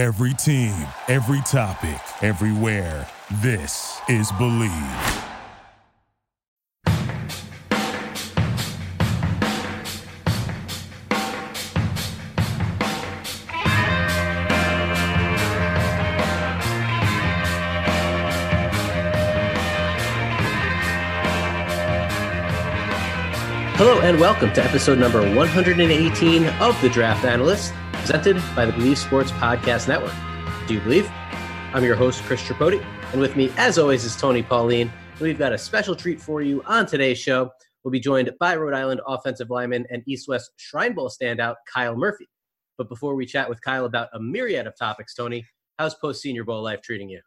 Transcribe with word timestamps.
Every 0.00 0.32
team, 0.32 0.72
every 1.08 1.42
topic, 1.42 2.00
everywhere. 2.22 3.06
This 3.42 4.00
is 4.08 4.32
Bleav. 4.32 4.70
Hello 23.76 24.00
and 24.00 24.18
welcome 24.18 24.50
to 24.54 24.64
episode 24.64 24.96
number 24.98 25.20
118 25.20 26.46
of 26.46 26.80
The 26.80 26.88
Draft 26.88 27.26
Analyst, 27.26 27.74
presented 28.00 28.42
by 28.56 28.64
the 28.64 28.72
Bleav 28.72 28.96
Sports 28.96 29.30
Podcast 29.32 29.86
Network. 29.86 30.14
Do 30.66 30.72
you 30.72 30.80
believe? 30.80 31.06
I'm 31.74 31.84
your 31.84 31.96
host, 31.96 32.22
Chris 32.22 32.42
Tripodi, 32.42 32.82
and 33.12 33.20
with 33.20 33.36
me, 33.36 33.52
as 33.58 33.78
always, 33.78 34.04
is 34.04 34.16
Tony 34.16 34.42
Pauline. 34.42 34.90
We've 35.20 35.38
got 35.38 35.52
a 35.52 35.58
special 35.58 35.94
treat 35.94 36.18
for 36.18 36.40
you 36.40 36.62
on 36.66 36.86
today's 36.86 37.18
show. 37.18 37.50
We'll 37.84 37.92
be 37.92 38.00
joined 38.00 38.30
by 38.40 38.56
Rhode 38.56 38.72
Island 38.72 39.02
offensive 39.06 39.50
lineman 39.50 39.86
and 39.90 40.02
East 40.06 40.28
West 40.28 40.50
Shrine 40.56 40.94
Bowl 40.94 41.10
standout, 41.10 41.56
Kyle 41.72 41.94
Murphy. 41.94 42.28
But 42.78 42.88
before 42.88 43.14
we 43.14 43.26
chat 43.26 43.50
with 43.50 43.60
Kyle 43.60 43.84
about 43.84 44.08
a 44.14 44.18
myriad 44.18 44.66
of 44.66 44.78
topics, 44.78 45.14
Tony, 45.14 45.46
how's 45.78 45.94
post 45.94 46.22
Senior 46.22 46.44
Bowl 46.44 46.62
life 46.62 46.80
treating 46.80 47.10
you? 47.10 47.20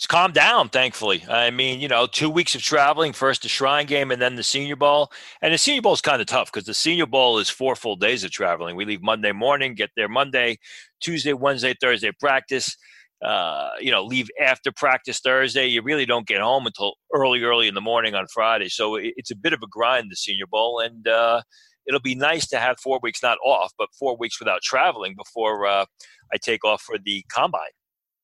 It's 0.00 0.06
calmed 0.06 0.32
down, 0.32 0.70
thankfully. 0.70 1.22
I 1.28 1.50
mean, 1.50 1.78
you 1.78 1.86
know, 1.86 2.06
two 2.06 2.30
weeks 2.30 2.54
of 2.54 2.62
traveling, 2.62 3.12
first 3.12 3.42
the 3.42 3.50
Shrine 3.50 3.84
game 3.84 4.10
and 4.10 4.22
then 4.22 4.34
the 4.34 4.42
Senior 4.42 4.76
Bowl. 4.76 5.12
And 5.42 5.52
the 5.52 5.58
Senior 5.58 5.82
Bowl 5.82 5.92
is 5.92 6.00
kind 6.00 6.22
of 6.22 6.26
tough 6.26 6.50
because 6.50 6.64
the 6.64 6.72
Senior 6.72 7.04
Bowl 7.04 7.36
is 7.36 7.50
four 7.50 7.76
full 7.76 7.96
days 7.96 8.24
of 8.24 8.30
traveling. 8.30 8.76
We 8.76 8.86
leave 8.86 9.02
Monday 9.02 9.32
morning, 9.32 9.74
get 9.74 9.90
there 9.96 10.08
Monday, 10.08 10.58
Tuesday, 11.02 11.34
Wednesday, 11.34 11.74
Thursday 11.78 12.12
practice. 12.18 12.74
Uh, 13.22 13.72
you 13.78 13.90
know, 13.90 14.02
leave 14.02 14.30
after 14.40 14.72
practice 14.72 15.20
Thursday. 15.20 15.66
You 15.66 15.82
really 15.82 16.06
don't 16.06 16.26
get 16.26 16.40
home 16.40 16.66
until 16.66 16.94
early, 17.12 17.42
early 17.42 17.68
in 17.68 17.74
the 17.74 17.82
morning 17.82 18.14
on 18.14 18.26
Friday. 18.32 18.70
So 18.70 18.96
it's 18.96 19.30
a 19.30 19.36
bit 19.36 19.52
of 19.52 19.60
a 19.62 19.68
grind, 19.70 20.10
the 20.10 20.16
Senior 20.16 20.46
Bowl, 20.46 20.80
and 20.80 21.06
uh, 21.08 21.42
it'll 21.86 22.00
be 22.00 22.14
nice 22.14 22.48
to 22.48 22.58
have 22.58 22.80
four 22.80 23.00
weeks 23.02 23.22
not 23.22 23.36
off, 23.44 23.74
but 23.76 23.90
four 23.98 24.16
weeks 24.16 24.40
without 24.40 24.62
traveling 24.62 25.14
before 25.14 25.66
uh, 25.66 25.84
I 26.32 26.38
take 26.38 26.64
off 26.64 26.80
for 26.80 26.96
the 26.96 27.22
combine. 27.30 27.68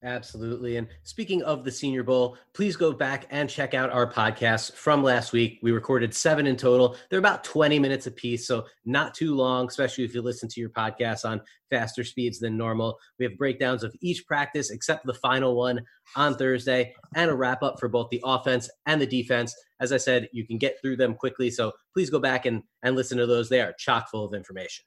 Absolutely. 0.05 0.77
And 0.77 0.89
speaking 1.05 1.43
of 1.43 1.65
the 1.65 1.73
Senior 1.73 2.03
Bowl, 2.03 2.37
please 2.53 2.77
go 2.77 2.93
back 2.93 3.27
and 3.31 3.49
check 3.49 3.73
out 3.73 3.91
our 3.91 4.11
podcasts 4.11 4.71
from 4.73 5.03
last 5.03 5.33
week. 5.33 5.59
We 5.63 5.73
recorded 5.73 6.15
seven 6.15 6.47
in 6.47 6.57
total. 6.57 6.97
They're 7.09 7.19
about 7.19 7.45
20 7.45 7.79
minutes 7.79 8.07
apiece, 8.07 8.47
so 8.47 8.67
not 8.85 9.15
too 9.15 9.35
long, 9.35 9.69
especially 9.69 10.05
if 10.05 10.15
you 10.15 10.21
listen 10.21 10.51
to 10.51 10.61
your 10.61 10.69
podcasts 10.69 11.25
on 11.25 11.41
faster 11.71 12.05
speeds 12.05 12.39
than 12.39 12.59
normal. 12.59 12.99
We 13.19 13.25
have 13.25 13.39
breakdowns 13.39 13.83
of 13.83 13.97
each 14.03 14.27
practice 14.27 14.71
except 14.71 15.07
the 15.07 15.15
final 15.15 15.57
one 15.57 15.81
on 16.15 16.37
Thursday 16.37 16.95
and 17.15 17.31
a 17.31 17.35
wrap 17.35 17.63
up 17.63 17.81
for 17.81 17.89
both 17.89 18.11
the 18.11 18.23
offense 18.23 18.69
and 18.85 19.01
the 19.01 19.07
defense. 19.07 19.55
As 19.81 19.93
I 19.93 19.97
said, 19.97 20.29
you 20.31 20.47
can 20.47 20.59
get 20.59 20.79
through 20.81 20.99
them 20.99 21.15
quickly, 21.15 21.51
so 21.51 21.73
please 21.95 22.11
go 22.11 22.19
back 22.19 22.45
and, 22.45 22.63
and 22.83 22.97
listen 22.97 23.17
to 23.17 23.27
those. 23.27 23.49
They 23.49 23.63
are 23.63 23.73
chock 23.79 24.11
full 24.11 24.27
of 24.27 24.35
information. 24.35 24.85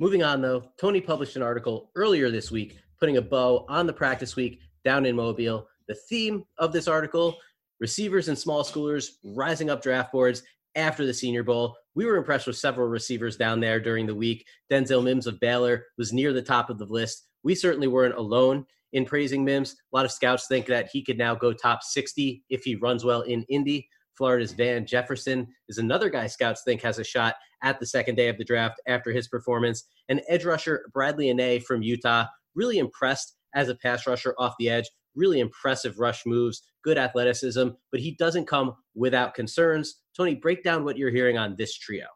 Moving 0.00 0.24
on, 0.24 0.42
though, 0.42 0.72
Tony 0.80 1.00
published 1.00 1.36
an 1.36 1.42
article 1.42 1.92
earlier 1.94 2.30
this 2.30 2.50
week 2.50 2.78
putting 3.00 3.16
a 3.16 3.22
bow 3.22 3.64
on 3.68 3.86
the 3.86 3.92
practice 3.92 4.36
week 4.36 4.60
down 4.84 5.06
in 5.06 5.16
Mobile. 5.16 5.66
The 5.88 5.94
theme 5.94 6.44
of 6.58 6.72
this 6.72 6.86
article 6.86 7.36
receivers 7.80 8.28
and 8.28 8.38
small 8.38 8.62
schoolers 8.62 9.08
rising 9.24 9.70
up 9.70 9.82
draft 9.82 10.12
boards 10.12 10.42
after 10.76 11.04
the 11.04 11.14
Senior 11.14 11.42
Bowl. 11.42 11.76
We 11.94 12.04
were 12.04 12.16
impressed 12.16 12.46
with 12.46 12.56
several 12.56 12.88
receivers 12.88 13.36
down 13.36 13.58
there 13.58 13.80
during 13.80 14.06
the 14.06 14.14
week. 14.14 14.46
Denzel 14.70 15.02
Mims 15.02 15.26
of 15.26 15.40
Baylor 15.40 15.86
was 15.98 16.12
near 16.12 16.32
the 16.32 16.42
top 16.42 16.70
of 16.70 16.78
the 16.78 16.84
list. 16.84 17.26
We 17.42 17.54
certainly 17.54 17.88
weren't 17.88 18.14
alone 18.14 18.66
in 18.92 19.04
praising 19.04 19.44
Mims. 19.44 19.72
A 19.92 19.96
lot 19.96 20.04
of 20.04 20.12
scouts 20.12 20.46
think 20.46 20.66
that 20.66 20.90
he 20.92 21.02
could 21.02 21.18
now 21.18 21.34
go 21.34 21.52
top 21.52 21.82
60 21.82 22.44
if 22.50 22.62
he 22.62 22.76
runs 22.76 23.04
well 23.04 23.22
in 23.22 23.44
Indy. 23.48 23.88
Florida's 24.14 24.52
Van 24.52 24.84
Jefferson 24.84 25.48
is 25.68 25.78
another 25.78 26.10
guy 26.10 26.26
scouts 26.26 26.62
think 26.62 26.82
has 26.82 26.98
a 26.98 27.04
shot 27.04 27.36
at 27.62 27.80
the 27.80 27.86
second 27.86 28.16
day 28.16 28.28
of 28.28 28.36
the 28.36 28.44
draft 28.44 28.80
after 28.86 29.12
his 29.12 29.28
performance. 29.28 29.84
And 30.08 30.20
edge 30.28 30.44
rusher 30.44 30.84
Bradley 30.92 31.26
Anae 31.26 31.62
from 31.62 31.82
Utah 31.82 32.26
really 32.54 32.78
impressed 32.78 33.36
as 33.54 33.68
a 33.68 33.74
pass 33.74 34.06
rusher 34.06 34.34
off 34.38 34.54
the 34.58 34.70
edge. 34.70 34.88
Really 35.16 35.40
impressive 35.40 35.98
rush 35.98 36.22
moves, 36.24 36.62
good 36.84 36.96
athleticism, 36.96 37.68
but 37.90 38.00
he 38.00 38.12
doesn't 38.12 38.46
come 38.46 38.74
without 38.94 39.34
concerns. 39.34 40.00
Tony, 40.16 40.36
break 40.36 40.62
down 40.62 40.84
what 40.84 40.96
you're 40.96 41.10
hearing 41.10 41.36
on 41.36 41.56
this 41.56 41.76
trio. 41.76 42.06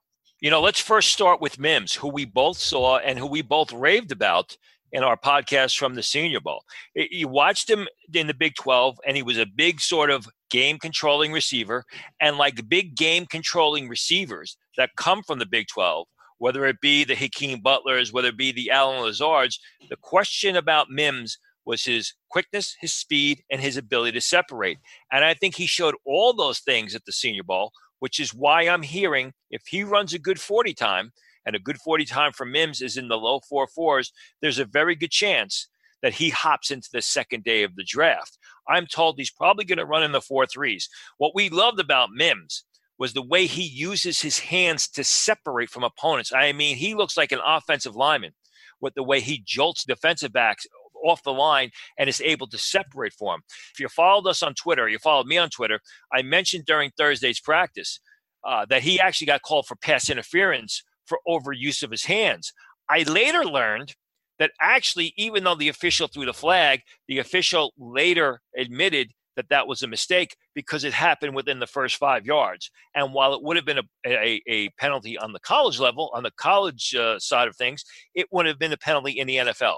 You 0.41 0.51
know, 0.51 0.61
let's 0.61 0.81
first 0.81 1.11
start 1.11 1.41
with 1.41 1.59
Mims, 1.59 1.95
who 1.95 2.09
we 2.09 2.25
both 2.25 2.59
saw 2.59 2.99
and 2.99 3.19
who 3.19 3.27
we 3.27 3.43
both 3.43 3.73
raved 3.73 4.13
about 4.13 4.57
in 4.93 5.03
our 5.03 5.17
podcast 5.17 5.77
from 5.77 5.95
the 5.95 6.03
Senior 6.03 6.41
Bowl. 6.41 6.63
You 6.95 7.27
watched 7.27 7.69
him 7.69 7.89
in 8.13 8.29
the 8.29 8.35
Big 8.35 8.55
12, 8.55 8.99
and 9.07 9.17
he 9.17 9.23
was 9.23 9.39
a 9.39 9.47
big 9.47 9.81
sort 9.81 10.11
of 10.11 10.29
game 10.51 10.79
controlling 10.79 11.33
receiver. 11.33 11.85
And 12.21 12.37
like 12.37 12.69
big 12.69 12.95
game 12.97 13.27
controlling 13.27 13.89
receivers 13.89 14.57
that 14.77 14.91
come 14.97 15.23
from 15.27 15.41
the 15.41 15.47
Big 15.47 15.67
12, 15.67 16.07
whether 16.39 16.67
it 16.67 16.81
be 16.81 17.05
the 17.05 17.15
Hakeem 17.15 17.61
Butlers, 17.61 18.13
whether 18.13 18.29
it 18.29 18.37
be 18.37 18.53
the 18.53 18.71
Allen 18.71 19.03
Lazards, 19.03 19.59
the 19.89 19.97
question 19.97 20.57
about 20.57 20.91
Mims 20.91 21.39
was 21.65 21.85
his 21.85 22.13
quickness, 22.29 22.77
his 22.81 22.93
speed, 22.93 23.43
and 23.51 23.61
his 23.61 23.77
ability 23.77 24.13
to 24.13 24.21
separate. 24.21 24.79
And 25.13 25.25
I 25.25 25.35
think 25.35 25.55
he 25.55 25.67
showed 25.67 25.95
all 26.05 26.33
those 26.33 26.61
things 26.61 26.95
at 26.95 27.05
the 27.07 27.13
Senior 27.13 27.43
Bowl, 27.43 27.73
which 28.01 28.21
is 28.21 28.35
why 28.35 28.63
I'm 28.63 28.83
hearing 28.83 29.33
if 29.51 29.63
he 29.67 29.83
runs 29.83 30.13
a 30.13 30.19
good 30.19 30.41
40 30.41 30.75
time, 30.75 31.13
and 31.47 31.55
a 31.55 31.61
good 31.61 31.79
40 31.79 32.05
time 32.05 32.33
for 32.33 32.47
Mims 32.47 32.81
is 32.81 32.97
in 32.97 33.09
the 33.09 33.19
low 33.19 33.41
four 33.49 33.67
fours, 33.67 34.13
there's 34.41 34.59
a 34.59 34.65
very 34.65 34.95
good 34.95 35.11
chance 35.11 35.69
that 36.03 36.15
he 36.15 36.31
hops 36.31 36.71
into 36.71 36.89
the 36.93 37.03
second 37.03 37.45
day 37.45 37.63
of 37.63 37.77
the 37.77 37.85
draft. 37.85 38.39
I'm 38.69 38.87
told 38.87 39.17
he's 39.17 39.31
probably 39.31 39.65
going 39.65 39.79
to 39.79 39.87
run 39.87 40.03
in 40.03 40.13
the 40.13 40.21
four 40.21 40.47
threes. 40.47 40.89
What 41.19 41.35
we 41.35 41.49
loved 41.49 41.81
about 41.81 42.11
Mims 42.13 42.65
was 42.99 43.13
the 43.13 43.23
way 43.23 43.47
he 43.47 43.65
uses 43.65 44.21
his 44.21 44.39
hands 44.39 44.89
to 44.89 45.05
separate 45.05 45.71
from 45.71 45.85
opponents. 45.85 46.33
I 46.33 46.53
mean, 46.53 46.77
he 46.77 46.95
looks 46.95 47.17
like 47.17 47.33
an 47.33 47.41
offensive 47.45 47.97
lineman 47.97 48.33
with 48.81 48.95
the 48.95 49.03
way 49.03 49.21
he 49.21 49.43
jolts 49.45 49.85
defensive 49.85 50.33
backs 50.33 50.67
off 51.05 51.23
the 51.23 51.33
line 51.33 51.71
and 51.99 52.09
is 52.09 52.21
able 52.21 52.47
to 52.49 52.59
separate 52.59 53.13
for 53.13 53.35
him. 53.35 53.43
If 53.73 53.81
you 53.81 53.89
followed 53.89 54.29
us 54.29 54.43
on 54.43 54.55
Twitter, 54.55 54.89
you 54.89 54.99
followed 54.99 55.27
me 55.27 55.39
on 55.39 55.51
Twitter, 55.51 55.81
I 56.13 56.23
mentioned 56.23 56.65
during 56.67 56.91
Thursday's 56.97 57.41
practice 57.41 58.01
uh, 58.47 58.67
that 58.67 58.83
he 58.83 59.01
actually 59.01 59.27
got 59.27 59.43
called 59.43 59.67
for 59.67 59.77
pass 59.77 60.09
interference 60.09 60.83
for 61.07 61.19
overuse 61.29 61.83
of 61.83 61.91
his 61.91 62.05
hands. 62.05 62.53
I 62.89 63.03
later 63.03 63.45
learned 63.45 63.95
that 64.39 64.53
actually, 64.61 65.13
even 65.17 65.45
though 65.45 65.55
the 65.55 65.69
official 65.69 66.09
threw 66.09 66.27
the 66.27 66.33
flag, 66.33 66.81
the 67.07 67.19
official 67.19 67.73
later 67.79 68.41
admitted 68.57 69.13
that 69.37 69.49
that 69.49 69.67
was 69.67 69.83
a 69.83 69.87
mistake 69.87 70.37
because 70.55 70.85
it 70.85 70.93
happened 70.93 71.35
within 71.35 71.59
the 71.59 71.67
first 71.67 71.97
five 71.97 72.25
yards. 72.25 72.71
And 72.95 73.13
while 73.13 73.35
it 73.35 73.43
would 73.43 73.57
have 73.57 73.65
been 73.65 73.79
a, 73.79 73.83
a, 74.07 74.43
a 74.47 74.69
penalty 74.79 75.19
on 75.19 75.33
the 75.33 75.41
college 75.41 75.79
level, 75.81 76.11
on 76.15 76.23
the 76.23 76.31
college 76.37 76.95
uh, 76.95 77.19
side 77.19 77.49
of 77.49 77.57
things, 77.57 77.85
it 78.15 78.27
would 78.31 78.47
have 78.47 78.59
been 78.59 78.73
a 78.73 78.77
penalty 78.77 79.13
in 79.13 79.27
the 79.27 79.37
NFL. 79.37 79.77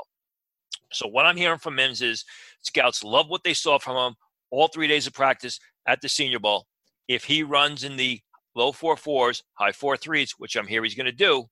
So 0.93 1.09
what 1.09 1.27
I'm 1.27 1.37
hearing 1.37 1.59
from 1.59 1.77
Mims 1.77 2.03
is 2.03 2.25
scouts 2.63 3.03
love 3.03 3.29
what 3.29 3.43
they 3.45 3.55
saw 3.55 3.79
from 3.79 3.97
him 3.97 4.17
all 4.51 4.69
three 4.69 4.87
days 4.87 5.07
of 5.07 5.13
practice 5.13 5.59
at 5.87 6.01
the 6.01 6.09
Senior 6.09 6.39
Bowl. 6.39 6.67
If 7.09 7.25
he 7.25 7.43
runs 7.43 7.85
in 7.85 7.97
the 7.97 8.21
low 8.55 8.73
four 8.73 8.97
fours, 8.97 9.43
high 9.55 9.73
four 9.73 9.97
threes, 9.97 10.35
which 10.39 10.57
I'm 10.57 10.67
here 10.67 10.83
he's 10.85 10.95
going 10.95 11.07
to 11.07 11.13
do, 11.13 11.47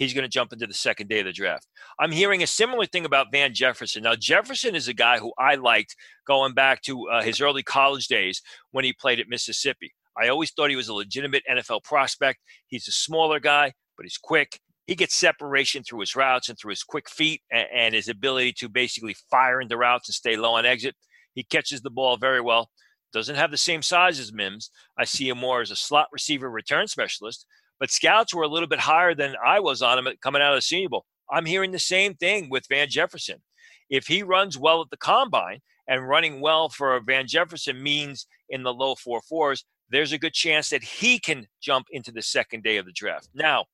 he's 0.00 0.14
going 0.14 0.24
to 0.24 0.28
jump 0.28 0.52
into 0.52 0.66
the 0.66 0.74
second 0.74 1.08
day 1.08 1.20
of 1.20 1.26
the 1.26 1.32
draft. 1.32 1.68
I'm 2.00 2.10
hearing 2.10 2.42
a 2.42 2.46
similar 2.46 2.86
thing 2.86 3.04
about 3.04 3.30
Van 3.30 3.52
Jefferson. 3.54 4.02
Now, 4.02 4.16
Jefferson 4.16 4.74
is 4.74 4.88
a 4.88 4.94
guy 4.94 5.18
who 5.18 5.32
I 5.38 5.56
liked 5.56 5.94
going 6.26 6.54
back 6.54 6.80
to 6.82 7.08
uh, 7.08 7.22
his 7.22 7.40
early 7.40 7.62
college 7.62 8.08
days 8.08 8.40
when 8.72 8.84
he 8.84 8.94
played 8.94 9.20
at 9.20 9.28
Mississippi. 9.28 9.92
I 10.20 10.28
always 10.28 10.50
thought 10.50 10.70
he 10.70 10.76
was 10.76 10.88
a 10.88 10.94
legitimate 10.94 11.42
NFL 11.48 11.84
prospect. 11.84 12.40
He's 12.66 12.88
a 12.88 12.92
smaller 12.92 13.38
guy, 13.40 13.74
but 13.96 14.04
he's 14.04 14.16
quick. 14.16 14.58
He 14.86 14.94
gets 14.94 15.14
separation 15.14 15.84
through 15.84 16.00
his 16.00 16.16
routes 16.16 16.48
and 16.48 16.58
through 16.58 16.70
his 16.70 16.82
quick 16.82 17.08
feet 17.08 17.42
and, 17.52 17.66
and 17.72 17.94
his 17.94 18.08
ability 18.08 18.54
to 18.54 18.68
basically 18.70 19.14
fire 19.30 19.60
into 19.60 19.76
routes 19.76 20.08
and 20.08 20.14
stay 20.14 20.34
low 20.34 20.54
on 20.54 20.64
exit. 20.64 20.96
He 21.34 21.44
catches 21.44 21.82
the 21.82 21.90
ball 21.90 22.16
very 22.16 22.40
well. 22.40 22.70
Doesn't 23.12 23.36
have 23.36 23.50
the 23.50 23.56
same 23.56 23.82
size 23.82 24.18
as 24.18 24.32
Mims. 24.32 24.70
I 24.98 25.04
see 25.04 25.28
him 25.28 25.38
more 25.38 25.60
as 25.60 25.70
a 25.70 25.76
slot 25.76 26.08
receiver 26.10 26.50
return 26.50 26.86
specialist, 26.86 27.44
but 27.80 27.90
scouts 27.90 28.34
were 28.34 28.44
a 28.44 28.48
little 28.48 28.68
bit 28.68 28.78
higher 28.78 29.14
than 29.14 29.34
I 29.44 29.58
was 29.58 29.82
on 29.82 29.98
him 29.98 30.14
coming 30.20 30.42
out 30.42 30.52
of 30.52 30.58
the 30.58 30.62
Senior 30.62 30.90
Bowl. 30.90 31.06
I'm 31.32 31.46
hearing 31.46 31.72
the 31.72 31.78
same 31.78 32.14
thing 32.14 32.50
with 32.50 32.68
Van 32.68 32.88
Jefferson. 32.88 33.38
If 33.88 34.06
he 34.06 34.22
runs 34.22 34.58
well 34.58 34.82
at 34.82 34.90
the 34.90 34.96
combine 34.96 35.60
and 35.88 36.06
running 36.06 36.40
well 36.40 36.68
for 36.68 37.00
Van 37.00 37.26
Jefferson 37.26 37.82
means 37.82 38.26
in 38.50 38.62
the 38.62 38.72
low 38.72 38.94
four 38.94 39.22
fours, 39.22 39.64
there's 39.88 40.12
a 40.12 40.18
good 40.18 40.34
chance 40.34 40.68
that 40.68 40.84
he 40.84 41.18
can 41.18 41.48
jump 41.60 41.86
into 41.90 42.12
the 42.12 42.22
second 42.22 42.62
day 42.62 42.76
of 42.76 42.86
the 42.86 42.92
draft. 42.92 43.28
Now, 43.34 43.64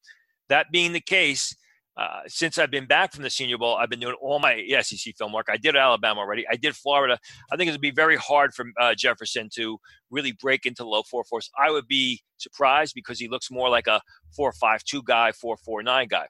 that 0.48 0.70
being 0.70 0.92
the 0.92 1.00
case, 1.00 1.54
uh, 1.96 2.20
since 2.26 2.58
I've 2.58 2.70
been 2.70 2.86
back 2.86 3.12
from 3.12 3.22
the 3.22 3.30
Senior 3.30 3.56
Bowl, 3.56 3.76
I've 3.76 3.88
been 3.88 4.00
doing 4.00 4.16
all 4.20 4.38
my 4.38 4.62
SEC 4.82 5.14
film 5.16 5.32
work. 5.32 5.46
I 5.50 5.56
did 5.56 5.76
Alabama 5.76 6.20
already. 6.20 6.44
I 6.50 6.56
did 6.56 6.76
Florida. 6.76 7.18
I 7.50 7.56
think 7.56 7.68
it 7.68 7.72
would 7.72 7.80
be 7.80 7.90
very 7.90 8.16
hard 8.16 8.52
for 8.52 8.66
uh, 8.78 8.94
Jefferson 8.94 9.48
to 9.54 9.78
really 10.10 10.32
break 10.32 10.66
into 10.66 10.84
low 10.84 11.02
four 11.02 11.24
force. 11.24 11.50
I 11.58 11.70
would 11.70 11.88
be 11.88 12.22
surprised 12.36 12.94
because 12.94 13.18
he 13.18 13.28
looks 13.28 13.50
more 13.50 13.70
like 13.70 13.86
a 13.86 14.02
four 14.34 14.52
five 14.52 14.84
two 14.84 15.02
guy, 15.02 15.32
four 15.32 15.56
four 15.56 15.82
nine 15.82 16.08
guy. 16.08 16.26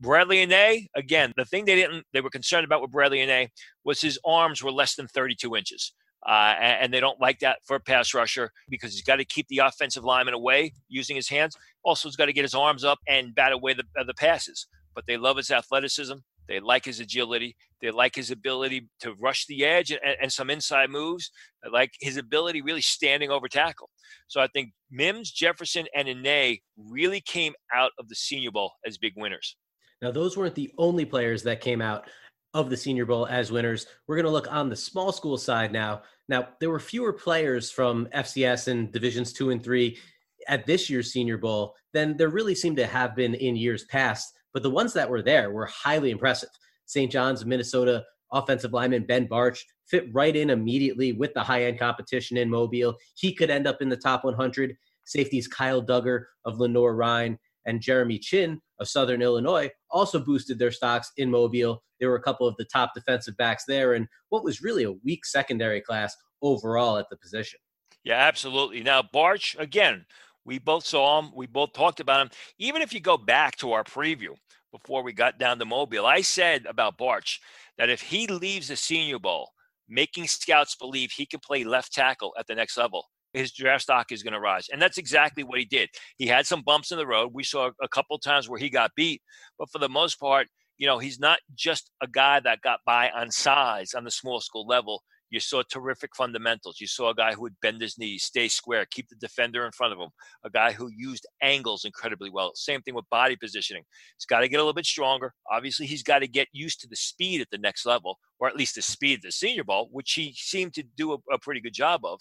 Bradley 0.00 0.42
and 0.42 0.52
Anae, 0.52 0.86
again, 0.96 1.32
the 1.36 1.44
thing 1.44 1.64
they 1.64 1.74
didn't, 1.74 2.06
they 2.12 2.20
were 2.20 2.30
concerned 2.30 2.64
about 2.64 2.82
with 2.82 2.90
Bradley 2.90 3.20
and 3.20 3.30
Anae 3.30 3.48
was 3.84 4.00
his 4.00 4.18
arms 4.24 4.62
were 4.62 4.70
less 4.70 4.94
than 4.94 5.08
32 5.08 5.56
inches. 5.56 5.92
Uh, 6.26 6.54
and, 6.60 6.82
and, 6.82 6.94
they 6.94 6.98
don't 6.98 7.20
like 7.20 7.38
that 7.38 7.58
for 7.64 7.76
a 7.76 7.80
pass 7.80 8.12
rusher 8.12 8.50
because 8.68 8.92
he's 8.92 9.04
got 9.04 9.16
to 9.16 9.24
keep 9.24 9.46
the 9.48 9.58
offensive 9.58 10.02
lineman 10.02 10.34
away 10.34 10.72
using 10.88 11.14
his 11.14 11.28
hands. 11.28 11.56
Also, 11.84 12.08
he's 12.08 12.16
got 12.16 12.26
to 12.26 12.32
get 12.32 12.42
his 12.42 12.54
arms 12.54 12.84
up 12.84 12.98
and 13.06 13.34
bat 13.36 13.52
away 13.52 13.72
the, 13.72 13.84
uh, 13.98 14.02
the 14.02 14.12
passes. 14.14 14.66
But 14.94 15.06
they 15.06 15.16
love 15.16 15.36
his 15.36 15.50
athleticism. 15.50 16.16
They 16.48 16.60
like 16.60 16.84
his 16.84 16.98
agility. 16.98 17.56
They 17.80 17.90
like 17.90 18.14
his 18.14 18.30
ability 18.30 18.88
to 19.00 19.12
rush 19.14 19.46
the 19.46 19.64
edge 19.64 19.90
and, 19.90 20.00
and 20.20 20.32
some 20.32 20.50
inside 20.50 20.90
moves. 20.90 21.30
They 21.62 21.70
like 21.70 21.92
his 22.00 22.16
ability 22.16 22.62
really 22.62 22.80
standing 22.80 23.30
over 23.30 23.48
tackle. 23.48 23.90
So 24.28 24.40
I 24.40 24.46
think 24.48 24.72
Mims, 24.90 25.30
Jefferson, 25.30 25.86
and 25.94 26.08
Anae 26.08 26.60
really 26.76 27.20
came 27.20 27.52
out 27.74 27.92
of 27.98 28.08
the 28.08 28.14
Senior 28.14 28.50
Bowl 28.50 28.72
as 28.86 28.98
big 28.98 29.12
winners. 29.16 29.56
Now, 30.00 30.10
those 30.10 30.36
weren't 30.36 30.54
the 30.54 30.72
only 30.78 31.04
players 31.04 31.42
that 31.42 31.60
came 31.60 31.82
out 31.82 32.08
of 32.54 32.70
the 32.70 32.76
Senior 32.76 33.04
Bowl 33.04 33.26
as 33.26 33.52
winners. 33.52 33.86
We're 34.06 34.16
going 34.16 34.24
to 34.24 34.32
look 34.32 34.50
on 34.50 34.68
the 34.68 34.76
small 34.76 35.12
school 35.12 35.36
side 35.36 35.72
now. 35.72 36.02
Now, 36.28 36.48
there 36.60 36.70
were 36.70 36.80
fewer 36.80 37.12
players 37.12 37.70
from 37.70 38.06
FCS 38.14 38.68
and 38.68 38.90
divisions 38.90 39.32
two 39.32 39.50
and 39.50 39.62
three 39.62 39.98
at 40.46 40.66
this 40.66 40.88
year's 40.88 41.12
Senior 41.12 41.36
Bowl 41.36 41.74
than 41.92 42.16
there 42.16 42.30
really 42.30 42.54
seemed 42.54 42.76
to 42.78 42.86
have 42.86 43.14
been 43.14 43.34
in 43.34 43.56
years 43.56 43.84
past. 43.84 44.37
But 44.54 44.62
the 44.62 44.70
ones 44.70 44.92
that 44.94 45.10
were 45.10 45.22
there 45.22 45.50
were 45.50 45.66
highly 45.66 46.10
impressive. 46.10 46.50
St. 46.86 47.10
John's, 47.10 47.44
Minnesota 47.44 48.04
offensive 48.32 48.72
lineman 48.72 49.06
Ben 49.06 49.26
Bartch 49.26 49.60
fit 49.86 50.06
right 50.12 50.34
in 50.34 50.50
immediately 50.50 51.12
with 51.12 51.32
the 51.34 51.42
high 51.42 51.64
end 51.64 51.78
competition 51.78 52.36
in 52.36 52.50
Mobile. 52.50 52.96
He 53.14 53.34
could 53.34 53.50
end 53.50 53.66
up 53.66 53.80
in 53.80 53.88
the 53.88 53.96
top 53.96 54.24
100. 54.24 54.76
Safeties 55.04 55.48
Kyle 55.48 55.82
Dugger 55.82 56.24
of 56.44 56.58
Lenoir-Rhyne 56.58 57.38
and 57.64 57.80
Jeremy 57.80 58.18
Chinn 58.18 58.60
of 58.78 58.88
Southern 58.88 59.22
Illinois 59.22 59.70
also 59.90 60.18
boosted 60.18 60.58
their 60.58 60.70
stocks 60.70 61.12
in 61.16 61.30
Mobile. 61.30 61.82
There 61.98 62.10
were 62.10 62.16
a 62.16 62.22
couple 62.22 62.46
of 62.46 62.54
the 62.56 62.66
top 62.66 62.92
defensive 62.94 63.36
backs 63.36 63.64
there, 63.66 63.94
and 63.94 64.06
what 64.28 64.44
was 64.44 64.62
really 64.62 64.84
a 64.84 64.92
weak 64.92 65.24
secondary 65.24 65.80
class 65.80 66.14
overall 66.42 66.98
at 66.98 67.08
the 67.10 67.16
position. 67.16 67.58
Yeah, 68.04 68.16
absolutely. 68.16 68.82
Now, 68.82 69.02
Bartch, 69.02 69.58
again, 69.58 70.06
we 70.48 70.58
both 70.58 70.86
saw 70.86 71.18
him. 71.20 71.30
We 71.36 71.46
both 71.46 71.74
talked 71.74 72.00
about 72.00 72.22
him. 72.22 72.30
Even 72.58 72.80
if 72.80 72.94
you 72.94 73.00
go 73.00 73.18
back 73.18 73.56
to 73.56 73.72
our 73.72 73.84
preview 73.84 74.30
before 74.72 75.02
we 75.02 75.12
got 75.12 75.38
down 75.38 75.58
to 75.58 75.66
Mobile, 75.66 76.06
I 76.06 76.22
said 76.22 76.64
about 76.64 76.96
Bartch 76.96 77.38
that 77.76 77.90
if 77.90 78.00
he 78.00 78.26
leaves 78.26 78.68
the 78.68 78.76
Senior 78.76 79.18
Bowl, 79.18 79.50
making 79.90 80.26
scouts 80.26 80.74
believe 80.74 81.12
he 81.12 81.26
can 81.26 81.40
play 81.40 81.64
left 81.64 81.92
tackle 81.92 82.32
at 82.38 82.46
the 82.46 82.54
next 82.54 82.78
level, 82.78 83.04
his 83.34 83.52
draft 83.52 83.82
stock 83.82 84.10
is 84.10 84.22
going 84.22 84.32
to 84.32 84.40
rise. 84.40 84.68
And 84.72 84.80
that's 84.80 84.96
exactly 84.96 85.44
what 85.44 85.58
he 85.58 85.66
did. 85.66 85.90
He 86.16 86.26
had 86.26 86.46
some 86.46 86.62
bumps 86.62 86.92
in 86.92 86.96
the 86.96 87.06
road. 87.06 87.32
We 87.34 87.44
saw 87.44 87.70
a 87.82 87.88
couple 87.88 88.18
times 88.18 88.48
where 88.48 88.58
he 88.58 88.70
got 88.70 88.94
beat, 88.96 89.20
but 89.58 89.68
for 89.70 89.78
the 89.78 89.88
most 89.90 90.18
part, 90.18 90.46
you 90.78 90.86
know, 90.86 90.98
he's 90.98 91.20
not 91.20 91.40
just 91.56 91.90
a 92.02 92.06
guy 92.06 92.40
that 92.40 92.62
got 92.62 92.80
by 92.86 93.10
on 93.10 93.30
size 93.30 93.92
on 93.92 94.04
the 94.04 94.10
small 94.10 94.40
school 94.40 94.66
level. 94.66 95.02
You 95.30 95.40
saw 95.40 95.62
terrific 95.62 96.16
fundamentals. 96.16 96.80
You 96.80 96.86
saw 96.86 97.10
a 97.10 97.14
guy 97.14 97.34
who 97.34 97.42
would 97.42 97.60
bend 97.60 97.80
his 97.80 97.98
knees, 97.98 98.24
stay 98.24 98.48
square, 98.48 98.86
keep 98.90 99.08
the 99.08 99.16
defender 99.16 99.66
in 99.66 99.72
front 99.72 99.92
of 99.92 99.98
him, 99.98 100.08
a 100.44 100.50
guy 100.50 100.72
who 100.72 100.90
used 100.94 101.26
angles 101.42 101.84
incredibly 101.84 102.30
well. 102.30 102.52
Same 102.54 102.80
thing 102.82 102.94
with 102.94 103.08
body 103.10 103.36
positioning. 103.36 103.84
He's 104.16 104.26
got 104.26 104.40
to 104.40 104.48
get 104.48 104.56
a 104.56 104.60
little 104.60 104.72
bit 104.72 104.86
stronger. 104.86 105.34
Obviously, 105.50 105.86
he's 105.86 106.02
got 106.02 106.20
to 106.20 106.28
get 106.28 106.48
used 106.52 106.80
to 106.80 106.88
the 106.88 106.96
speed 106.96 107.40
at 107.40 107.48
the 107.50 107.58
next 107.58 107.84
level, 107.84 108.18
or 108.38 108.48
at 108.48 108.56
least 108.56 108.74
the 108.74 108.82
speed 108.82 109.18
of 109.18 109.22
the 109.22 109.32
Senior 109.32 109.64
Bowl, 109.64 109.88
which 109.92 110.12
he 110.12 110.34
seemed 110.36 110.74
to 110.74 110.84
do 110.96 111.12
a, 111.12 111.16
a 111.32 111.38
pretty 111.38 111.60
good 111.60 111.74
job 111.74 112.04
of. 112.04 112.20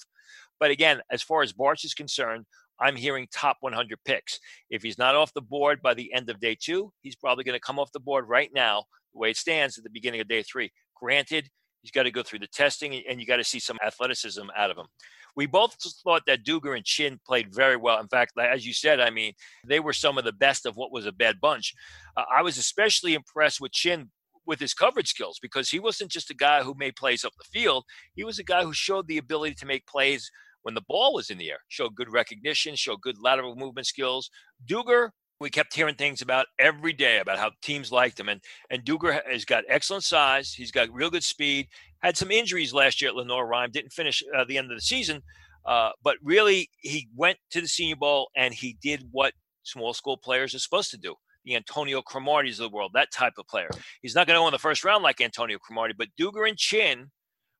But 0.59 0.71
again, 0.71 1.01
as 1.11 1.21
far 1.21 1.43
as 1.43 1.53
Bartch 1.53 1.85
is 1.85 1.93
concerned, 1.93 2.45
I'm 2.79 2.95
hearing 2.95 3.27
top 3.33 3.57
100 3.61 3.97
picks. 4.05 4.39
If 4.69 4.83
he's 4.83 4.97
not 4.97 5.15
off 5.15 5.33
the 5.33 5.41
board 5.41 5.81
by 5.81 5.93
the 5.93 6.13
end 6.13 6.29
of 6.29 6.39
day 6.39 6.55
two, 6.59 6.91
he's 7.01 7.15
probably 7.15 7.43
going 7.43 7.55
to 7.55 7.65
come 7.65 7.79
off 7.79 7.91
the 7.91 7.99
board 7.99 8.27
right 8.27 8.51
now, 8.53 8.83
the 9.13 9.19
way 9.19 9.31
it 9.31 9.37
stands 9.37 9.77
at 9.77 9.83
the 9.83 9.89
beginning 9.89 10.21
of 10.21 10.27
day 10.27 10.43
three. 10.43 10.71
Granted, 10.95 11.49
he's 11.81 11.91
got 11.91 12.03
to 12.03 12.11
go 12.11 12.23
through 12.23 12.39
the 12.39 12.47
testing 12.47 13.01
and 13.07 13.19
you 13.19 13.25
got 13.25 13.37
to 13.37 13.43
see 13.43 13.59
some 13.59 13.77
athleticism 13.85 14.43
out 14.55 14.71
of 14.71 14.77
him. 14.77 14.87
We 15.35 15.45
both 15.45 15.75
thought 16.03 16.23
that 16.25 16.43
Dugger 16.43 16.75
and 16.75 16.83
Chinn 16.83 17.19
played 17.25 17.53
very 17.53 17.77
well. 17.77 17.99
In 17.99 18.07
fact, 18.07 18.33
as 18.39 18.65
you 18.65 18.73
said, 18.73 18.99
I 18.99 19.11
mean, 19.11 19.33
they 19.65 19.79
were 19.79 19.93
some 19.93 20.17
of 20.17 20.25
the 20.25 20.33
best 20.33 20.65
of 20.65 20.75
what 20.75 20.91
was 20.91 21.05
a 21.05 21.11
bad 21.11 21.39
bunch. 21.39 21.73
Uh, 22.15 22.23
I 22.35 22.41
was 22.41 22.57
especially 22.57 23.13
impressed 23.13 23.61
with 23.61 23.71
Chinn 23.71 24.09
with 24.47 24.59
his 24.59 24.73
coverage 24.73 25.09
skills 25.09 25.37
because 25.39 25.69
he 25.69 25.79
wasn't 25.79 26.09
just 26.09 26.31
a 26.31 26.35
guy 26.35 26.63
who 26.63 26.73
made 26.77 26.95
plays 26.95 27.23
up 27.23 27.33
the 27.37 27.59
field. 27.59 27.83
He 28.15 28.23
was 28.23 28.39
a 28.39 28.43
guy 28.43 28.63
who 28.63 28.73
showed 28.73 29.07
the 29.07 29.17
ability 29.17 29.55
to 29.55 29.65
make 29.67 29.85
plays 29.85 30.31
when 30.63 30.73
the 30.73 30.81
ball 30.87 31.13
was 31.13 31.29
in 31.29 31.37
the 31.37 31.51
air, 31.51 31.59
showed 31.67 31.95
good 31.95 32.11
recognition, 32.11 32.75
showed 32.75 33.01
good 33.01 33.17
lateral 33.21 33.55
movement 33.55 33.87
skills. 33.87 34.29
Dugger, 34.65 35.09
we 35.39 35.49
kept 35.49 35.73
hearing 35.73 35.95
things 35.95 36.21
about 36.21 36.47
every 36.59 36.93
day 36.93 37.19
about 37.19 37.37
how 37.37 37.51
teams 37.61 37.91
liked 37.91 38.19
him. 38.19 38.29
And, 38.29 38.41
and 38.69 38.83
Dugger 38.83 39.21
has 39.29 39.45
got 39.45 39.63
excellent 39.67 40.03
size. 40.03 40.53
He's 40.53 40.71
got 40.71 40.91
real 40.91 41.09
good 41.09 41.23
speed. 41.23 41.67
Had 41.99 42.17
some 42.17 42.31
injuries 42.31 42.73
last 42.73 43.01
year 43.01 43.09
at 43.09 43.15
Lenoir-Rhyne, 43.15 43.71
didn't 43.71 43.93
finish 43.93 44.23
uh, 44.35 44.45
the 44.45 44.57
end 44.57 44.71
of 44.71 44.77
the 44.77 44.81
season. 44.81 45.21
Uh, 45.65 45.91
but 46.03 46.17
really, 46.23 46.69
he 46.79 47.09
went 47.15 47.37
to 47.51 47.61
the 47.61 47.67
Senior 47.67 47.97
Bowl 47.97 48.29
and 48.35 48.53
he 48.53 48.77
did 48.81 49.03
what 49.11 49.33
small 49.63 49.93
school 49.93 50.17
players 50.17 50.55
are 50.55 50.59
supposed 50.59 50.91
to 50.91 50.97
do. 50.97 51.13
The 51.45 51.55
Antonio 51.55 52.01
Cromarties 52.01 52.59
of 52.59 52.69
the 52.69 52.75
world, 52.75 52.91
that 52.93 53.11
type 53.11 53.33
of 53.37 53.47
player. 53.47 53.69
He's 54.01 54.15
not 54.15 54.27
going 54.27 54.35
to 54.35 54.41
go 54.41 54.47
in 54.47 54.53
the 54.53 54.59
first 54.59 54.83
round 54.83 55.03
like 55.03 55.21
Antonio 55.21 55.57
Cromartie, 55.59 55.95
but 55.97 56.09
Dugger 56.19 56.47
and 56.47 56.57
Chinn, 56.57 57.11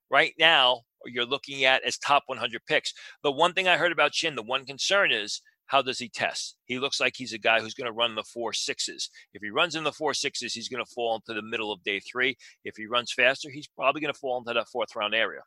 right 0.09 0.33
now 0.39 0.81
you're 1.06 1.25
looking 1.25 1.63
at 1.63 1.83
as 1.83 1.97
top 1.97 2.23
100 2.25 2.62
picks. 2.68 2.94
The 3.23 3.31
one 3.31 3.53
thing 3.53 3.68
I 3.68 3.77
heard 3.77 3.91
about 3.91 4.12
Chinn, 4.12 4.35
the 4.35 4.44
one 4.44 4.65
concern 4.65 5.12
is 5.12 5.41
how 5.67 5.81
does 5.81 5.99
he 5.99 6.09
test? 6.09 6.57
He 6.65 6.79
looks 6.79 6.99
like 6.99 7.13
he's 7.15 7.33
a 7.33 7.37
guy 7.37 7.59
who's 7.59 7.73
going 7.73 7.85
to 7.85 7.93
run 7.93 8.15
the 8.15 8.23
four 8.23 8.53
sixes. 8.53 9.09
If 9.33 9.41
he 9.41 9.49
runs 9.49 9.75
in 9.75 9.83
the 9.83 9.91
four 9.91 10.13
sixes, 10.13 10.53
he's 10.53 10.69
going 10.69 10.83
to 10.83 10.91
fall 10.91 11.15
into 11.15 11.39
the 11.39 11.47
middle 11.47 11.71
of 11.71 11.83
day 11.83 11.99
three. 11.99 12.35
If 12.63 12.75
he 12.75 12.85
runs 12.85 13.13
faster, 13.13 13.49
he's 13.49 13.67
probably 13.67 14.01
going 14.01 14.13
to 14.13 14.19
fall 14.19 14.37
into 14.39 14.53
that 14.53 14.69
fourth 14.69 14.95
round 14.95 15.13
area. 15.13 15.41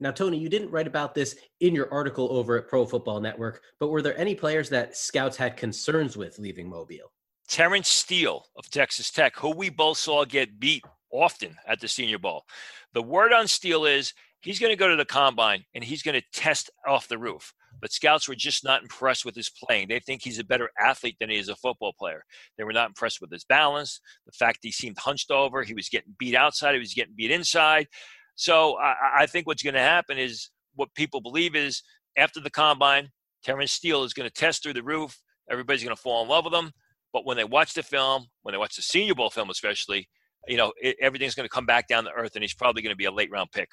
Now, 0.00 0.12
Tony, 0.12 0.38
you 0.38 0.48
didn't 0.48 0.70
write 0.70 0.86
about 0.86 1.14
this 1.14 1.36
in 1.60 1.74
your 1.74 1.92
article 1.92 2.28
over 2.30 2.56
at 2.56 2.68
Pro 2.68 2.86
Football 2.86 3.20
Network, 3.20 3.62
but 3.80 3.88
were 3.88 4.00
there 4.02 4.18
any 4.18 4.34
players 4.34 4.68
that 4.68 4.96
scouts 4.96 5.36
had 5.36 5.56
concerns 5.56 6.16
with 6.16 6.38
leaving 6.38 6.68
Mobile? 6.68 7.12
Terence 7.48 7.88
Steele 7.88 8.44
of 8.56 8.70
Texas 8.70 9.10
Tech, 9.10 9.34
who 9.36 9.50
we 9.50 9.70
both 9.70 9.98
saw 9.98 10.24
get 10.24 10.60
beat 10.60 10.84
often 11.10 11.56
at 11.66 11.80
the 11.80 11.88
Senior 11.88 12.18
Bowl. 12.18 12.44
The 12.92 13.02
word 13.02 13.32
on 13.32 13.48
Steele 13.48 13.86
is 13.86 14.12
he's 14.40 14.60
going 14.60 14.72
to 14.72 14.76
go 14.76 14.88
to 14.88 14.96
the 14.96 15.04
combine 15.04 15.64
and 15.74 15.82
he's 15.82 16.02
going 16.02 16.20
to 16.20 16.26
test 16.32 16.70
off 16.86 17.08
the 17.08 17.18
roof. 17.18 17.52
But 17.80 17.92
scouts 17.92 18.28
were 18.28 18.34
just 18.34 18.64
not 18.64 18.82
impressed 18.82 19.24
with 19.24 19.34
his 19.34 19.50
playing. 19.50 19.88
They 19.88 20.00
think 20.00 20.22
he's 20.22 20.38
a 20.38 20.44
better 20.44 20.70
athlete 20.80 21.16
than 21.20 21.30
he 21.30 21.38
is 21.38 21.48
a 21.48 21.56
football 21.56 21.92
player. 21.98 22.24
They 22.56 22.64
were 22.64 22.72
not 22.72 22.88
impressed 22.88 23.20
with 23.20 23.30
his 23.30 23.44
balance, 23.44 24.00
the 24.26 24.32
fact 24.32 24.58
he 24.62 24.72
seemed 24.72 24.98
hunched 24.98 25.30
over, 25.30 25.62
he 25.62 25.74
was 25.74 25.88
getting 25.88 26.14
beat 26.18 26.34
outside, 26.34 26.74
he 26.74 26.80
was 26.80 26.94
getting 26.94 27.14
beat 27.16 27.30
inside. 27.30 27.86
So 28.34 28.78
I, 28.78 28.94
I 29.20 29.26
think 29.26 29.46
what's 29.46 29.62
going 29.62 29.74
to 29.74 29.80
happen 29.80 30.18
is 30.18 30.50
what 30.74 30.94
people 30.94 31.20
believe 31.20 31.56
is 31.56 31.82
after 32.16 32.40
the 32.40 32.50
combine, 32.50 33.10
Terence 33.44 33.72
Steele 33.72 34.04
is 34.04 34.12
going 34.12 34.28
to 34.28 34.34
test 34.34 34.62
through 34.62 34.74
the 34.74 34.82
roof. 34.82 35.20
Everybody's 35.50 35.82
going 35.82 35.94
to 35.94 36.00
fall 36.00 36.22
in 36.22 36.28
love 36.28 36.44
with 36.44 36.54
him. 36.54 36.72
But 37.12 37.24
when 37.24 37.36
they 37.36 37.44
watch 37.44 37.74
the 37.74 37.82
film, 37.82 38.26
when 38.42 38.52
they 38.52 38.58
watch 38.58 38.76
the 38.76 38.82
Senior 38.82 39.14
Bowl 39.14 39.30
film, 39.30 39.50
especially, 39.50 40.08
you 40.46 40.56
know, 40.56 40.72
it, 40.76 40.96
everything's 41.00 41.34
going 41.34 41.48
to 41.48 41.54
come 41.54 41.66
back 41.66 41.88
down 41.88 42.04
to 42.04 42.10
earth, 42.10 42.32
and 42.34 42.42
he's 42.42 42.54
probably 42.54 42.82
going 42.82 42.92
to 42.92 42.96
be 42.96 43.06
a 43.06 43.10
late 43.10 43.30
round 43.30 43.50
pick. 43.52 43.70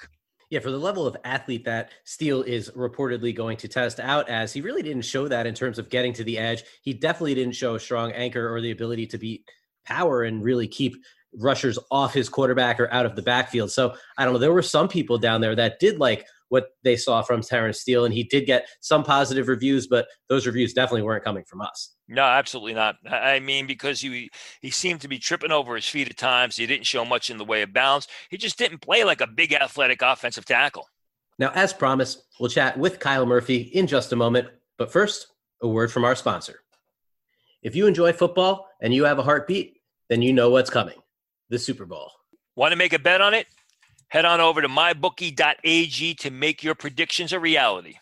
Yeah, 0.48 0.60
for 0.60 0.70
the 0.70 0.78
level 0.78 1.06
of 1.06 1.16
athlete 1.24 1.64
that 1.64 1.90
Steele 2.04 2.42
is 2.42 2.70
reportedly 2.70 3.34
going 3.34 3.56
to 3.56 3.68
test 3.68 3.98
out 3.98 4.28
as, 4.28 4.52
he 4.52 4.60
really 4.60 4.82
didn't 4.82 5.04
show 5.04 5.26
that 5.26 5.46
in 5.46 5.54
terms 5.54 5.76
of 5.78 5.88
getting 5.88 6.12
to 6.12 6.24
the 6.24 6.38
edge. 6.38 6.62
He 6.82 6.92
definitely 6.92 7.34
didn't 7.34 7.56
show 7.56 7.74
a 7.74 7.80
strong 7.80 8.12
anchor 8.12 8.54
or 8.54 8.60
the 8.60 8.70
ability 8.70 9.08
to 9.08 9.18
beat 9.18 9.44
power 9.84 10.22
and 10.22 10.44
really 10.44 10.68
keep 10.68 10.94
rushers 11.34 11.80
off 11.90 12.14
his 12.14 12.28
quarterback 12.28 12.78
or 12.78 12.92
out 12.92 13.06
of 13.06 13.16
the 13.16 13.22
backfield. 13.22 13.72
So 13.72 13.94
I 14.18 14.24
don't 14.24 14.34
know. 14.34 14.38
There 14.38 14.52
were 14.52 14.62
some 14.62 14.86
people 14.86 15.18
down 15.18 15.40
there 15.40 15.56
that 15.56 15.80
did 15.80 15.98
like 15.98 16.24
what 16.48 16.68
they 16.84 16.96
saw 16.96 17.22
from 17.22 17.42
Terence 17.42 17.80
Steele, 17.80 18.04
and 18.04 18.14
he 18.14 18.22
did 18.22 18.46
get 18.46 18.68
some 18.80 19.02
positive 19.02 19.48
reviews, 19.48 19.88
but 19.88 20.06
those 20.28 20.46
reviews 20.46 20.72
definitely 20.72 21.02
weren't 21.02 21.24
coming 21.24 21.44
from 21.44 21.60
us. 21.60 21.95
No, 22.08 22.22
absolutely 22.22 22.74
not. 22.74 22.96
I 23.08 23.40
mean, 23.40 23.66
because 23.66 24.00
he 24.00 24.30
he 24.60 24.70
seemed 24.70 25.00
to 25.00 25.08
be 25.08 25.18
tripping 25.18 25.50
over 25.50 25.74
his 25.74 25.88
feet 25.88 26.08
at 26.08 26.16
times. 26.16 26.56
He 26.56 26.66
didn't 26.66 26.86
show 26.86 27.04
much 27.04 27.30
in 27.30 27.38
the 27.38 27.44
way 27.44 27.62
of 27.62 27.72
balance. 27.72 28.06
He 28.30 28.36
just 28.36 28.58
didn't 28.58 28.78
play 28.78 29.02
like 29.04 29.20
a 29.20 29.26
big 29.26 29.52
athletic 29.52 30.02
offensive 30.02 30.44
tackle. 30.44 30.88
Now, 31.38 31.50
as 31.54 31.72
promised, 31.72 32.22
we'll 32.38 32.48
chat 32.48 32.78
with 32.78 33.00
Kyle 33.00 33.26
Murphy 33.26 33.62
in 33.74 33.86
just 33.86 34.12
a 34.12 34.16
moment. 34.16 34.48
But 34.78 34.92
first, 34.92 35.26
a 35.62 35.68
word 35.68 35.90
from 35.90 36.04
our 36.04 36.14
sponsor. 36.14 36.60
If 37.62 37.74
you 37.74 37.86
enjoy 37.86 38.12
football 38.12 38.68
and 38.80 38.94
you 38.94 39.04
have 39.04 39.18
a 39.18 39.22
heartbeat, 39.22 39.80
then 40.08 40.22
you 40.22 40.32
know 40.32 40.50
what's 40.50 40.70
coming 40.70 40.96
the 41.48 41.58
Super 41.58 41.84
Bowl. 41.84 42.10
Want 42.56 42.72
to 42.72 42.76
make 42.76 42.92
a 42.92 42.98
bet 42.98 43.20
on 43.20 43.34
it? 43.34 43.46
Head 44.08 44.24
on 44.24 44.40
over 44.40 44.62
to 44.62 44.68
mybookie.ag 44.68 46.14
to 46.14 46.30
make 46.30 46.62
your 46.62 46.74
predictions 46.74 47.32
a 47.32 47.40
reality. 47.40 47.94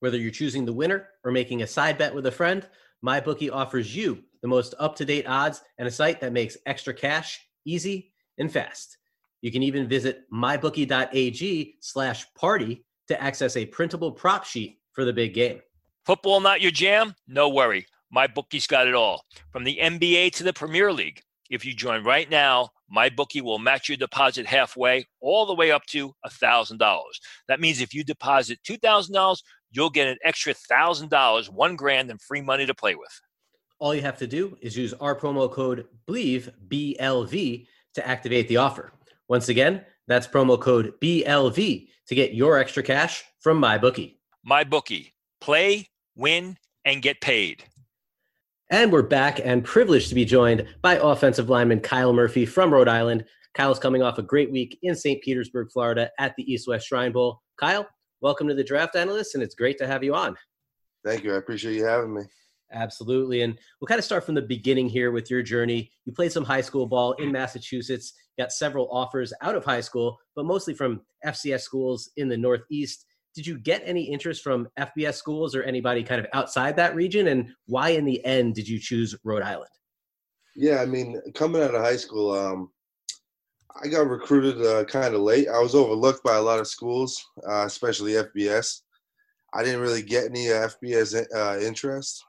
Whether 0.00 0.18
you're 0.18 0.30
choosing 0.30 0.64
the 0.64 0.72
winner 0.72 1.08
or 1.24 1.32
making 1.32 1.62
a 1.62 1.66
side 1.66 1.98
bet 1.98 2.14
with 2.14 2.26
a 2.26 2.32
friend, 2.32 2.66
MyBookie 3.04 3.52
offers 3.52 3.94
you 3.94 4.22
the 4.42 4.48
most 4.48 4.74
up 4.78 4.96
to 4.96 5.04
date 5.04 5.26
odds 5.26 5.62
and 5.78 5.86
a 5.86 5.90
site 5.90 6.20
that 6.20 6.32
makes 6.32 6.56
extra 6.66 6.94
cash 6.94 7.40
easy 7.64 8.12
and 8.38 8.50
fast. 8.50 8.98
You 9.40 9.52
can 9.52 9.62
even 9.62 9.88
visit 9.88 10.22
mybookie.ag 10.32 11.76
slash 11.80 12.26
party 12.34 12.84
to 13.08 13.22
access 13.22 13.56
a 13.56 13.66
printable 13.66 14.12
prop 14.12 14.44
sheet 14.44 14.80
for 14.92 15.04
the 15.04 15.12
big 15.12 15.34
game. 15.34 15.60
Football 16.04 16.40
not 16.40 16.60
your 16.60 16.70
jam? 16.70 17.14
No 17.26 17.48
worry. 17.48 17.86
MyBookie's 18.14 18.66
got 18.66 18.88
it 18.88 18.94
all. 18.94 19.22
From 19.52 19.64
the 19.64 19.78
NBA 19.80 20.32
to 20.36 20.44
the 20.44 20.52
Premier 20.52 20.92
League 20.92 21.20
If 21.50 21.64
you 21.64 21.74
join 21.74 22.04
right 22.04 22.28
now, 22.28 22.70
my 22.90 23.08
bookie 23.08 23.40
will 23.40 23.58
match 23.58 23.88
your 23.88 23.96
deposit 23.96 24.46
halfway, 24.46 25.06
all 25.20 25.46
the 25.46 25.54
way 25.54 25.70
up 25.70 25.84
to 25.86 26.12
$1,000. 26.26 27.00
That 27.48 27.60
means 27.60 27.80
if 27.80 27.94
you 27.94 28.04
deposit 28.04 28.58
$2,000, 28.66 29.38
you'll 29.70 29.90
get 29.90 30.08
an 30.08 30.18
extra 30.24 30.54
$1,000, 30.54 31.50
one 31.50 31.76
grand, 31.76 32.10
and 32.10 32.20
free 32.20 32.40
money 32.40 32.66
to 32.66 32.74
play 32.74 32.94
with. 32.94 33.20
All 33.78 33.94
you 33.94 34.02
have 34.02 34.18
to 34.18 34.26
do 34.26 34.56
is 34.60 34.76
use 34.76 34.92
our 34.94 35.14
promo 35.14 35.50
code 35.50 35.86
BLEAV, 36.08 36.50
B 36.68 36.96
L 36.98 37.24
V, 37.24 37.68
to 37.94 38.06
activate 38.06 38.48
the 38.48 38.56
offer. 38.56 38.92
Once 39.28 39.48
again, 39.48 39.84
that's 40.08 40.26
promo 40.26 40.60
code 40.60 40.94
BLV 41.00 41.88
to 42.06 42.14
get 42.14 42.34
your 42.34 42.58
extra 42.58 42.82
cash 42.82 43.24
from 43.40 43.60
MyBookie. 43.60 44.16
MyBookie. 44.48 45.12
Play, 45.40 45.86
win, 46.16 46.56
and 46.84 47.02
get 47.02 47.20
paid. 47.20 47.62
And 48.70 48.90
we're 48.90 49.02
back 49.02 49.40
and 49.44 49.64
privileged 49.64 50.08
to 50.08 50.14
be 50.14 50.24
joined 50.24 50.66
by 50.82 50.96
offensive 50.96 51.48
lineman 51.48 51.80
Kyle 51.80 52.12
Murphy 52.12 52.46
from 52.46 52.72
Rhode 52.72 52.88
Island. 52.88 53.24
Kyle's 53.54 53.78
coming 53.78 54.02
off 54.02 54.18
a 54.18 54.22
great 54.22 54.50
week 54.50 54.78
in 54.82 54.94
St. 54.94 55.22
Petersburg, 55.22 55.70
Florida 55.72 56.10
at 56.18 56.34
the 56.36 56.52
East 56.52 56.68
West 56.68 56.86
Shrine 56.86 57.12
Bowl. 57.12 57.42
Kyle, 57.58 57.86
welcome 58.20 58.48
to 58.48 58.54
the 58.54 58.64
Draft 58.64 58.96
Analyst, 58.96 59.34
and 59.34 59.42
it's 59.42 59.54
great 59.54 59.78
to 59.78 59.86
have 59.86 60.02
you 60.02 60.14
on. 60.14 60.36
Thank 61.04 61.24
you. 61.24 61.34
I 61.34 61.36
appreciate 61.36 61.74
you 61.76 61.84
having 61.84 62.14
me. 62.14 62.22
Absolutely. 62.72 63.42
And 63.42 63.58
we'll 63.80 63.86
kind 63.86 63.98
of 63.98 64.04
start 64.04 64.24
from 64.24 64.34
the 64.34 64.42
beginning 64.42 64.88
here 64.88 65.10
with 65.10 65.30
your 65.30 65.42
journey. 65.42 65.90
You 66.04 66.12
played 66.12 66.32
some 66.32 66.44
high 66.44 66.60
school 66.60 66.86
ball 66.86 67.12
in 67.12 67.32
Massachusetts, 67.32 68.12
got 68.38 68.52
several 68.52 68.88
offers 68.90 69.32
out 69.40 69.54
of 69.54 69.64
high 69.64 69.80
school, 69.80 70.18
but 70.36 70.44
mostly 70.44 70.74
from 70.74 71.00
FCS 71.24 71.60
schools 71.60 72.10
in 72.16 72.28
the 72.28 72.36
Northeast. 72.36 73.06
Did 73.34 73.46
you 73.46 73.58
get 73.58 73.82
any 73.84 74.02
interest 74.02 74.42
from 74.42 74.68
FBS 74.78 75.14
schools 75.14 75.54
or 75.54 75.62
anybody 75.62 76.02
kind 76.02 76.20
of 76.20 76.26
outside 76.34 76.76
that 76.76 76.94
region? 76.94 77.28
And 77.28 77.50
why, 77.66 77.90
in 77.90 78.04
the 78.04 78.22
end, 78.24 78.54
did 78.54 78.68
you 78.68 78.78
choose 78.78 79.14
Rhode 79.24 79.42
Island? 79.42 79.70
Yeah, 80.56 80.82
I 80.82 80.86
mean, 80.86 81.20
coming 81.34 81.62
out 81.62 81.74
of 81.74 81.82
high 81.82 81.96
school, 81.96 82.32
um, 82.32 82.70
I 83.82 83.88
got 83.88 84.08
recruited 84.08 84.64
uh, 84.64 84.84
kind 84.84 85.14
of 85.14 85.20
late. 85.20 85.48
I 85.48 85.60
was 85.60 85.74
overlooked 85.74 86.24
by 86.24 86.36
a 86.36 86.42
lot 86.42 86.58
of 86.58 86.66
schools, 86.66 87.24
uh, 87.48 87.64
especially 87.66 88.12
FBS. 88.12 88.80
I 89.54 89.62
didn't 89.62 89.80
really 89.80 90.02
get 90.02 90.26
any 90.26 90.46
FBS 90.46 91.26
uh, 91.34 91.58
interest 91.60 92.24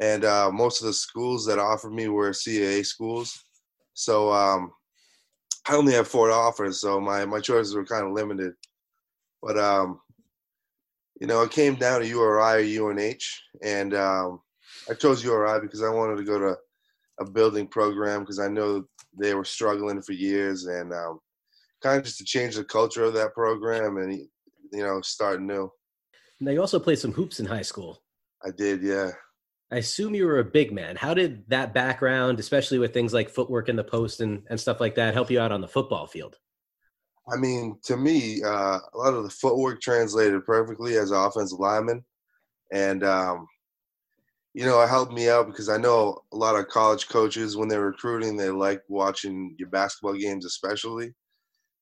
and 0.00 0.24
uh, 0.24 0.50
most 0.50 0.80
of 0.80 0.86
the 0.86 0.92
schools 0.92 1.44
that 1.46 1.58
offered 1.58 1.92
me 1.92 2.08
were 2.08 2.30
CAA 2.30 2.84
schools. 2.84 3.44
So 3.92 4.32
um, 4.32 4.72
I 5.68 5.76
only 5.76 5.92
have 5.92 6.08
four 6.08 6.30
offers, 6.30 6.80
so 6.80 6.98
my 7.00 7.26
my 7.26 7.38
choices 7.38 7.74
were 7.74 7.84
kind 7.84 8.06
of 8.06 8.12
limited. 8.12 8.54
But 9.42 9.58
um, 9.58 10.00
you 11.20 11.26
know, 11.26 11.42
it 11.42 11.50
came 11.50 11.74
down 11.74 12.00
to 12.00 12.08
URI 12.08 12.78
or 12.78 12.90
UNH, 12.90 13.24
and 13.62 13.94
um, 13.94 14.40
I 14.88 14.94
chose 14.94 15.22
URI 15.22 15.60
because 15.60 15.82
I 15.82 15.90
wanted 15.90 16.16
to 16.16 16.24
go 16.24 16.38
to 16.38 16.56
a 17.20 17.30
building 17.30 17.66
program 17.66 18.20
because 18.20 18.38
I 18.38 18.48
know 18.48 18.84
they 19.18 19.34
were 19.34 19.44
struggling 19.44 20.02
for 20.02 20.12
years, 20.12 20.66
and 20.66 20.92
um, 20.92 21.18
kind 21.82 21.98
of 21.98 22.04
just 22.04 22.18
to 22.18 22.24
change 22.24 22.56
the 22.56 22.64
culture 22.64 23.04
of 23.04 23.14
that 23.14 23.34
program 23.34 23.96
and 23.96 24.12
you 24.72 24.82
know 24.82 25.00
start 25.00 25.40
new. 25.40 25.70
Now 26.40 26.52
you 26.52 26.60
also 26.60 26.80
played 26.80 26.98
some 26.98 27.12
hoops 27.12 27.40
in 27.40 27.46
high 27.46 27.62
school. 27.62 28.02
I 28.44 28.50
did, 28.50 28.82
yeah. 28.82 29.10
I 29.72 29.76
assume 29.76 30.14
you 30.14 30.26
were 30.26 30.38
a 30.38 30.44
big 30.44 30.72
man. 30.72 30.96
How 30.96 31.14
did 31.14 31.44
that 31.48 31.74
background, 31.74 32.40
especially 32.40 32.78
with 32.78 32.92
things 32.92 33.12
like 33.12 33.30
footwork 33.30 33.68
in 33.68 33.76
the 33.76 33.84
post 33.84 34.20
and, 34.20 34.42
and 34.50 34.58
stuff 34.58 34.80
like 34.80 34.96
that, 34.96 35.14
help 35.14 35.30
you 35.30 35.38
out 35.38 35.52
on 35.52 35.60
the 35.60 35.68
football 35.68 36.06
field? 36.06 36.36
I 37.32 37.36
mean, 37.36 37.78
to 37.84 37.96
me, 37.96 38.42
uh, 38.42 38.78
a 38.92 38.98
lot 38.98 39.14
of 39.14 39.22
the 39.22 39.30
footwork 39.30 39.80
translated 39.80 40.44
perfectly 40.44 40.96
as 40.96 41.12
an 41.12 41.18
offensive 41.18 41.60
lineman. 41.60 42.04
And, 42.72 43.04
um, 43.04 43.46
you 44.54 44.64
know, 44.64 44.80
it 44.82 44.88
helped 44.88 45.12
me 45.12 45.28
out 45.28 45.46
because 45.46 45.68
I 45.68 45.76
know 45.76 46.22
a 46.32 46.36
lot 46.36 46.56
of 46.56 46.68
college 46.68 47.08
coaches, 47.08 47.56
when 47.56 47.68
they're 47.68 47.84
recruiting, 47.84 48.36
they 48.36 48.50
like 48.50 48.82
watching 48.88 49.54
your 49.58 49.68
basketball 49.68 50.14
games, 50.14 50.44
especially. 50.44 51.14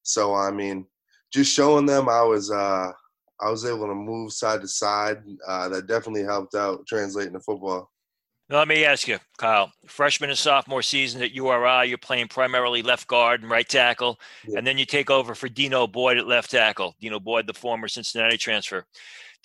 So, 0.03 0.35
I 0.35 0.51
mean, 0.51 0.87
just 1.33 1.53
showing 1.53 1.87
them 1.87 2.09
I 2.09 2.23
was 2.23 2.51
uh, 2.51 2.93
I 3.41 3.51
was 3.51 3.65
able 3.65 3.87
to 3.87 3.95
move 3.95 4.33
side 4.33 4.61
to 4.61 4.69
side. 4.69 5.23
Uh, 5.47 5.69
that 5.71 5.87
definitely 5.87 6.25
helped 6.25 6.55
out 6.55 6.87
translating 6.87 7.33
to 7.35 7.41
football. 7.41 7.91
Now, 8.51 8.59
let 8.59 8.69
me 8.69 8.85
ask 8.85 9.07
you, 9.07 9.19
Kyle. 9.37 9.71
Freshman 9.87 10.31
and 10.31 10.39
sophomore 10.39 10.81
season 10.81 11.23
at 11.23 11.33
URI, 11.33 11.87
you're 11.89 11.99
playing 11.99 12.29
primarily 12.29 12.81
left 12.81 13.07
guard 13.07 13.43
and 13.43 13.51
right 13.51 13.69
tackle, 13.69 14.19
yeah. 14.47 14.57
and 14.57 14.67
then 14.67 14.79
you 14.79 14.87
take 14.87 15.11
over 15.11 15.35
for 15.35 15.51
Dino 15.51 15.87
Boyd 15.87 16.17
at 16.17 16.27
left 16.27 16.51
tackle. 16.51 16.95
Dino 16.99 17.21
Boyd, 17.21 17.47
the 17.47 17.53
former 17.53 17.89
Cincinnati 17.89 18.39
transfer. 18.39 18.87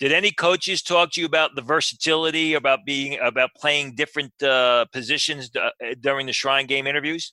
Did 0.00 0.12
any 0.12 0.32
coaches 0.32 0.82
talk 0.82 1.12
to 1.12 1.20
you 1.20 1.26
about 1.26 1.54
the 1.54 1.62
versatility, 1.62 2.54
about 2.54 2.80
being, 2.84 3.18
about 3.20 3.50
playing 3.56 3.94
different 3.94 4.32
uh, 4.42 4.86
positions 4.92 5.50
uh, 5.56 5.70
during 6.00 6.26
the 6.26 6.32
Shrine 6.32 6.66
Game 6.66 6.86
interviews? 6.86 7.32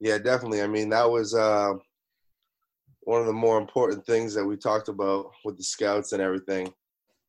Yeah, 0.00 0.18
definitely. 0.18 0.62
I 0.62 0.68
mean, 0.68 0.90
that 0.90 1.10
was 1.10 1.34
uh, 1.34 1.72
one 3.00 3.20
of 3.20 3.26
the 3.26 3.32
more 3.32 3.58
important 3.58 4.06
things 4.06 4.32
that 4.34 4.44
we 4.44 4.56
talked 4.56 4.88
about 4.88 5.32
with 5.44 5.56
the 5.56 5.64
scouts 5.64 6.12
and 6.12 6.22
everything. 6.22 6.72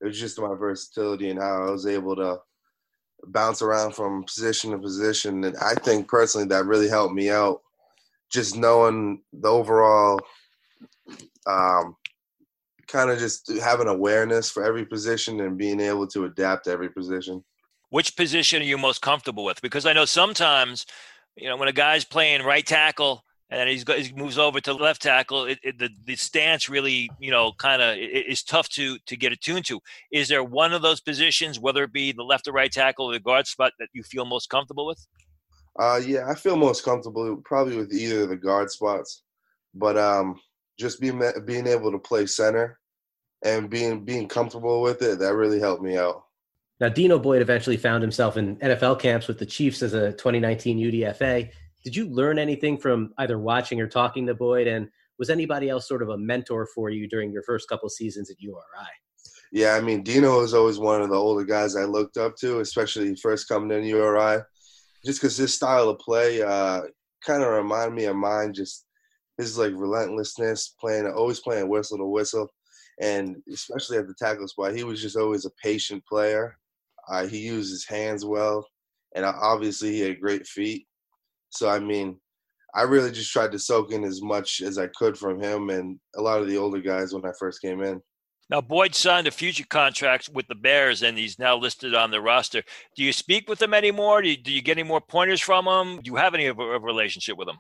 It 0.01 0.05
was 0.05 0.19
just 0.19 0.39
my 0.39 0.53
versatility 0.53 1.29
and 1.29 1.39
how 1.39 1.67
I 1.67 1.71
was 1.71 1.87
able 1.87 2.15
to 2.17 2.39
bounce 3.25 3.61
around 3.61 3.95
from 3.95 4.23
position 4.23 4.71
to 4.71 4.77
position. 4.77 5.43
And 5.43 5.57
I 5.57 5.73
think 5.73 6.07
personally 6.07 6.47
that 6.49 6.65
really 6.65 6.89
helped 6.89 7.15
me 7.15 7.29
out. 7.29 7.61
Just 8.31 8.55
knowing 8.55 9.23
the 9.33 9.49
overall, 9.49 10.19
um, 11.47 11.95
kind 12.89 13.09
of 13.09 13.19
just 13.19 13.51
having 13.59 13.87
awareness 13.87 14.49
for 14.49 14.63
every 14.63 14.85
position 14.85 15.39
and 15.41 15.57
being 15.57 15.79
able 15.79 16.07
to 16.07 16.25
adapt 16.25 16.65
to 16.65 16.71
every 16.71 16.89
position. 16.89 17.43
Which 17.89 18.15
position 18.17 18.61
are 18.61 18.65
you 18.65 18.77
most 18.77 19.01
comfortable 19.01 19.45
with? 19.45 19.61
Because 19.61 19.85
I 19.85 19.93
know 19.93 20.05
sometimes, 20.05 20.85
you 21.35 21.47
know, 21.47 21.57
when 21.57 21.69
a 21.69 21.73
guy's 21.73 22.03
playing 22.03 22.43
right 22.43 22.65
tackle, 22.65 23.23
and 23.51 23.67
he's 23.67 23.83
got, 23.83 23.97
he 23.97 24.13
moves 24.13 24.37
over 24.37 24.59
to 24.61 24.73
left 24.73 25.01
tackle. 25.01 25.45
It, 25.45 25.59
it, 25.63 25.79
the 25.79 25.89
the 26.05 26.15
stance 26.15 26.69
really, 26.69 27.09
you 27.19 27.31
know, 27.31 27.51
kind 27.53 27.81
of 27.81 27.97
is 27.97 28.43
tough 28.43 28.69
to 28.69 28.97
to 29.07 29.17
get 29.17 29.31
attuned 29.31 29.65
to. 29.65 29.79
Is 30.11 30.27
there 30.27 30.43
one 30.43 30.73
of 30.73 30.83
those 30.83 31.01
positions, 31.01 31.59
whether 31.59 31.83
it 31.83 31.93
be 31.93 32.11
the 32.11 32.23
left 32.23 32.47
or 32.47 32.51
right 32.51 32.71
tackle 32.71 33.07
or 33.07 33.13
the 33.13 33.19
guard 33.19 33.47
spot, 33.47 33.73
that 33.79 33.89
you 33.93 34.03
feel 34.03 34.25
most 34.25 34.49
comfortable 34.49 34.85
with? 34.85 35.03
Uh, 35.79 35.99
yeah, 36.05 36.29
I 36.29 36.35
feel 36.35 36.57
most 36.57 36.83
comfortable 36.83 37.41
probably 37.43 37.77
with 37.77 37.91
either 37.91 38.23
of 38.23 38.29
the 38.29 38.35
guard 38.35 38.69
spots, 38.69 39.23
but 39.73 39.97
um, 39.97 40.39
just 40.77 41.01
being 41.01 41.21
being 41.45 41.65
able 41.65 41.91
to 41.91 41.99
play 41.99 42.27
center 42.27 42.78
and 43.43 43.69
being 43.69 44.03
being 44.03 44.27
comfortable 44.27 44.81
with 44.81 45.01
it 45.01 45.19
that 45.19 45.35
really 45.35 45.59
helped 45.59 45.83
me 45.83 45.97
out. 45.97 46.23
Now, 46.79 46.89
Dino 46.89 47.19
Boyd 47.19 47.41
eventually 47.41 47.77
found 47.77 48.01
himself 48.01 48.37
in 48.37 48.55
NFL 48.57 48.99
camps 48.99 49.27
with 49.27 49.37
the 49.37 49.45
Chiefs 49.45 49.81
as 49.81 49.93
a 49.93 50.11
2019 50.13 50.77
UDFA 50.77 51.51
did 51.83 51.95
you 51.95 52.09
learn 52.09 52.39
anything 52.39 52.77
from 52.77 53.13
either 53.17 53.39
watching 53.39 53.79
or 53.79 53.87
talking 53.87 54.25
to 54.27 54.35
Boyd? 54.35 54.67
And 54.67 54.89
was 55.17 55.29
anybody 55.29 55.69
else 55.69 55.87
sort 55.87 56.01
of 56.01 56.09
a 56.09 56.17
mentor 56.17 56.67
for 56.75 56.89
you 56.89 57.07
during 57.07 57.31
your 57.31 57.43
first 57.43 57.69
couple 57.69 57.89
seasons 57.89 58.29
at 58.29 58.39
URI? 58.39 58.87
Yeah, 59.51 59.73
I 59.73 59.81
mean, 59.81 60.03
Dino 60.03 60.39
was 60.39 60.53
always 60.53 60.77
one 60.77 61.01
of 61.01 61.09
the 61.09 61.15
older 61.15 61.43
guys 61.43 61.75
I 61.75 61.85
looked 61.85 62.17
up 62.17 62.35
to, 62.37 62.59
especially 62.59 63.15
first 63.15 63.47
coming 63.47 63.75
in 63.75 63.83
URI, 63.85 64.41
just 65.05 65.21
because 65.21 65.37
his 65.37 65.53
style 65.53 65.89
of 65.89 65.99
play 65.99 66.41
uh, 66.41 66.81
kind 67.25 67.41
of 67.41 67.51
reminded 67.53 67.95
me 67.95 68.05
of 68.05 68.15
mine. 68.15 68.53
Just 68.53 68.85
his 69.37 69.57
like 69.57 69.73
relentlessness, 69.75 70.75
playing 70.79 71.07
always 71.07 71.39
playing 71.39 71.67
whistle 71.67 71.97
to 71.97 72.05
whistle, 72.05 72.47
and 72.99 73.37
especially 73.51 73.97
at 73.97 74.07
the 74.07 74.13
tackle 74.13 74.47
spot, 74.47 74.75
he 74.75 74.83
was 74.83 75.01
just 75.01 75.17
always 75.17 75.45
a 75.45 75.51
patient 75.63 76.03
player. 76.05 76.57
Uh, 77.09 77.25
he 77.25 77.39
used 77.39 77.71
his 77.71 77.85
hands 77.85 78.25
well, 78.25 78.65
and 79.15 79.25
obviously 79.25 79.91
he 79.93 80.01
had 80.01 80.19
great 80.19 80.45
feet. 80.45 80.85
So 81.49 81.69
I 81.69 81.79
mean, 81.79 82.19
I 82.73 82.83
really 82.83 83.11
just 83.11 83.31
tried 83.31 83.51
to 83.53 83.59
soak 83.59 83.91
in 83.91 84.03
as 84.03 84.21
much 84.21 84.61
as 84.61 84.77
I 84.77 84.87
could 84.87 85.17
from 85.17 85.41
him 85.41 85.69
and 85.69 85.99
a 86.15 86.21
lot 86.21 86.41
of 86.41 86.47
the 86.47 86.57
older 86.57 86.81
guys 86.81 87.13
when 87.13 87.25
I 87.25 87.31
first 87.39 87.61
came 87.61 87.81
in. 87.81 88.01
Now, 88.49 88.61
Boyd 88.61 88.95
signed 88.95 89.27
a 89.27 89.31
future 89.31 89.65
contract 89.69 90.29
with 90.33 90.47
the 90.47 90.55
Bears, 90.55 91.03
and 91.03 91.15
he's 91.17 91.37
now 91.37 91.55
listed 91.55 91.93
on 91.93 92.09
the 92.09 92.19
roster. 92.19 92.63
Do 92.95 93.03
you 93.03 93.13
speak 93.13 93.47
with 93.47 93.61
him 93.61 93.75
anymore? 93.75 94.23
Do 94.23 94.29
you, 94.29 94.37
do 94.37 94.51
you 94.51 94.63
get 94.63 94.77
any 94.79 94.87
more 94.87 95.01
pointers 95.01 95.39
from 95.39 95.67
him? 95.67 96.01
Do 96.01 96.09
you 96.09 96.15
have 96.15 96.33
any 96.33 96.47
of 96.47 96.57
a, 96.57 96.63
a 96.63 96.79
relationship 96.79 97.37
with 97.37 97.47
him? 97.47 97.57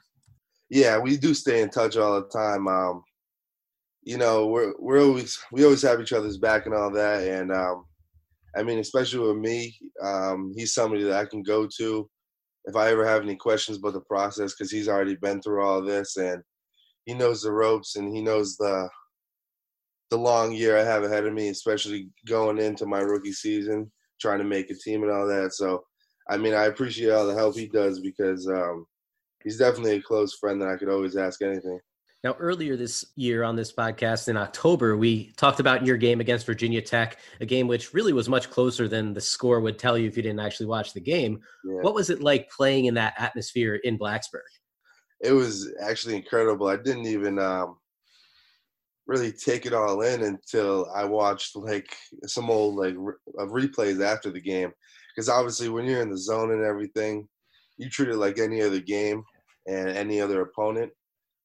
Yeah, 0.71 0.97
we 0.97 1.17
do 1.17 1.35
stay 1.35 1.61
in 1.61 1.69
touch 1.69 1.95
all 1.95 2.19
the 2.19 2.27
time. 2.27 2.67
Um, 2.67 3.03
you 4.03 4.17
know, 4.17 4.47
we're 4.47 4.73
we're 4.79 5.01
always 5.01 5.39
we 5.51 5.63
always 5.63 5.81
have 5.81 5.99
each 6.01 6.13
other's 6.13 6.37
back 6.37 6.65
and 6.65 6.75
all 6.75 6.91
that. 6.91 7.27
And 7.27 7.51
um, 7.51 7.85
I 8.55 8.63
mean, 8.63 8.79
especially 8.79 9.27
with 9.27 9.37
me, 9.37 9.77
um, 10.01 10.53
he's 10.55 10.73
somebody 10.73 11.03
that 11.03 11.19
I 11.19 11.25
can 11.25 11.43
go 11.43 11.67
to 11.77 12.09
if 12.65 12.75
I 12.75 12.89
ever 12.89 13.05
have 13.05 13.23
any 13.23 13.35
questions 13.35 13.77
about 13.77 13.93
the 13.93 14.01
process, 14.01 14.53
because 14.53 14.71
he's 14.71 14.87
already 14.87 15.15
been 15.15 15.41
through 15.41 15.63
all 15.63 15.81
this 15.81 16.17
and 16.17 16.43
he 17.05 17.13
knows 17.13 17.41
the 17.41 17.51
ropes 17.51 17.95
and 17.95 18.15
he 18.15 18.21
knows 18.21 18.55
the 18.57 18.89
the 20.11 20.17
long 20.17 20.51
year 20.51 20.77
I 20.77 20.83
have 20.83 21.03
ahead 21.03 21.25
of 21.25 21.33
me, 21.33 21.49
especially 21.49 22.09
going 22.27 22.57
into 22.57 22.85
my 22.85 22.99
rookie 22.99 23.31
season, 23.31 23.91
trying 24.19 24.39
to 24.39 24.43
make 24.43 24.69
a 24.71 24.75
team 24.75 25.03
and 25.03 25.11
all 25.11 25.27
that. 25.27 25.53
So, 25.53 25.83
I 26.29 26.37
mean, 26.37 26.53
I 26.53 26.65
appreciate 26.65 27.11
all 27.11 27.27
the 27.27 27.35
help 27.35 27.55
he 27.55 27.67
does 27.67 27.99
because 27.99 28.47
um, 28.47 28.85
he's 29.43 29.57
definitely 29.57 29.97
a 29.97 30.01
close 30.01 30.33
friend 30.35 30.59
that 30.61 30.69
I 30.69 30.77
could 30.77 30.89
always 30.89 31.15
ask 31.15 31.41
anything. 31.41 31.79
Now, 32.21 32.33
earlier 32.33 32.75
this 32.75 33.05
year 33.15 33.43
on 33.43 33.55
this 33.55 33.71
podcast 33.71 34.27
in 34.27 34.35
October, 34.35 34.97
we 34.97 35.31
talked 35.37 35.61
about 35.61 35.85
your 35.85 35.95
game 35.95 36.19
against 36.19 36.45
Virginia 36.45 36.81
Tech, 36.81 37.17
a 37.39 37.45
game 37.45 37.65
which 37.65 37.93
really 37.93 38.11
was 38.11 38.27
much 38.27 38.49
closer 38.49 38.89
than 38.89 39.13
the 39.13 39.21
score 39.21 39.61
would 39.61 39.79
tell 39.79 39.97
you 39.97 40.05
if 40.07 40.17
you 40.17 40.23
didn't 40.23 40.41
actually 40.41 40.65
watch 40.65 40.91
the 40.91 40.99
game. 40.99 41.39
Yeah. 41.63 41.79
What 41.81 41.93
was 41.93 42.09
it 42.09 42.21
like 42.21 42.51
playing 42.51 42.85
in 42.85 42.93
that 42.95 43.13
atmosphere 43.17 43.75
in 43.75 43.97
Blacksburg? 43.97 44.41
It 45.21 45.31
was 45.31 45.73
actually 45.81 46.17
incredible. 46.17 46.67
I 46.67 46.75
didn't 46.75 47.05
even 47.05 47.39
um, 47.39 47.77
really 49.07 49.31
take 49.31 49.65
it 49.65 49.73
all 49.73 50.01
in 50.01 50.23
until 50.23 50.91
I 50.93 51.05
watched 51.05 51.55
like 51.55 51.95
some 52.25 52.49
old 52.49 52.75
like 52.75 52.95
re- 52.97 53.13
replays 53.37 54.03
after 54.03 54.29
the 54.29 54.41
game. 54.41 54.73
Because 55.15 55.29
obviously, 55.29 55.69
when 55.69 55.85
you're 55.85 56.01
in 56.01 56.09
the 56.09 56.17
zone 56.17 56.51
and 56.51 56.65
everything, 56.65 57.29
you 57.77 57.89
treat 57.89 58.09
it 58.09 58.17
like 58.17 58.39
any 58.39 58.61
other 58.61 58.81
game 58.81 59.23
and 59.67 59.87
any 59.89 60.19
other 60.19 60.41
opponent 60.41 60.91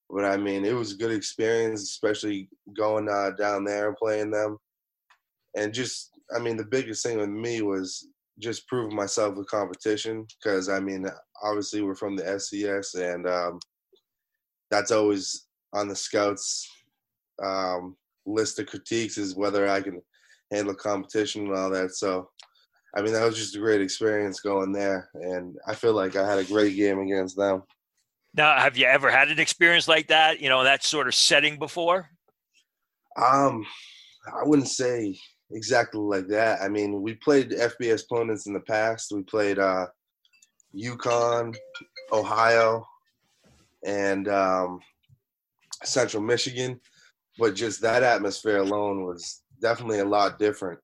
but 0.09 0.25
I 0.25 0.37
mean, 0.37 0.65
it 0.65 0.73
was 0.73 0.93
a 0.93 0.97
good 0.97 1.11
experience, 1.11 1.81
especially 1.81 2.49
going 2.77 3.09
uh, 3.09 3.31
down 3.31 3.63
there 3.63 3.87
and 3.87 3.97
playing 3.97 4.31
them. 4.31 4.57
And 5.55 5.73
just, 5.73 6.11
I 6.35 6.39
mean, 6.39 6.57
the 6.57 6.65
biggest 6.65 7.03
thing 7.03 7.17
with 7.17 7.29
me 7.29 7.61
was 7.61 8.07
just 8.39 8.67
proving 8.67 8.95
myself 8.95 9.35
with 9.35 9.47
competition 9.47 10.27
because, 10.37 10.69
I 10.69 10.79
mean, 10.79 11.07
obviously 11.41 11.81
we're 11.81 11.95
from 11.95 12.15
the 12.15 12.23
FCS 12.23 12.95
and 12.95 13.27
um, 13.27 13.59
that's 14.69 14.91
always 14.91 15.47
on 15.73 15.87
the 15.87 15.95
scouts 15.95 16.69
um, 17.43 17.95
list 18.25 18.59
of 18.59 18.67
critiques 18.67 19.17
is 19.17 19.35
whether 19.35 19.67
I 19.67 19.81
can 19.81 20.01
handle 20.51 20.75
competition 20.75 21.47
and 21.47 21.55
all 21.55 21.69
that. 21.71 21.95
So, 21.95 22.29
I 22.95 23.01
mean, 23.01 23.13
that 23.13 23.25
was 23.25 23.35
just 23.35 23.55
a 23.55 23.59
great 23.59 23.81
experience 23.81 24.39
going 24.39 24.71
there. 24.71 25.09
And 25.15 25.57
I 25.67 25.75
feel 25.75 25.93
like 25.93 26.15
I 26.15 26.27
had 26.27 26.39
a 26.39 26.45
great 26.45 26.75
game 26.75 26.99
against 26.99 27.35
them. 27.37 27.63
Now, 28.35 28.59
have 28.59 28.75
you 28.75 28.85
ever 28.85 29.09
had 29.09 29.29
an 29.29 29.39
experience 29.39 29.87
like 29.87 30.07
that? 30.07 30.41
You 30.41 30.49
know, 30.49 30.63
that 30.63 30.83
sort 30.83 31.07
of 31.07 31.15
setting 31.15 31.57
before? 31.57 32.09
Um, 33.15 33.65
I 34.27 34.43
wouldn't 34.43 34.67
say 34.67 35.17
exactly 35.51 36.01
like 36.01 36.27
that. 36.27 36.61
I 36.61 36.67
mean, 36.67 37.01
we 37.01 37.13
played 37.13 37.51
FBS 37.51 38.03
opponents 38.03 38.45
in 38.45 38.53
the 38.53 38.59
past. 38.59 39.11
We 39.13 39.23
played 39.23 39.57
uh, 39.57 39.87
UConn, 40.75 41.55
Ohio, 42.11 42.85
and 43.85 44.27
um, 44.27 44.79
Central 45.83 46.21
Michigan, 46.21 46.79
but 47.39 47.55
just 47.55 47.81
that 47.81 48.03
atmosphere 48.03 48.57
alone 48.57 49.05
was 49.05 49.43
definitely 49.61 49.99
a 49.99 50.05
lot 50.05 50.39
different 50.39 50.79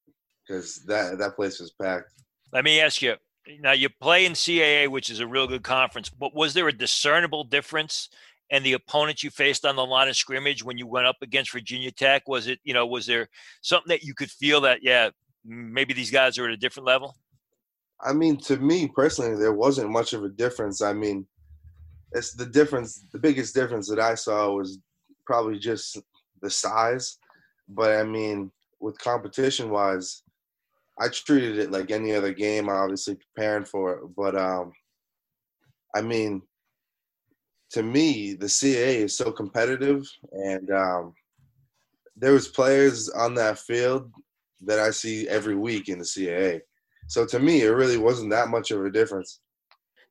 because 0.48 0.84
that 0.86 1.18
that 1.18 1.36
place 1.36 1.60
was 1.60 1.72
packed. 1.82 2.14
Let 2.54 2.64
me 2.64 2.80
ask 2.80 3.02
you: 3.02 3.16
now 3.60 3.72
you 3.72 3.90
play 3.90 4.26
in 4.26 4.34
CAA, 4.34 4.88
which 4.88 5.10
is 5.10 5.20
a 5.20 5.28
real 5.28 5.48
good 5.48 5.64
conference, 5.64 6.10
but 6.10 6.36
was 6.36 6.54
there 6.54 6.68
a 6.68 6.78
discernible 6.78 7.44
difference 7.44 8.10
in 8.50 8.64
the 8.64 8.74
opponents 8.74 9.24
you 9.24 9.30
faced 9.30 9.66
on 9.66 9.76
the 9.76 9.86
line 9.86 10.10
of 10.10 10.16
scrimmage 10.16 10.64
when 10.64 10.78
you 10.78 10.86
went 10.86 11.08
up 11.08 11.18
against 11.22 11.52
Virginia 11.52 11.92
Tech? 11.92 12.28
Was 12.28 12.48
it, 12.48 12.60
you 12.64 12.74
know, 12.74 12.86
was 12.86 13.06
there 13.06 13.30
something 13.62 13.90
that 13.90 14.04
you 14.04 14.14
could 14.14 14.30
feel 14.30 14.62
that, 14.62 14.84
yeah, 14.84 15.10
maybe 15.46 15.94
these 15.94 16.12
guys 16.12 16.38
are 16.38 16.46
at 16.46 16.52
a 16.52 16.58
different 16.58 16.86
level? 16.86 17.16
I 18.02 18.14
mean, 18.14 18.38
to 18.42 18.58
me 18.58 18.88
personally, 18.88 19.40
there 19.40 19.54
wasn't 19.54 19.92
much 19.92 20.14
of 20.14 20.24
a 20.24 20.30
difference. 20.30 20.82
I 20.82 20.94
mean, 20.94 21.26
it's 22.12 22.34
the 22.34 22.46
difference, 22.46 23.06
the 23.12 23.20
biggest 23.20 23.54
difference 23.56 23.88
that 23.90 24.00
I 24.00 24.16
saw 24.16 24.52
was 24.52 24.80
probably 25.26 25.60
just 25.60 26.00
the 26.42 26.50
size. 26.50 27.18
But 27.70 27.96
I 27.96 28.04
mean, 28.04 28.52
with 28.80 28.98
competition 29.00 29.70
wise, 29.70 30.24
I 31.02 31.08
treated 31.08 31.58
it 31.58 31.72
like 31.72 31.90
any 31.90 32.14
other 32.14 32.32
game, 32.32 32.70
obviously 32.70 33.16
preparing 33.16 33.66
for 33.66 33.94
it. 33.94 34.02
But 34.16 34.36
um, 34.36 34.72
I 35.96 36.02
mean, 36.02 36.44
to 37.72 37.82
me, 37.82 38.34
the 38.34 38.46
CAA 38.46 39.06
is 39.06 39.18
so 39.18 39.32
competitive, 39.32 40.08
and 40.32 40.70
um, 40.70 41.14
there 42.16 42.34
was 42.34 42.50
players 42.50 43.10
on 43.10 43.34
that 43.36 43.58
field 43.58 44.12
that 44.62 44.78
I 44.78 44.92
see 44.92 45.28
every 45.28 45.56
week 45.56 45.90
in 45.90 45.98
the 45.98 46.06
CAA. 46.06 46.62
So 47.08 47.26
to 47.26 47.40
me, 47.40 47.64
it 47.64 47.70
really 47.70 47.98
wasn't 47.98 48.30
that 48.30 48.50
much 48.50 48.70
of 48.70 48.86
a 48.86 48.92
difference. 48.92 49.40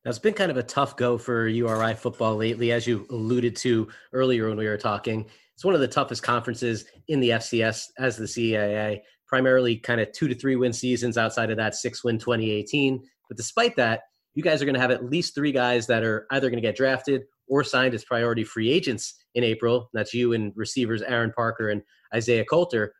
Now, 0.03 0.09
it's 0.09 0.19
been 0.19 0.33
kind 0.33 0.51
of 0.51 0.57
a 0.57 0.63
tough 0.63 0.97
go 0.97 1.17
for 1.17 1.47
URI 1.47 1.93
football 1.93 2.35
lately, 2.35 2.73
as 2.73 2.85
you 2.85 3.05
alluded 3.11 3.55
to 3.57 3.87
earlier 4.11 4.49
when 4.49 4.57
we 4.57 4.67
were 4.67 4.77
talking. 4.77 5.25
It's 5.53 5.63
one 5.63 5.75
of 5.75 5.79
the 5.79 5.87
toughest 5.87 6.23
conferences 6.23 6.85
in 7.07 7.21
the 7.21 7.29
FCS 7.29 7.85
as 7.97 8.17
the 8.17 8.25
CAA 8.25 9.01
primarily 9.31 9.77
kind 9.77 10.01
of 10.01 10.11
two 10.11 10.27
to 10.27 10.35
three 10.35 10.57
win 10.57 10.73
seasons 10.73 11.17
outside 11.17 11.49
of 11.49 11.57
that 11.57 11.73
six 11.73 12.03
win 12.03 12.19
2018. 12.19 13.01
But 13.29 13.37
despite 13.37 13.77
that, 13.77 14.01
you 14.35 14.43
guys 14.43 14.61
are 14.61 14.65
going 14.65 14.75
to 14.75 14.81
have 14.81 14.91
at 14.91 15.05
least 15.05 15.33
three 15.33 15.53
guys 15.53 15.87
that 15.87 16.03
are 16.03 16.27
either 16.31 16.49
going 16.49 16.61
to 16.61 16.67
get 16.67 16.75
drafted 16.75 17.23
or 17.47 17.63
signed 17.63 17.93
as 17.93 18.03
priority 18.03 18.43
free 18.43 18.69
agents 18.69 19.23
in 19.35 19.43
April. 19.43 19.89
That's 19.93 20.13
you 20.13 20.33
and 20.33 20.51
receivers 20.55 21.01
Aaron 21.01 21.31
Parker 21.31 21.69
and 21.69 21.81
Isaiah 22.13 22.43
Coulter. 22.43 22.93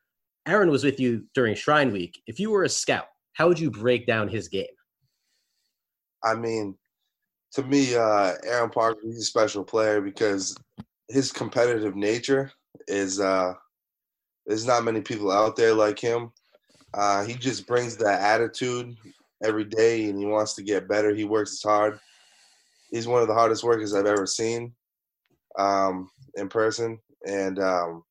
Aaron 0.48 0.72
was 0.72 0.86
with 0.86 1.00
you 1.02 1.26
during 1.36 1.54
Shrine 1.54 1.92
Week. 1.92 2.22
If 2.28 2.40
you 2.40 2.50
were 2.50 2.64
a 2.64 2.70
scout, 2.70 3.08
how 3.34 3.50
would 3.50 3.60
you 3.60 3.70
break 3.70 4.08
down 4.08 4.30
his 4.30 4.48
game? 4.48 4.66
I 6.24 6.36
mean, 6.36 6.78
to 7.54 7.64
me, 7.64 7.96
uh, 7.96 8.34
Aaron 8.46 8.70
Parker, 8.70 9.02
he's 9.04 9.20
a 9.20 9.26
special 9.26 9.64
player 9.64 10.00
because 10.00 10.56
his 11.10 11.32
competitive 11.32 11.96
nature 11.96 12.52
is 12.88 13.20
uh, 13.20 13.54
there's 14.46 14.66
not 14.66 14.84
many 14.84 15.02
people 15.02 15.32
out 15.32 15.56
there 15.56 15.74
like 15.74 16.00
him. 16.00 16.32
Uh, 16.94 17.24
he 17.24 17.34
just 17.34 17.68
brings 17.68 17.96
that 17.98 18.22
attitude 18.22 18.96
every 19.44 19.64
day, 19.64 20.10
and 20.10 20.20
he 20.20 20.26
wants 20.26 20.54
to 20.56 20.64
get 20.64 20.88
better. 20.88 21.14
He 21.14 21.24
works 21.24 21.62
hard. 21.62 22.00
He's 22.92 23.08
one 23.08 23.22
of 23.22 23.28
the 23.28 23.34
hardest 23.34 23.64
workers 23.64 23.94
I've 23.94 24.06
ever 24.06 24.26
seen 24.26 24.74
um, 25.58 26.10
in 26.36 26.50
person, 26.50 27.00
and 27.26 27.60
um, 27.60 28.04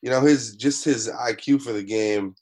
you 0.00 0.10
know 0.10 0.20
his 0.20 0.56
just 0.56 0.84
his 0.84 1.08
IQ 1.08 1.62
for 1.62 1.72
the 1.72 1.82
game. 1.82 2.34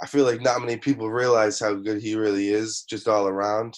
I 0.00 0.06
feel 0.06 0.24
like 0.24 0.40
not 0.40 0.60
many 0.60 0.76
people 0.76 1.10
realize 1.10 1.58
how 1.58 1.74
good 1.74 2.00
he 2.00 2.14
really 2.14 2.50
is, 2.50 2.82
just 2.82 3.08
all 3.08 3.26
around, 3.26 3.76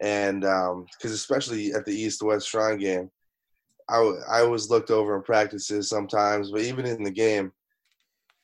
and 0.00 0.42
because 0.42 0.70
um, 0.70 0.86
especially 1.04 1.72
at 1.72 1.84
the 1.84 1.94
East 1.94 2.22
West 2.22 2.48
Shrine 2.48 2.78
game, 2.78 3.10
I 3.88 3.98
I 4.30 4.42
was 4.42 4.70
looked 4.70 4.90
over 4.90 5.16
in 5.16 5.22
practices 5.22 5.88
sometimes, 5.88 6.50
but 6.50 6.60
even 6.60 6.86
in 6.86 7.02
the 7.02 7.10
game, 7.10 7.52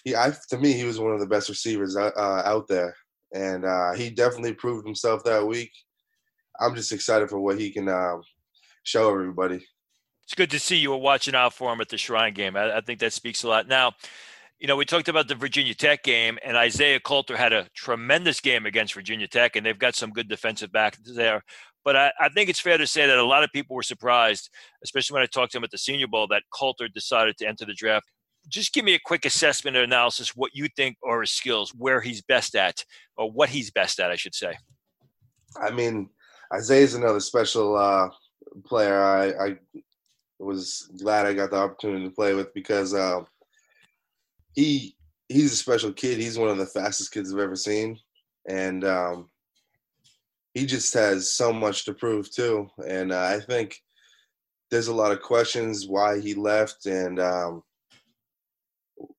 he, 0.04 0.14
I, 0.14 0.32
to 0.50 0.58
me, 0.58 0.72
he 0.72 0.84
was 0.84 1.00
one 1.00 1.12
of 1.12 1.20
the 1.20 1.26
best 1.26 1.48
receivers 1.48 1.96
uh, 1.96 2.10
uh, 2.16 2.42
out 2.44 2.68
there, 2.68 2.94
and 3.32 3.64
uh, 3.64 3.94
he 3.94 4.10
definitely 4.10 4.54
proved 4.54 4.86
himself 4.86 5.24
that 5.24 5.46
week. 5.46 5.72
I'm 6.60 6.74
just 6.74 6.92
excited 6.92 7.30
for 7.30 7.40
what 7.40 7.58
he 7.58 7.70
can 7.70 7.88
um, 7.88 8.22
show 8.84 9.10
everybody. 9.10 9.66
It's 10.24 10.34
good 10.34 10.50
to 10.50 10.58
see 10.58 10.76
you 10.76 10.90
were 10.90 10.96
watching 10.96 11.34
out 11.34 11.52
for 11.52 11.72
him 11.72 11.80
at 11.80 11.88
the 11.88 11.98
Shrine 11.98 12.34
game. 12.34 12.56
I, 12.56 12.76
I 12.76 12.80
think 12.80 13.00
that 13.00 13.12
speaks 13.12 13.42
a 13.42 13.48
lot. 13.48 13.66
Now, 13.66 13.92
you 14.58 14.68
know, 14.68 14.76
we 14.76 14.84
talked 14.84 15.08
about 15.08 15.28
the 15.28 15.34
Virginia 15.34 15.74
Tech 15.74 16.04
game, 16.04 16.38
and 16.44 16.56
Isaiah 16.56 17.00
Coulter 17.00 17.36
had 17.36 17.52
a 17.52 17.68
tremendous 17.74 18.40
game 18.40 18.66
against 18.66 18.94
Virginia 18.94 19.26
Tech, 19.26 19.56
and 19.56 19.66
they've 19.66 19.78
got 19.78 19.94
some 19.94 20.10
good 20.10 20.28
defensive 20.28 20.70
backs 20.70 20.98
there. 21.14 21.42
But 21.84 21.96
I, 21.96 22.12
I, 22.18 22.28
think 22.30 22.48
it's 22.48 22.60
fair 22.60 22.78
to 22.78 22.86
say 22.86 23.06
that 23.06 23.18
a 23.18 23.26
lot 23.26 23.44
of 23.44 23.50
people 23.52 23.76
were 23.76 23.82
surprised, 23.82 24.48
especially 24.82 25.14
when 25.14 25.22
I 25.22 25.26
talked 25.26 25.52
to 25.52 25.58
him 25.58 25.64
at 25.64 25.70
the 25.70 25.76
Senior 25.76 26.06
Bowl, 26.06 26.26
that 26.28 26.44
Coulter 26.58 26.88
decided 26.88 27.36
to 27.38 27.46
enter 27.46 27.66
the 27.66 27.74
draft 27.74 28.06
just 28.48 28.72
give 28.72 28.84
me 28.84 28.94
a 28.94 29.00
quick 29.04 29.24
assessment 29.24 29.76
or 29.76 29.82
analysis 29.82 30.36
what 30.36 30.54
you 30.54 30.68
think 30.76 30.96
are 31.04 31.20
his 31.20 31.32
skills, 31.32 31.72
where 31.76 32.00
he's 32.00 32.22
best 32.22 32.54
at, 32.54 32.84
or 33.16 33.30
what 33.30 33.48
he's 33.48 33.70
best 33.70 34.00
at, 34.00 34.10
I 34.10 34.16
should 34.16 34.34
say. 34.34 34.54
I 35.60 35.70
mean, 35.70 36.10
Isaiah's 36.52 36.94
another 36.94 37.20
special 37.20 37.76
uh, 37.76 38.08
player. 38.64 39.00
I, 39.00 39.46
I, 39.46 39.56
was 40.40 40.90
glad 41.00 41.26
I 41.26 41.32
got 41.32 41.50
the 41.50 41.56
opportunity 41.56 42.04
to 42.04 42.10
play 42.10 42.34
with 42.34 42.52
because 42.52 42.92
uh, 42.92 43.20
he 44.52 44.94
he's 45.28 45.52
a 45.52 45.56
special 45.56 45.92
kid. 45.92 46.18
He's 46.18 46.38
one 46.38 46.50
of 46.50 46.58
the 46.58 46.66
fastest 46.66 47.12
kids 47.12 47.32
I've 47.32 47.40
ever 47.40 47.56
seen, 47.56 47.98
and 48.48 48.84
um, 48.84 49.30
he 50.52 50.66
just 50.66 50.92
has 50.94 51.32
so 51.32 51.52
much 51.52 51.84
to 51.84 51.94
prove 51.94 52.30
too. 52.30 52.68
And 52.86 53.12
uh, 53.12 53.22
I 53.22 53.40
think 53.40 53.80
there's 54.70 54.88
a 54.88 54.94
lot 54.94 55.12
of 55.12 55.22
questions 55.22 55.86
why 55.86 56.20
he 56.20 56.34
left, 56.34 56.86
and 56.86 57.20
um, 57.20 57.62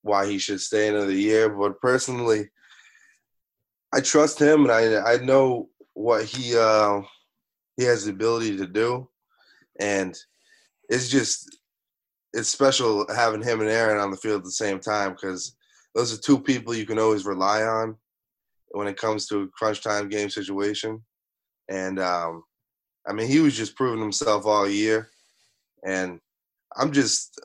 why 0.01 0.27
he 0.27 0.37
should 0.37 0.61
stay 0.61 0.87
another 0.87 1.11
year. 1.11 1.49
But 1.49 1.81
personally, 1.81 2.49
I 3.93 4.01
trust 4.01 4.39
him, 4.39 4.65
and 4.65 4.71
I 4.71 5.13
I 5.13 5.17
know 5.17 5.69
what 5.93 6.25
he 6.25 6.57
uh, 6.57 7.01
he 7.77 7.83
has 7.83 8.05
the 8.05 8.11
ability 8.11 8.57
to 8.57 8.67
do, 8.67 9.09
and 9.79 10.17
it's 10.89 11.09
just 11.09 11.57
it's 12.33 12.49
special 12.49 13.05
having 13.15 13.41
him 13.41 13.61
and 13.61 13.69
Aaron 13.69 14.01
on 14.01 14.11
the 14.11 14.17
field 14.17 14.39
at 14.39 14.43
the 14.43 14.51
same 14.51 14.79
time 14.79 15.11
because 15.11 15.55
those 15.95 16.13
are 16.13 16.21
two 16.21 16.39
people 16.39 16.75
you 16.75 16.85
can 16.85 16.99
always 16.99 17.25
rely 17.25 17.63
on 17.63 17.95
when 18.71 18.87
it 18.87 18.97
comes 18.97 19.25
to 19.27 19.43
a 19.43 19.47
crunch 19.47 19.81
time 19.81 20.09
game 20.09 20.29
situation. 20.29 21.01
And 21.69 21.97
um, 21.99 22.43
I 23.07 23.13
mean, 23.13 23.27
he 23.27 23.39
was 23.39 23.55
just 23.55 23.75
proving 23.77 24.01
himself 24.01 24.45
all 24.45 24.67
year, 24.67 25.09
and 25.85 26.19
I'm 26.75 26.91
just 26.91 27.39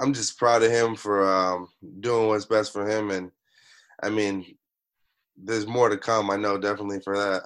I'm 0.00 0.12
just 0.14 0.38
proud 0.38 0.62
of 0.62 0.72
him 0.72 0.96
for 0.96 1.30
um, 1.30 1.68
doing 2.00 2.28
what's 2.28 2.46
best 2.46 2.72
for 2.72 2.88
him, 2.88 3.10
and 3.10 3.30
I 4.02 4.08
mean, 4.08 4.56
there's 5.36 5.66
more 5.66 5.88
to 5.88 5.96
come. 5.96 6.30
I 6.30 6.36
know 6.36 6.58
definitely 6.58 7.00
for 7.00 7.16
that. 7.16 7.42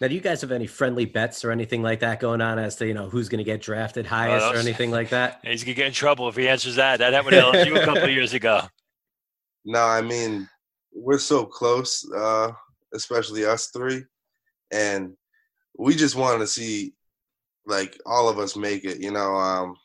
Now, 0.00 0.08
do 0.08 0.14
you 0.14 0.20
guys 0.20 0.40
have 0.40 0.50
any 0.50 0.66
friendly 0.66 1.04
bets 1.04 1.44
or 1.44 1.52
anything 1.52 1.82
like 1.82 2.00
that 2.00 2.18
going 2.18 2.40
on 2.40 2.58
as 2.58 2.76
to 2.76 2.86
you 2.86 2.94
know 2.94 3.08
who's 3.08 3.28
going 3.28 3.38
to 3.38 3.44
get 3.44 3.60
drafted 3.60 4.06
highest 4.06 4.54
or 4.54 4.58
anything 4.58 4.90
like 4.90 5.10
that? 5.10 5.40
He's 5.44 5.62
gonna 5.62 5.74
get 5.74 5.86
in 5.86 5.92
trouble 5.92 6.28
if 6.28 6.36
he 6.36 6.48
answers 6.48 6.76
that. 6.76 6.98
That 6.98 7.12
happened 7.12 7.32
to 7.32 7.42
LSU 7.42 7.80
a 7.80 7.84
couple 7.84 8.04
of 8.04 8.10
years 8.10 8.34
ago. 8.34 8.62
No, 9.64 9.82
I 9.82 10.02
mean 10.02 10.48
we're 10.92 11.18
so 11.18 11.44
close, 11.44 12.08
uh, 12.12 12.52
especially 12.94 13.44
us 13.44 13.68
three, 13.68 14.04
and 14.72 15.14
we 15.78 15.94
just 15.94 16.16
want 16.16 16.40
to 16.40 16.46
see 16.46 16.94
like 17.66 17.98
all 18.06 18.28
of 18.28 18.38
us 18.38 18.56
make 18.56 18.84
it. 18.84 19.00
You 19.00 19.10
know, 19.10 19.34
um, 19.34 19.76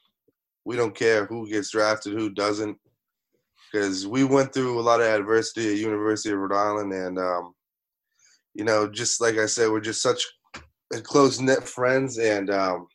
we 0.70 0.76
don't 0.76 0.94
care 0.94 1.26
who 1.26 1.50
gets 1.50 1.72
drafted, 1.72 2.14
who 2.14 2.30
doesn't, 2.30 2.78
because 3.72 4.06
we 4.06 4.24
went 4.24 4.54
through 4.54 4.80
a 4.80 4.82
lot 4.82 5.02
of 5.02 5.08
adversity 5.08 5.68
at 5.68 5.80
University 5.80 6.30
of 6.30 6.38
Rhode 6.38 6.54
Island, 6.54 6.94
and 6.94 7.18
um, 7.18 7.56
you 8.54 8.64
know, 8.64 8.88
just 8.88 9.20
like 9.20 9.40
I 9.40 9.48
said, 9.48 9.72
we're 9.72 9.80
just 9.80 10.04
such 10.04 10.24
close 11.02 11.40
knit 11.40 11.64
friends, 11.64 12.20
and 12.20 12.52
um, 12.52 12.86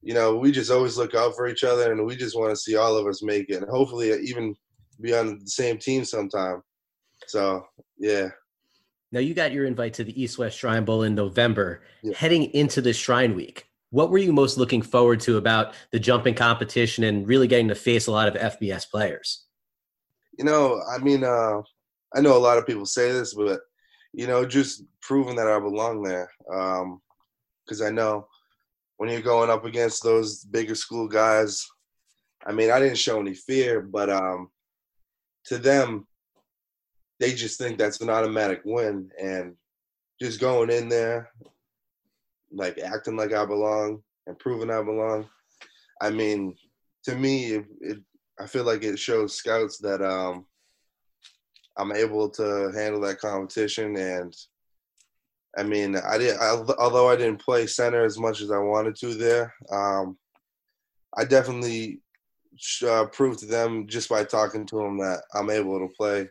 you 0.00 0.14
know, 0.14 0.36
we 0.36 0.50
just 0.50 0.70
always 0.70 0.96
look 0.96 1.14
out 1.14 1.34
for 1.36 1.46
each 1.46 1.62
other, 1.62 1.92
and 1.92 2.06
we 2.06 2.16
just 2.16 2.38
want 2.38 2.52
to 2.52 2.56
see 2.56 2.74
all 2.74 2.96
of 2.96 3.06
us 3.06 3.22
make 3.22 3.50
it, 3.50 3.56
and 3.56 3.68
hopefully 3.68 4.18
even 4.26 4.56
be 5.02 5.14
on 5.14 5.38
the 5.38 5.50
same 5.50 5.76
team 5.76 6.06
sometime. 6.06 6.62
So 7.26 7.66
yeah. 7.98 8.30
Now 9.12 9.20
you 9.20 9.34
got 9.34 9.52
your 9.52 9.66
invite 9.66 9.92
to 9.94 10.04
the 10.04 10.18
East 10.18 10.38
West 10.38 10.56
Shrine 10.56 10.86
Bowl 10.86 11.02
in 11.02 11.14
November. 11.14 11.82
Yeah. 12.02 12.14
Heading 12.16 12.44
into 12.54 12.80
the 12.80 12.94
Shrine 12.94 13.34
Week, 13.34 13.68
what 13.96 14.10
were 14.10 14.18
you 14.18 14.30
most 14.30 14.58
looking 14.58 14.82
forward 14.82 15.20
to 15.20 15.38
about 15.38 15.72
the 15.90 15.98
jumping 15.98 16.34
competition 16.34 17.04
and 17.04 17.26
really 17.26 17.46
getting 17.46 17.68
to 17.68 17.74
face 17.74 18.08
a 18.08 18.12
lot 18.12 18.28
of 18.28 18.34
FBS 18.34 18.86
players? 18.90 19.46
You 20.38 20.44
know, 20.44 20.82
I 20.86 20.98
mean, 20.98 21.24
uh, 21.24 21.62
I 22.14 22.20
know 22.20 22.36
a 22.36 22.46
lot 22.46 22.58
of 22.58 22.66
people 22.66 22.84
say 22.84 23.10
this, 23.10 23.32
but 23.32 23.60
you 24.12 24.26
know, 24.26 24.44
just 24.44 24.84
proving 25.00 25.34
that 25.36 25.48
I 25.48 25.58
belong 25.58 26.02
there. 26.02 26.30
Because 27.64 27.80
I 27.80 27.88
know 27.88 28.28
when 28.98 29.08
you're 29.08 29.22
going 29.22 29.48
up 29.48 29.64
against 29.64 30.02
those 30.02 30.44
bigger 30.44 30.74
school 30.74 31.08
guys, 31.08 31.66
I 32.46 32.52
mean, 32.52 32.70
I 32.70 32.78
didn't 32.78 32.98
show 32.98 33.18
any 33.18 33.32
fear, 33.32 33.80
but 33.80 34.10
um, 34.10 34.50
to 35.46 35.56
them, 35.56 36.06
they 37.18 37.32
just 37.32 37.58
think 37.58 37.78
that's 37.78 38.02
an 38.02 38.10
automatic 38.10 38.60
win. 38.66 39.10
And 39.18 39.54
just 40.20 40.38
going 40.38 40.68
in 40.68 40.90
there, 40.90 41.30
like 42.52 42.78
acting 42.78 43.16
like 43.16 43.32
I 43.32 43.44
belong 43.44 44.02
and 44.26 44.38
proving 44.38 44.70
I 44.70 44.82
belong. 44.82 45.28
I 46.00 46.10
mean, 46.10 46.54
to 47.04 47.14
me, 47.14 47.54
it, 47.54 47.64
it 47.80 47.98
I 48.38 48.46
feel 48.46 48.64
like 48.64 48.82
it 48.82 48.98
shows 48.98 49.34
scouts 49.34 49.78
that 49.78 50.02
um, 50.02 50.46
I'm 51.78 51.92
able 51.92 52.28
to 52.30 52.70
handle 52.74 53.00
that 53.02 53.20
competition. 53.20 53.96
And 53.96 54.34
I 55.56 55.62
mean, 55.62 55.96
I 55.96 56.18
did. 56.18 56.36
I, 56.36 56.62
although 56.78 57.08
I 57.08 57.16
didn't 57.16 57.40
play 57.40 57.66
center 57.66 58.04
as 58.04 58.18
much 58.18 58.40
as 58.40 58.50
I 58.50 58.58
wanted 58.58 58.96
to 58.96 59.14
there, 59.14 59.54
um, 59.72 60.18
I 61.16 61.24
definitely 61.24 62.00
uh, 62.86 63.06
proved 63.06 63.38
to 63.40 63.46
them 63.46 63.86
just 63.86 64.08
by 64.08 64.24
talking 64.24 64.66
to 64.66 64.76
them 64.76 64.98
that 64.98 65.22
I'm 65.34 65.50
able 65.50 65.78
to 65.78 65.94
play 65.96 66.28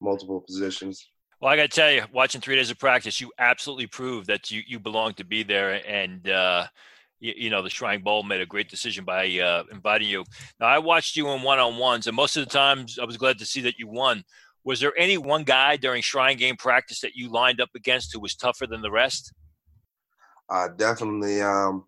multiple 0.00 0.40
positions. 0.46 1.08
Well, 1.40 1.52
I 1.52 1.56
got 1.56 1.70
to 1.70 1.76
tell 1.76 1.92
you, 1.92 2.02
watching 2.12 2.40
three 2.40 2.56
days 2.56 2.70
of 2.70 2.78
practice, 2.78 3.20
you 3.20 3.30
absolutely 3.38 3.86
proved 3.86 4.26
that 4.26 4.50
you 4.50 4.62
you 4.66 4.80
belong 4.80 5.14
to 5.14 5.24
be 5.24 5.44
there, 5.44 5.80
and 5.86 6.28
uh, 6.28 6.66
you, 7.20 7.32
you, 7.36 7.50
know 7.50 7.62
the 7.62 7.70
Shrine 7.70 8.02
Bowl 8.02 8.24
made 8.24 8.40
a 8.40 8.46
great 8.46 8.68
decision 8.68 9.04
by 9.04 9.38
uh, 9.38 9.62
inviting 9.70 10.08
you. 10.08 10.24
Now, 10.58 10.66
I 10.66 10.78
watched 10.78 11.16
you 11.16 11.28
in 11.30 11.42
one 11.42 11.60
on 11.60 11.78
ones, 11.78 12.08
and 12.08 12.16
most 12.16 12.36
of 12.36 12.44
the 12.44 12.50
times, 12.50 12.98
I 12.98 13.04
was 13.04 13.16
glad 13.16 13.38
to 13.38 13.46
see 13.46 13.60
that 13.62 13.78
you 13.78 13.86
won. 13.86 14.24
Was 14.64 14.80
there 14.80 14.92
any 14.98 15.16
one 15.16 15.44
guy 15.44 15.76
during 15.76 16.02
Shrine 16.02 16.36
game 16.36 16.56
practice 16.56 17.00
that 17.02 17.14
you 17.14 17.30
lined 17.30 17.60
up 17.60 17.70
against 17.76 18.12
who 18.12 18.20
was 18.20 18.34
tougher 18.34 18.66
than 18.66 18.82
the 18.82 18.90
rest? 18.90 19.32
Uh, 20.50 20.68
definitely. 20.76 21.40
Um, 21.40 21.84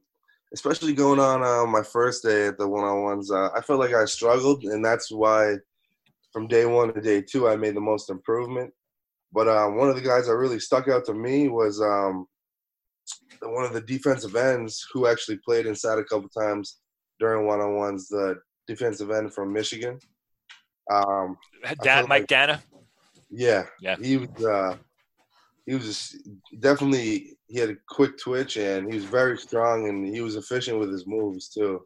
especially 0.55 0.93
going 0.93 1.19
on 1.19 1.43
uh, 1.43 1.67
my 1.67 1.83
first 1.83 2.23
day 2.23 2.47
at 2.47 2.57
the 2.57 2.69
one 2.69 2.85
on 2.85 3.03
ones, 3.03 3.33
uh, 3.33 3.51
I 3.55 3.61
felt 3.63 3.81
like 3.81 3.95
I 3.95 4.05
struggled, 4.05 4.63
and 4.63 4.85
that's 4.85 5.11
why 5.11 5.57
from 6.33 6.47
day 6.47 6.67
one 6.67 6.95
to 6.95 7.01
day 7.01 7.21
two, 7.21 7.49
I 7.49 7.57
made 7.57 7.75
the 7.75 7.81
most 7.81 8.11
improvement. 8.11 8.73
But 9.33 9.49
um, 9.49 9.77
one 9.77 9.89
of 9.89 9.95
the 9.95 10.03
guys 10.03 10.27
that 10.27 10.37
really 10.37 10.59
stuck 10.59 10.89
out 10.89 11.05
to 11.07 11.15
me 11.15 11.49
was 11.49 11.81
um, 11.81 12.27
one 13.43 13.65
of 13.65 13.73
the 13.73 13.81
defensive 13.81 14.37
ends 14.37 14.85
who 14.93 15.07
actually 15.07 15.39
played 15.45 15.67
inside 15.67 15.99
a 15.99 16.05
couple 16.05 16.29
times 16.29 16.81
during 17.19 17.47
one 17.47 17.61
on 17.61 17.77
ones, 17.77 18.09
the 18.09 18.37
defensive 18.67 19.11
end 19.11 19.33
from 19.33 19.53
Michigan. 19.53 19.99
Um, 20.91 21.37
Dan, 21.83 22.09
Mike 22.09 22.23
like, 22.23 22.27
Danna? 22.27 22.61
Yeah. 23.31 23.65
Yeah. 23.81 23.97
He 24.03 24.17
was, 24.17 24.45
uh, 24.45 24.77
he 25.67 25.75
was 25.75 25.85
just 25.85 26.17
definitely, 26.59 27.39
he 27.47 27.59
had 27.59 27.71
a 27.71 27.77
quick 27.89 28.19
twitch 28.19 28.57
and 28.57 28.89
he 28.89 28.97
was 28.97 29.05
very 29.05 29.39
strong 29.39 29.89
and 29.89 30.13
he 30.13 30.21
was 30.21 30.37
efficient 30.37 30.81
with 30.81 30.91
his 30.91 31.07
moves 31.07 31.49
too. 31.49 31.83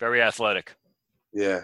Very 0.00 0.22
athletic. 0.22 0.74
Yeah. 1.32 1.60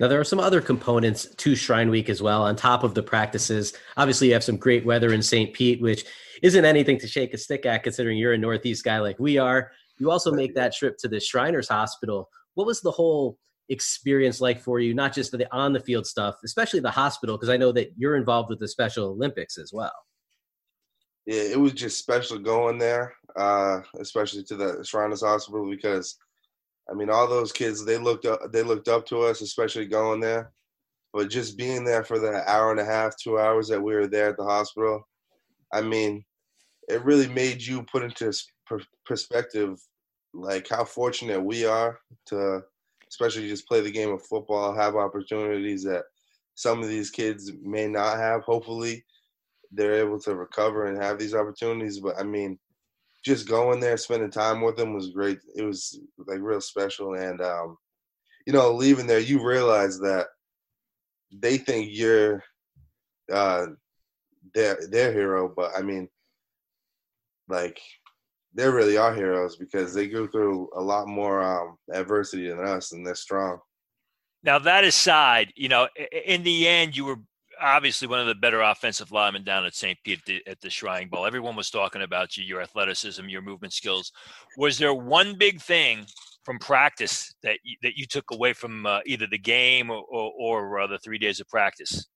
Now, 0.00 0.08
there 0.08 0.20
are 0.20 0.24
some 0.24 0.40
other 0.40 0.60
components 0.60 1.26
to 1.36 1.54
Shrine 1.54 1.88
Week 1.88 2.08
as 2.08 2.20
well, 2.20 2.42
on 2.42 2.56
top 2.56 2.82
of 2.82 2.94
the 2.94 3.02
practices. 3.02 3.74
Obviously, 3.96 4.28
you 4.28 4.32
have 4.32 4.44
some 4.44 4.56
great 4.56 4.84
weather 4.84 5.12
in 5.12 5.22
St. 5.22 5.52
Pete, 5.54 5.80
which 5.80 6.04
isn't 6.42 6.64
anything 6.64 6.98
to 6.98 7.06
shake 7.06 7.32
a 7.32 7.38
stick 7.38 7.64
at 7.64 7.84
considering 7.84 8.18
you're 8.18 8.32
a 8.32 8.38
Northeast 8.38 8.84
guy 8.84 8.98
like 8.98 9.18
we 9.18 9.38
are. 9.38 9.70
You 9.98 10.10
also 10.10 10.32
make 10.32 10.54
that 10.56 10.74
trip 10.74 10.98
to 10.98 11.08
the 11.08 11.20
Shriners 11.20 11.68
Hospital. 11.68 12.28
What 12.54 12.66
was 12.66 12.80
the 12.80 12.90
whole 12.90 13.38
experience 13.68 14.40
like 14.40 14.60
for 14.60 14.80
you, 14.80 14.94
not 14.94 15.12
just 15.12 15.32
the 15.32 15.46
on 15.52 15.72
the 15.72 15.80
field 15.80 16.06
stuff, 16.06 16.36
especially 16.44 16.80
the 16.80 16.90
hospital, 16.90 17.36
because 17.36 17.48
I 17.48 17.56
know 17.56 17.72
that 17.72 17.92
you're 17.96 18.16
involved 18.16 18.50
with 18.50 18.58
the 18.58 18.68
Special 18.68 19.06
Olympics 19.06 19.58
as 19.58 19.72
well. 19.72 19.92
Yeah, 21.26 21.42
it 21.42 21.58
was 21.58 21.72
just 21.72 21.98
special 21.98 22.38
going 22.38 22.78
there, 22.78 23.14
uh, 23.36 23.80
especially 23.98 24.42
to 24.44 24.56
the 24.56 24.84
Shriners 24.84 25.22
Hospital 25.22 25.68
because 25.68 26.18
I 26.90 26.94
mean, 26.94 27.10
all 27.10 27.26
those 27.26 27.52
kids 27.52 27.84
they 27.84 27.98
looked 27.98 28.26
up 28.26 28.40
they 28.52 28.62
looked 28.62 28.88
up 28.88 29.06
to 29.06 29.22
us, 29.22 29.40
especially 29.40 29.86
going 29.86 30.20
there. 30.20 30.52
But 31.12 31.30
just 31.30 31.56
being 31.56 31.84
there 31.84 32.04
for 32.04 32.18
the 32.18 32.48
hour 32.50 32.72
and 32.72 32.80
a 32.80 32.84
half, 32.84 33.16
two 33.16 33.38
hours 33.38 33.68
that 33.68 33.80
we 33.80 33.94
were 33.94 34.08
there 34.08 34.30
at 34.30 34.36
the 34.36 34.44
hospital, 34.44 35.06
I 35.72 35.80
mean, 35.80 36.24
it 36.88 37.04
really 37.04 37.28
made 37.28 37.62
you 37.62 37.84
put 37.84 38.02
into 38.02 38.32
perspective 39.06 39.80
like 40.32 40.68
how 40.68 40.84
fortunate 40.84 41.40
we 41.40 41.64
are 41.64 42.00
to 42.26 42.64
especially 43.08 43.48
just 43.48 43.68
play 43.68 43.80
the 43.80 43.90
game 43.90 44.10
of 44.10 44.26
football, 44.26 44.74
have 44.74 44.96
opportunities 44.96 45.84
that 45.84 46.02
some 46.56 46.82
of 46.82 46.88
these 46.88 47.10
kids 47.10 47.52
may 47.62 47.86
not 47.86 48.18
have. 48.18 48.42
Hopefully, 48.42 49.04
they're 49.70 49.94
able 49.94 50.18
to 50.20 50.34
recover 50.34 50.86
and 50.86 51.00
have 51.00 51.18
these 51.18 51.34
opportunities. 51.34 52.00
But 52.00 52.18
I 52.18 52.24
mean, 52.24 52.58
just 53.24 53.48
going 53.48 53.80
there, 53.80 53.96
spending 53.96 54.30
time 54.30 54.60
with 54.60 54.76
them 54.76 54.92
was 54.92 55.10
great. 55.10 55.38
It 55.56 55.62
was 55.62 55.98
like 56.26 56.40
real 56.40 56.60
special, 56.60 57.14
and 57.14 57.40
um, 57.40 57.76
you 58.46 58.52
know, 58.52 58.72
leaving 58.72 59.06
there, 59.06 59.18
you 59.18 59.44
realize 59.44 59.98
that 60.00 60.26
they 61.32 61.56
think 61.56 61.88
you're 61.90 62.44
uh, 63.32 63.66
their 64.54 64.78
their 64.90 65.12
hero, 65.12 65.52
but 65.54 65.72
I 65.76 65.82
mean, 65.82 66.08
like 67.48 67.80
they 68.54 68.68
really 68.68 68.96
are 68.96 69.14
heroes 69.14 69.56
because 69.56 69.94
they 69.94 70.06
go 70.06 70.26
through 70.26 70.68
a 70.76 70.80
lot 70.80 71.08
more 71.08 71.42
um, 71.42 71.76
adversity 71.92 72.48
than 72.48 72.60
us, 72.60 72.92
and 72.92 73.06
they're 73.06 73.14
strong. 73.14 73.58
Now 74.42 74.58
that 74.58 74.84
aside, 74.84 75.52
you 75.56 75.70
know, 75.70 75.88
in 76.26 76.42
the 76.42 76.68
end, 76.68 76.94
you 76.94 77.06
were 77.06 77.18
obviously 77.60 78.08
one 78.08 78.20
of 78.20 78.26
the 78.26 78.34
better 78.34 78.60
offensive 78.60 79.12
linemen 79.12 79.44
down 79.44 79.64
at 79.64 79.74
St. 79.74 79.98
Pete 80.04 80.20
at 80.20 80.24
the, 80.24 80.42
at 80.46 80.60
the 80.60 80.70
Shrine 80.70 81.08
Bowl. 81.08 81.26
Everyone 81.26 81.56
was 81.56 81.70
talking 81.70 82.02
about 82.02 82.36
you, 82.36 82.44
your 82.44 82.60
athleticism, 82.60 83.28
your 83.28 83.42
movement 83.42 83.72
skills. 83.72 84.12
Was 84.56 84.78
there 84.78 84.94
one 84.94 85.36
big 85.36 85.60
thing 85.60 86.06
from 86.44 86.58
practice 86.58 87.34
that 87.42 87.58
you, 87.64 87.76
that 87.82 87.96
you 87.96 88.06
took 88.06 88.30
away 88.30 88.52
from 88.52 88.86
uh, 88.86 89.00
either 89.06 89.26
the 89.26 89.38
game 89.38 89.90
or, 89.90 90.04
or, 90.10 90.32
or 90.32 90.80
uh, 90.80 90.86
the 90.86 90.98
three 90.98 91.18
days 91.18 91.40
of 91.40 91.48
practice? 91.48 92.06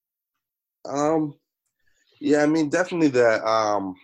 Um, 0.85 1.35
yeah, 2.21 2.43
I 2.43 2.47
mean, 2.47 2.69
definitely 2.69 3.09
that. 3.09 3.45
Um, 3.47 3.95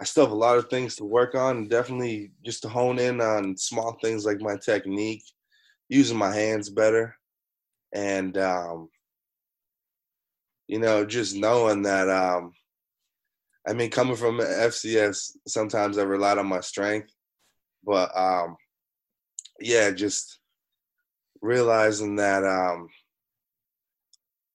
I 0.00 0.04
still 0.04 0.24
have 0.24 0.32
a 0.32 0.36
lot 0.36 0.58
of 0.58 0.68
things 0.68 0.94
to 0.96 1.04
work 1.04 1.34
on. 1.34 1.68
Definitely 1.68 2.30
just 2.44 2.62
to 2.62 2.68
hone 2.68 2.98
in 2.98 3.20
on 3.20 3.56
small 3.56 3.98
things 4.00 4.24
like 4.24 4.40
my 4.40 4.56
technique, 4.56 5.24
using 5.88 6.16
my 6.16 6.32
hands 6.32 6.70
better, 6.70 7.16
and 7.92 8.36
um, 8.38 8.88
you 10.68 10.78
know, 10.78 11.04
just 11.04 11.34
knowing 11.34 11.82
that, 11.82 12.08
um, 12.08 12.52
I 13.66 13.72
mean, 13.72 13.90
coming 13.90 14.16
from 14.16 14.38
FCS, 14.38 15.32
sometimes 15.46 15.98
I 15.98 16.02
relied 16.02 16.38
on 16.38 16.46
my 16.46 16.60
strength, 16.60 17.10
but 17.84 18.16
um, 18.16 18.56
yeah, 19.58 19.90
just 19.90 20.38
realizing 21.40 22.16
that 22.16 22.44
um, 22.44 22.88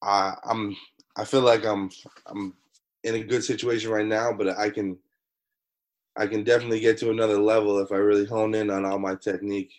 I, 0.02 0.36
I'm, 0.46 0.78
I 1.18 1.26
feel 1.26 1.42
like 1.42 1.66
I'm, 1.66 1.90
I'm 2.28 2.54
in 3.04 3.16
a 3.16 3.24
good 3.24 3.44
situation 3.44 3.90
right 3.90 4.06
now, 4.06 4.32
but 4.32 4.58
I 4.58 4.70
can, 4.70 4.98
I 6.16 6.28
can 6.28 6.44
definitely 6.44 6.80
get 6.80 7.00
to 7.00 7.10
another 7.10 7.40
level 7.40 7.80
if 7.80 7.92
I 7.92 7.96
really 7.96 8.26
hone 8.26 8.54
in 8.54 8.70
on 8.70 8.86
all 8.86 9.00
my 9.00 9.16
technique. 9.16 9.74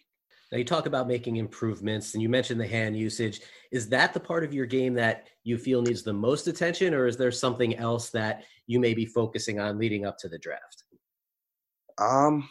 Now 0.55 0.59
you 0.59 0.65
talk 0.65 0.87
about 0.87 1.09
making 1.09 1.35
improvements 1.35 2.15
and 2.15 2.23
you 2.23 2.29
mentioned 2.29 2.61
the 2.61 2.69
hand 2.69 2.97
usage. 2.97 3.41
Is 3.73 3.89
that 3.89 4.15
the 4.15 4.21
part 4.21 4.45
of 4.45 4.55
your 4.55 4.67
game 4.67 4.95
that 4.95 5.27
you 5.43 5.59
feel 5.59 5.83
needs 5.83 6.05
the 6.05 6.13
most 6.13 6.47
attention 6.47 6.95
or 6.95 7.09
is 7.09 7.17
there 7.17 7.33
something 7.33 7.77
else 7.77 8.11
that 8.11 8.45
you 8.69 8.79
may 8.79 8.95
be 8.95 9.05
focusing 9.05 9.59
on 9.59 9.81
leading 9.81 10.07
up 10.07 10.17
to 10.19 10.29
the 10.29 10.39
draft? 10.39 10.85
Um 11.99 12.49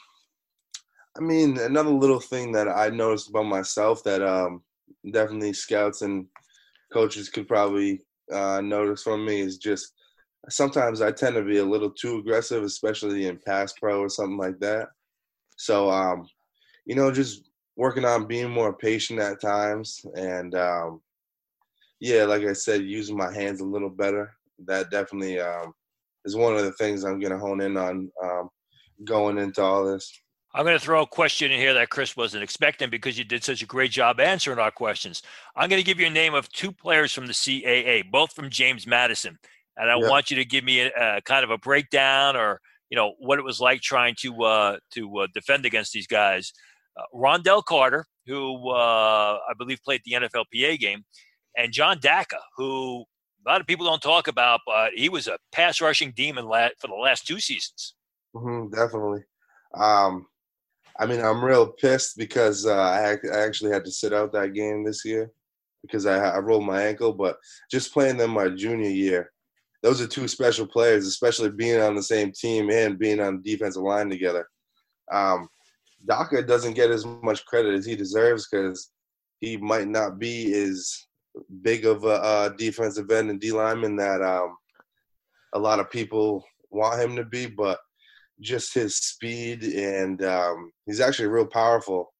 I 1.17 1.21
mean, 1.21 1.57
another 1.57 1.91
little 1.91 2.19
thing 2.19 2.51
that 2.51 2.67
I 2.67 2.89
noticed 2.89 3.29
about 3.29 3.45
myself 3.45 4.03
that 4.03 4.21
um 4.21 4.63
definitely 5.09 5.53
scouts 5.53 6.01
and 6.01 6.25
coaches 6.91 7.29
could 7.29 7.47
probably 7.47 8.01
uh, 8.33 8.59
notice 8.59 9.03
from 9.03 9.25
me 9.25 9.39
is 9.39 9.57
just 9.57 9.93
sometimes 10.49 10.99
I 10.99 11.13
tend 11.13 11.35
to 11.35 11.41
be 11.41 11.59
a 11.59 11.65
little 11.65 11.89
too 11.89 12.17
aggressive, 12.17 12.63
especially 12.63 13.27
in 13.27 13.39
pass 13.47 13.71
pro 13.79 14.01
or 14.01 14.09
something 14.09 14.37
like 14.37 14.59
that. 14.59 14.89
So, 15.55 15.89
um, 15.89 16.27
you 16.85 16.95
know, 16.95 17.09
just 17.09 17.49
working 17.75 18.05
on 18.05 18.27
being 18.27 18.49
more 18.49 18.73
patient 18.73 19.19
at 19.19 19.41
times, 19.41 20.01
and 20.15 20.55
um, 20.55 21.01
yeah, 21.99 22.23
like 22.25 22.43
I 22.43 22.53
said, 22.53 22.83
using 22.83 23.17
my 23.17 23.33
hands 23.33 23.61
a 23.61 23.65
little 23.65 23.89
better. 23.89 24.31
That 24.65 24.91
definitely 24.91 25.39
um, 25.39 25.73
is 26.25 26.35
one 26.35 26.55
of 26.55 26.63
the 26.63 26.73
things 26.73 27.03
I'm 27.03 27.19
gonna 27.19 27.39
hone 27.39 27.61
in 27.61 27.77
on 27.77 28.11
um, 28.23 28.49
going 29.03 29.37
into 29.37 29.61
all 29.61 29.85
this. 29.85 30.11
I'm 30.55 30.65
going 30.65 30.77
to 30.77 30.85
throw 30.85 31.01
a 31.01 31.07
question 31.07 31.51
in 31.51 31.59
here 31.59 31.73
that 31.73 31.89
Chris 31.89 32.15
wasn't 32.15 32.43
expecting 32.43 32.91
because 32.91 33.17
you 33.17 33.23
did 33.23 33.43
such 33.43 33.63
a 33.63 33.65
great 33.65 33.89
job 33.89 34.19
answering 34.19 34.59
our 34.59 34.69
questions. 34.69 35.23
I'm 35.55 35.67
going 35.67 35.81
to 35.81 35.85
give 35.85 35.99
you 35.99 36.05
a 36.05 36.11
name 36.11 36.35
of 36.35 36.47
two 36.49 36.71
players 36.71 37.11
from 37.11 37.25
the 37.25 37.33
CAA, 37.33 38.11
both 38.11 38.33
from 38.33 38.51
James 38.51 38.85
Madison, 38.85 39.39
and 39.77 39.89
I 39.89 39.95
want 39.95 40.29
you 40.29 40.37
to 40.37 40.45
give 40.45 40.63
me 40.63 40.81
a, 40.81 40.91
a, 40.95 41.21
kind 41.21 41.43
of 41.43 41.49
a 41.49 41.57
breakdown 41.57 42.35
or 42.35 42.61
you 42.91 42.95
know 42.95 43.13
what 43.17 43.39
it 43.39 43.45
was 43.45 43.59
like 43.59 43.81
trying 43.81 44.13
to 44.19 44.43
uh, 44.43 44.77
to 44.93 45.17
uh, 45.17 45.27
defend 45.33 45.65
against 45.65 45.91
these 45.91 46.05
guys. 46.05 46.53
Uh, 46.97 47.03
Ron'Dell 47.13 47.63
Carter, 47.63 48.05
who 48.25 48.69
uh, 48.69 49.37
I 49.49 49.53
believe 49.57 49.79
played 49.83 50.01
the 50.05 50.13
NFLPA 50.13 50.79
game, 50.79 51.03
and 51.57 51.71
John 51.71 51.99
Daka, 51.99 52.39
who 52.57 53.05
a 53.45 53.49
lot 53.49 53.61
of 53.61 53.67
people 53.67 53.85
don't 53.85 54.01
talk 54.01 54.27
about, 54.27 54.61
but 54.65 54.91
he 54.95 55.09
was 55.09 55.27
a 55.27 55.37
pass 55.51 55.81
rushing 55.81 56.13
demon 56.15 56.45
for 56.45 56.87
the 56.87 56.93
last 56.93 57.27
two 57.27 57.39
seasons. 57.39 57.95
Mm-hmm, 58.35 58.73
definitely. 58.73 59.23
Um, 59.73 60.27
I 60.99 61.05
mean, 61.05 61.21
I'm 61.21 61.43
real 61.43 61.67
pissed 61.67 62.17
because 62.17 62.65
uh, 62.65 62.73
I, 62.73 63.17
I 63.33 63.39
actually 63.39 63.71
had 63.71 63.85
to 63.85 63.91
sit 63.91 64.13
out 64.13 64.31
that 64.33 64.53
game 64.53 64.83
this 64.83 65.03
year 65.03 65.31
because 65.81 66.05
I, 66.05 66.17
I 66.17 66.39
rolled 66.39 66.65
my 66.65 66.83
ankle. 66.83 67.13
But 67.13 67.37
just 67.71 67.93
playing 67.93 68.17
them 68.17 68.31
my 68.31 68.49
junior 68.49 68.89
year, 68.89 69.31
those 69.81 70.01
are 70.01 70.07
two 70.07 70.27
special 70.27 70.67
players, 70.67 71.05
especially 71.07 71.49
being 71.49 71.81
on 71.81 71.95
the 71.95 72.03
same 72.03 72.31
team 72.31 72.69
and 72.69 72.99
being 72.99 73.19
on 73.19 73.41
the 73.41 73.51
defensive 73.51 73.83
line 73.83 74.09
together. 74.09 74.47
Um, 75.11 75.49
Daka 76.07 76.41
doesn't 76.41 76.73
get 76.73 76.91
as 76.91 77.05
much 77.05 77.45
credit 77.45 77.73
as 77.73 77.85
he 77.85 77.95
deserves 77.95 78.47
because 78.49 78.91
he 79.39 79.57
might 79.57 79.87
not 79.87 80.19
be 80.19 80.53
as 80.53 81.07
big 81.61 81.85
of 81.85 82.03
a, 82.03 82.53
defensive 82.57 83.09
end 83.11 83.29
and 83.29 83.39
D 83.39 83.51
lineman 83.51 83.95
that 83.97 84.21
um, 84.21 84.55
a 85.53 85.59
lot 85.59 85.79
of 85.79 85.89
people 85.89 86.43
want 86.69 87.01
him 87.01 87.15
to 87.15 87.25
be, 87.25 87.45
but 87.45 87.79
just 88.39 88.73
his 88.73 88.97
speed 88.97 89.63
and 89.63 90.23
um, 90.23 90.71
he's 90.85 90.99
actually 90.99 91.27
real 91.27 91.45
powerful, 91.45 92.13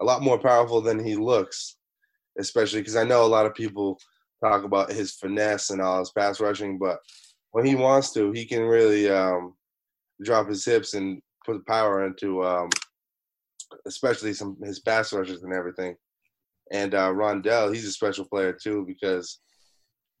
a 0.00 0.04
lot 0.04 0.22
more 0.22 0.38
powerful 0.38 0.80
than 0.80 1.04
he 1.04 1.16
looks. 1.16 1.76
Especially 2.38 2.80
because 2.80 2.96
I 2.96 3.04
know 3.04 3.24
a 3.24 3.26
lot 3.26 3.46
of 3.46 3.54
people 3.54 3.98
talk 4.42 4.64
about 4.64 4.90
his 4.90 5.12
finesse 5.12 5.70
and 5.70 5.80
all 5.80 6.00
his 6.00 6.10
pass 6.10 6.40
rushing, 6.40 6.78
but 6.78 6.98
when 7.52 7.64
he 7.64 7.76
wants 7.76 8.12
to, 8.14 8.32
he 8.32 8.44
can 8.44 8.62
really 8.62 9.08
um, 9.08 9.54
drop 10.22 10.48
his 10.48 10.64
hips 10.64 10.94
and 10.94 11.22
put 11.46 11.64
power 11.66 12.04
into, 12.04 12.44
um, 12.44 12.68
especially 13.86 14.32
some 14.34 14.56
his 14.62 14.80
pass 14.80 15.12
rushes 15.12 15.42
and 15.42 15.52
everything. 15.52 15.96
And 16.72 16.94
uh, 16.94 17.12
Ron'Dell, 17.12 17.72
he's 17.72 17.86
a 17.86 17.92
special 17.92 18.24
player 18.24 18.52
too 18.52 18.84
because 18.86 19.40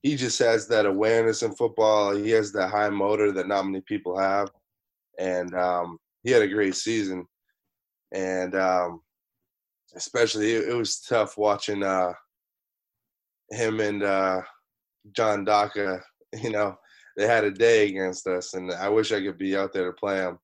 he 0.02 0.16
just 0.16 0.38
has 0.38 0.68
that 0.68 0.84
awareness 0.84 1.42
in 1.42 1.54
football. 1.54 2.14
He 2.14 2.30
has 2.30 2.52
that 2.52 2.70
high 2.70 2.90
motor 2.90 3.32
that 3.32 3.48
not 3.48 3.64
many 3.64 3.80
people 3.80 4.18
have 4.18 4.50
and 5.18 5.54
um, 5.54 5.98
he 6.22 6.30
had 6.30 6.42
a 6.42 6.48
great 6.48 6.74
season. 6.74 7.26
And 8.12 8.54
um, 8.54 9.00
especially, 9.96 10.52
it, 10.52 10.68
it, 10.68 10.74
was 10.74 11.00
tough 11.00 11.36
watching 11.36 11.82
uh, 11.82 12.12
him 13.50 13.80
and 13.80 14.02
uh, 14.02 14.42
John 15.12 15.44
Daka. 15.44 16.00
You 16.42 16.50
know, 16.50 16.74
they 17.16 17.28
had 17.28 17.44
a 17.44 17.50
day 17.52 17.86
against 17.88 18.26
us, 18.26 18.54
and 18.54 18.72
I 18.72 18.88
wish 18.88 19.12
I 19.12 19.20
could 19.20 19.38
be 19.38 19.56
out 19.56 19.72
there 19.72 19.86
to 19.86 19.92
play 19.92 20.16
him 20.16 20.36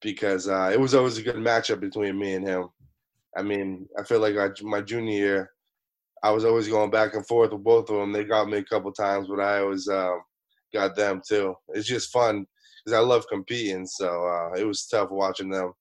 because 0.00 0.48
uh, 0.48 0.70
it 0.72 0.80
was 0.80 0.94
always 0.94 1.18
a 1.18 1.22
good 1.22 1.36
matchup 1.36 1.80
between 1.80 2.18
me 2.18 2.34
and 2.34 2.46
him. 2.46 2.68
I 3.36 3.42
mean, 3.42 3.88
I 3.98 4.02
feel 4.02 4.20
like 4.20 4.36
I, 4.36 4.48
my 4.62 4.80
junior 4.80 5.12
year, 5.12 5.50
I 6.22 6.30
was 6.30 6.44
always 6.44 6.68
going 6.68 6.90
back 6.90 7.14
and 7.14 7.26
forth 7.26 7.52
with 7.52 7.62
both 7.62 7.90
of 7.90 7.96
them. 7.96 8.12
They 8.12 8.24
got 8.24 8.48
me 8.48 8.58
a 8.58 8.64
couple 8.64 8.92
times, 8.92 9.28
but 9.28 9.40
I 9.40 9.60
always 9.60 9.88
uh, 9.88 10.14
got 10.72 10.96
them 10.96 11.20
too. 11.26 11.54
It's 11.68 11.86
just 11.86 12.12
fun 12.12 12.46
because 12.84 12.98
I 12.98 13.02
love 13.02 13.26
competing. 13.28 13.86
So 13.86 14.26
uh, 14.26 14.58
it 14.58 14.64
was 14.64 14.86
tough 14.86 15.10
watching 15.10 15.50
them. 15.50 15.72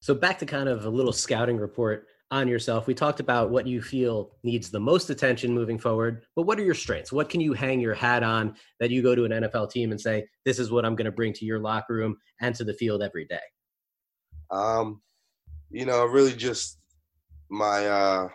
So 0.00 0.14
back 0.14 0.38
to 0.40 0.46
kind 0.46 0.68
of 0.68 0.84
a 0.84 0.90
little 0.90 1.12
scouting 1.12 1.56
report 1.56 2.06
on 2.30 2.48
yourself. 2.48 2.86
We 2.86 2.94
talked 2.94 3.20
about 3.20 3.50
what 3.50 3.66
you 3.66 3.80
feel 3.80 4.32
needs 4.42 4.70
the 4.70 4.80
most 4.80 5.08
attention 5.08 5.54
moving 5.54 5.78
forward, 5.78 6.24
but 6.34 6.42
what 6.42 6.58
are 6.58 6.64
your 6.64 6.74
strengths? 6.74 7.12
What 7.12 7.28
can 7.28 7.40
you 7.40 7.52
hang 7.52 7.80
your 7.80 7.94
hat 7.94 8.22
on 8.22 8.56
that 8.80 8.90
you 8.90 9.02
go 9.02 9.14
to 9.14 9.24
an 9.24 9.30
NFL 9.30 9.70
team 9.70 9.92
and 9.92 10.00
say, 10.00 10.26
this 10.44 10.58
is 10.58 10.70
what 10.70 10.84
I'm 10.84 10.96
going 10.96 11.06
to 11.06 11.12
bring 11.12 11.32
to 11.34 11.44
your 11.44 11.60
locker 11.60 11.94
room 11.94 12.16
and 12.40 12.54
to 12.56 12.64
the 12.64 12.74
field 12.74 13.02
every 13.02 13.24
day? 13.26 13.38
Um, 14.50 15.00
you 15.70 15.86
know, 15.86 16.04
really 16.04 16.34
just 16.34 16.78
my, 17.50 17.86
uh, 17.86 18.28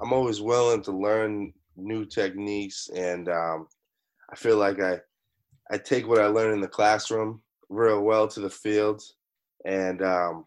I'm 0.00 0.12
always 0.12 0.40
willing 0.40 0.82
to 0.82 0.92
learn 0.92 1.52
new 1.76 2.04
techniques 2.04 2.88
and 2.94 3.28
um, 3.28 3.68
I 4.30 4.36
feel 4.36 4.56
like 4.56 4.80
I, 4.80 5.00
I 5.70 5.78
take 5.78 6.06
what 6.06 6.20
I 6.20 6.26
learn 6.26 6.52
in 6.52 6.60
the 6.60 6.68
classroom 6.68 7.42
real 7.68 8.02
well 8.02 8.28
to 8.28 8.40
the 8.40 8.50
field, 8.50 9.02
and 9.64 10.02
um, 10.02 10.44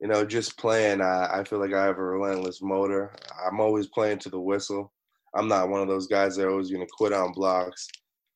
you 0.00 0.08
know, 0.08 0.24
just 0.24 0.58
playing, 0.58 1.00
I, 1.00 1.40
I 1.40 1.44
feel 1.44 1.60
like 1.60 1.74
I 1.74 1.84
have 1.84 1.98
a 1.98 2.02
relentless 2.02 2.62
motor. 2.62 3.14
I'm 3.46 3.60
always 3.60 3.86
playing 3.86 4.18
to 4.20 4.30
the 4.30 4.40
whistle. 4.40 4.92
I'm 5.34 5.48
not 5.48 5.68
one 5.68 5.82
of 5.82 5.88
those 5.88 6.06
guys 6.06 6.36
that 6.36 6.46
are 6.46 6.50
always 6.50 6.70
going 6.70 6.84
to 6.84 6.92
quit 6.96 7.12
on 7.12 7.32
blocks. 7.32 7.86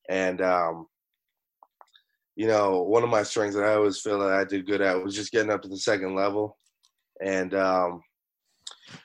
And, 0.08 0.40
um, 0.42 0.86
you 2.36 2.46
know, 2.46 2.82
one 2.82 3.02
of 3.02 3.10
my 3.10 3.22
strengths 3.22 3.56
that 3.56 3.64
I 3.64 3.74
always 3.74 4.00
feel 4.00 4.18
that 4.20 4.32
I 4.32 4.44
did 4.44 4.66
good 4.66 4.80
at 4.80 5.02
was 5.02 5.14
just 5.14 5.32
getting 5.32 5.50
up 5.50 5.62
to 5.62 5.68
the 5.68 5.76
second 5.76 6.14
level 6.14 6.58
and 7.22 7.54
um, 7.54 8.02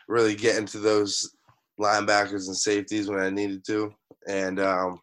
really 0.07 0.35
getting 0.35 0.65
to 0.67 0.79
those 0.79 1.35
linebackers 1.79 2.47
and 2.47 2.57
safeties 2.57 3.07
when 3.07 3.19
I 3.19 3.29
needed 3.29 3.63
to. 3.67 3.93
And, 4.27 4.59
um, 4.59 4.99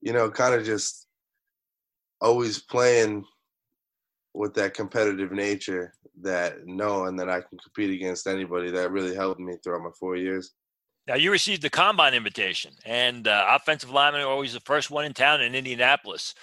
you 0.00 0.12
know, 0.12 0.30
kind 0.30 0.54
of 0.54 0.64
just 0.64 1.06
always 2.20 2.62
playing 2.62 3.24
with 4.34 4.54
that 4.54 4.74
competitive 4.74 5.32
nature 5.32 5.92
that 6.22 6.66
knowing 6.66 7.16
that 7.16 7.28
I 7.28 7.40
can 7.40 7.58
compete 7.58 7.94
against 7.94 8.26
anybody 8.26 8.70
that 8.70 8.90
really 8.90 9.14
helped 9.14 9.40
me 9.40 9.54
throughout 9.62 9.82
my 9.82 9.90
four 9.98 10.16
years. 10.16 10.52
Now 11.06 11.14
you 11.14 11.30
received 11.30 11.62
the 11.62 11.70
combine 11.70 12.14
invitation, 12.14 12.72
and 12.84 13.28
uh, 13.28 13.46
offensive 13.50 13.90
linemen 13.90 14.22
are 14.22 14.28
always 14.28 14.52
the 14.52 14.60
first 14.60 14.90
one 14.90 15.04
in 15.04 15.12
town 15.14 15.40
in 15.40 15.54
Indianapolis. 15.54 16.34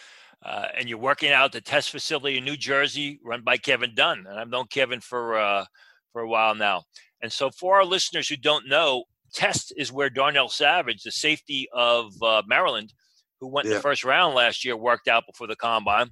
Uh, 0.41 0.67
and 0.77 0.89
you're 0.89 0.97
working 0.97 1.31
out 1.31 1.53
the 1.53 1.61
test 1.61 1.89
facility 1.89 2.37
in 2.37 2.43
New 2.43 2.57
Jersey, 2.57 3.19
run 3.23 3.41
by 3.41 3.55
Kevin 3.55 3.95
Dunn, 3.95 4.25
and 4.27 4.37
I've 4.37 4.49
known 4.49 4.67
Kevin 4.67 4.99
for 4.99 5.37
uh, 5.37 5.65
for 6.11 6.21
a 6.21 6.27
while 6.27 6.55
now. 6.55 6.83
And 7.21 7.31
so, 7.31 7.49
for 7.49 7.75
our 7.75 7.85
listeners 7.85 8.27
who 8.27 8.35
don't 8.35 8.67
know, 8.67 9.05
test 9.33 9.73
is 9.77 9.91
where 9.91 10.09
Darnell 10.09 10.49
Savage, 10.49 11.03
the 11.03 11.11
safety 11.11 11.67
of 11.73 12.13
uh, 12.21 12.43
Maryland, 12.45 12.93
who 13.39 13.47
went 13.47 13.65
yeah. 13.65 13.71
in 13.71 13.77
the 13.77 13.81
first 13.81 14.03
round 14.03 14.35
last 14.35 14.63
year, 14.63 14.75
worked 14.75 15.07
out 15.07 15.23
before 15.25 15.47
the 15.47 15.55
combine. 15.55 16.09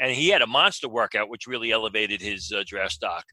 And 0.00 0.10
he 0.12 0.28
had 0.28 0.40
a 0.40 0.46
monster 0.46 0.88
workout, 0.88 1.28
which 1.28 1.46
really 1.46 1.72
elevated 1.72 2.22
his 2.22 2.50
uh, 2.50 2.64
draft 2.66 2.92
stock. 2.92 3.24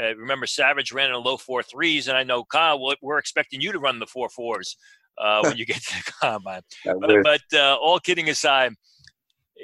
Uh, 0.00 0.16
remember, 0.16 0.46
Savage 0.46 0.90
ran 0.90 1.06
in 1.06 1.12
the 1.12 1.18
low 1.20 1.36
four 1.36 1.62
threes, 1.62 2.08
and 2.08 2.16
I 2.16 2.24
know 2.24 2.44
Kyle, 2.44 2.80
we're 3.02 3.18
expecting 3.18 3.60
you 3.60 3.72
to 3.72 3.78
run 3.78 3.98
the 3.98 4.06
four 4.06 4.30
fours 4.30 4.76
uh, 5.18 5.40
when 5.42 5.56
you 5.58 5.66
get 5.66 5.82
to 5.82 5.94
the 6.04 6.12
combine. 6.20 6.62
but, 6.84 7.22
but 7.22 7.42
uh, 7.52 7.76
all 7.76 7.98
kidding 7.98 8.30
aside, 8.30 8.72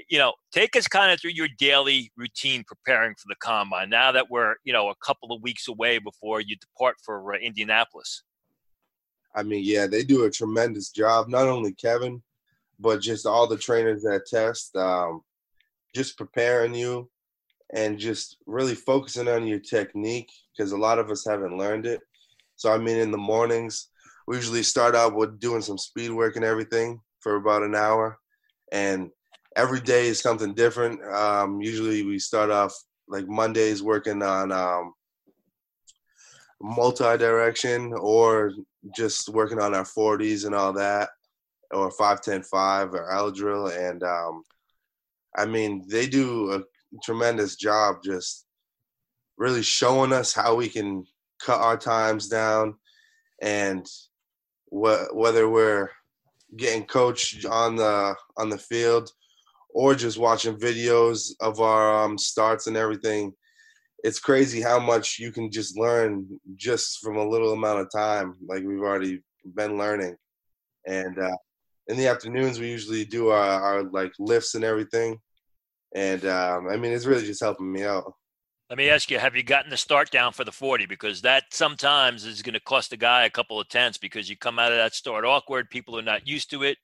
you 0.08 0.18
know, 0.18 0.32
take 0.52 0.76
us 0.76 0.86
kind 0.86 1.12
of 1.12 1.20
through 1.20 1.32
your 1.32 1.48
daily 1.58 2.12
routine 2.16 2.64
preparing 2.66 3.14
for 3.14 3.26
the 3.28 3.36
combine. 3.40 3.90
Now 3.90 4.12
that 4.12 4.30
we're, 4.30 4.54
you 4.64 4.72
know, 4.72 4.90
a 4.90 4.94
couple 5.04 5.32
of 5.32 5.42
weeks 5.42 5.68
away 5.68 5.98
before 5.98 6.40
you 6.40 6.56
depart 6.56 6.96
for 7.04 7.34
uh, 7.34 7.38
Indianapolis. 7.38 8.22
I 9.34 9.42
mean, 9.42 9.62
yeah, 9.64 9.86
they 9.86 10.02
do 10.02 10.24
a 10.24 10.30
tremendous 10.30 10.90
job. 10.90 11.28
Not 11.28 11.46
only 11.46 11.72
Kevin, 11.72 12.22
but 12.78 13.00
just 13.00 13.26
all 13.26 13.46
the 13.46 13.56
trainers 13.56 14.02
that 14.02 14.26
test, 14.26 14.74
um, 14.76 15.22
just 15.94 16.16
preparing 16.16 16.74
you 16.74 17.10
and 17.74 17.98
just 17.98 18.36
really 18.46 18.74
focusing 18.74 19.28
on 19.28 19.46
your 19.46 19.60
technique 19.60 20.30
because 20.56 20.72
a 20.72 20.76
lot 20.76 20.98
of 20.98 21.10
us 21.10 21.24
haven't 21.26 21.58
learned 21.58 21.86
it. 21.86 22.00
So, 22.56 22.72
I 22.72 22.78
mean, 22.78 22.96
in 22.98 23.10
the 23.10 23.18
mornings, 23.18 23.88
we 24.26 24.36
usually 24.36 24.62
start 24.62 24.94
out 24.94 25.14
with 25.14 25.40
doing 25.40 25.62
some 25.62 25.78
speed 25.78 26.10
work 26.10 26.36
and 26.36 26.44
everything 26.44 27.00
for 27.20 27.36
about 27.36 27.62
an 27.62 27.74
hour. 27.74 28.18
And 28.72 29.10
every 29.56 29.80
day 29.80 30.08
is 30.08 30.20
something 30.20 30.54
different. 30.54 31.02
Um, 31.04 31.60
usually 31.60 32.04
we 32.04 32.18
start 32.18 32.50
off 32.50 32.74
like 33.08 33.26
Mondays 33.26 33.82
working 33.82 34.22
on 34.22 34.52
um, 34.52 34.92
multi-direction 36.60 37.92
or 37.94 38.52
just 38.94 39.28
working 39.28 39.60
on 39.60 39.74
our 39.74 39.84
40s 39.84 40.46
and 40.46 40.54
all 40.54 40.72
that, 40.74 41.10
or 41.72 41.90
5-10-5 41.90 42.92
or 42.92 43.10
L-drill. 43.10 43.68
And 43.68 44.02
um, 44.02 44.44
I 45.36 45.46
mean, 45.46 45.84
they 45.88 46.06
do 46.06 46.52
a 46.52 46.62
tremendous 47.04 47.56
job 47.56 47.96
just 48.04 48.46
really 49.38 49.62
showing 49.62 50.12
us 50.12 50.32
how 50.32 50.54
we 50.54 50.68
can 50.68 51.04
cut 51.40 51.60
our 51.60 51.76
times 51.76 52.28
down 52.28 52.74
and 53.40 53.86
wh- 54.66 55.12
whether 55.12 55.48
we're 55.48 55.88
getting 56.56 56.84
coached 56.84 57.46
on 57.46 57.76
the 57.76 58.14
on 58.36 58.48
the 58.48 58.58
field 58.58 59.10
or 59.72 59.94
just 59.94 60.18
watching 60.18 60.58
videos 60.58 61.30
of 61.40 61.60
our 61.60 62.04
um, 62.04 62.18
starts 62.18 62.66
and 62.66 62.76
everything 62.76 63.32
it's 64.02 64.18
crazy 64.18 64.60
how 64.60 64.78
much 64.78 65.18
you 65.18 65.30
can 65.30 65.50
just 65.50 65.78
learn 65.78 66.26
just 66.56 67.00
from 67.00 67.16
a 67.16 67.28
little 67.28 67.52
amount 67.52 67.80
of 67.80 67.90
time 67.92 68.34
like 68.46 68.64
we've 68.64 68.80
already 68.80 69.22
been 69.54 69.76
learning. 69.76 70.16
And 70.86 71.18
uh, 71.18 71.36
in 71.90 71.96
the 71.96 72.06
afternoons 72.06 72.58
we 72.58 72.70
usually 72.70 73.04
do 73.04 73.28
our, 73.28 73.62
our 73.62 73.82
like 73.82 74.12
lifts 74.18 74.54
and 74.54 74.64
everything 74.64 75.18
and 75.94 76.24
um, 76.24 76.68
i 76.68 76.76
mean 76.76 76.92
it's 76.92 77.06
really 77.06 77.26
just 77.26 77.42
helping 77.42 77.70
me 77.70 77.84
out 77.84 78.12
let 78.68 78.76
me 78.76 78.88
ask 78.88 79.10
you, 79.10 79.18
have 79.18 79.34
you 79.34 79.42
gotten 79.42 79.68
the 79.68 79.76
start 79.76 80.12
down 80.12 80.32
for 80.32 80.44
the 80.44 80.52
40? 80.52 80.86
Because 80.86 81.22
that 81.22 81.42
sometimes 81.50 82.24
is 82.24 82.40
going 82.40 82.54
to 82.54 82.60
cost 82.60 82.92
a 82.92 82.96
guy 82.96 83.24
a 83.24 83.30
couple 83.30 83.58
of 83.58 83.68
tenths 83.68 83.98
because 83.98 84.30
you 84.30 84.36
come 84.36 84.60
out 84.60 84.70
of 84.70 84.78
that 84.78 84.94
start 84.94 85.24
awkward. 85.24 85.68
People 85.70 85.98
are 85.98 86.02
not 86.02 86.24
used 86.24 86.52
to 86.52 86.62
it. 86.62 86.78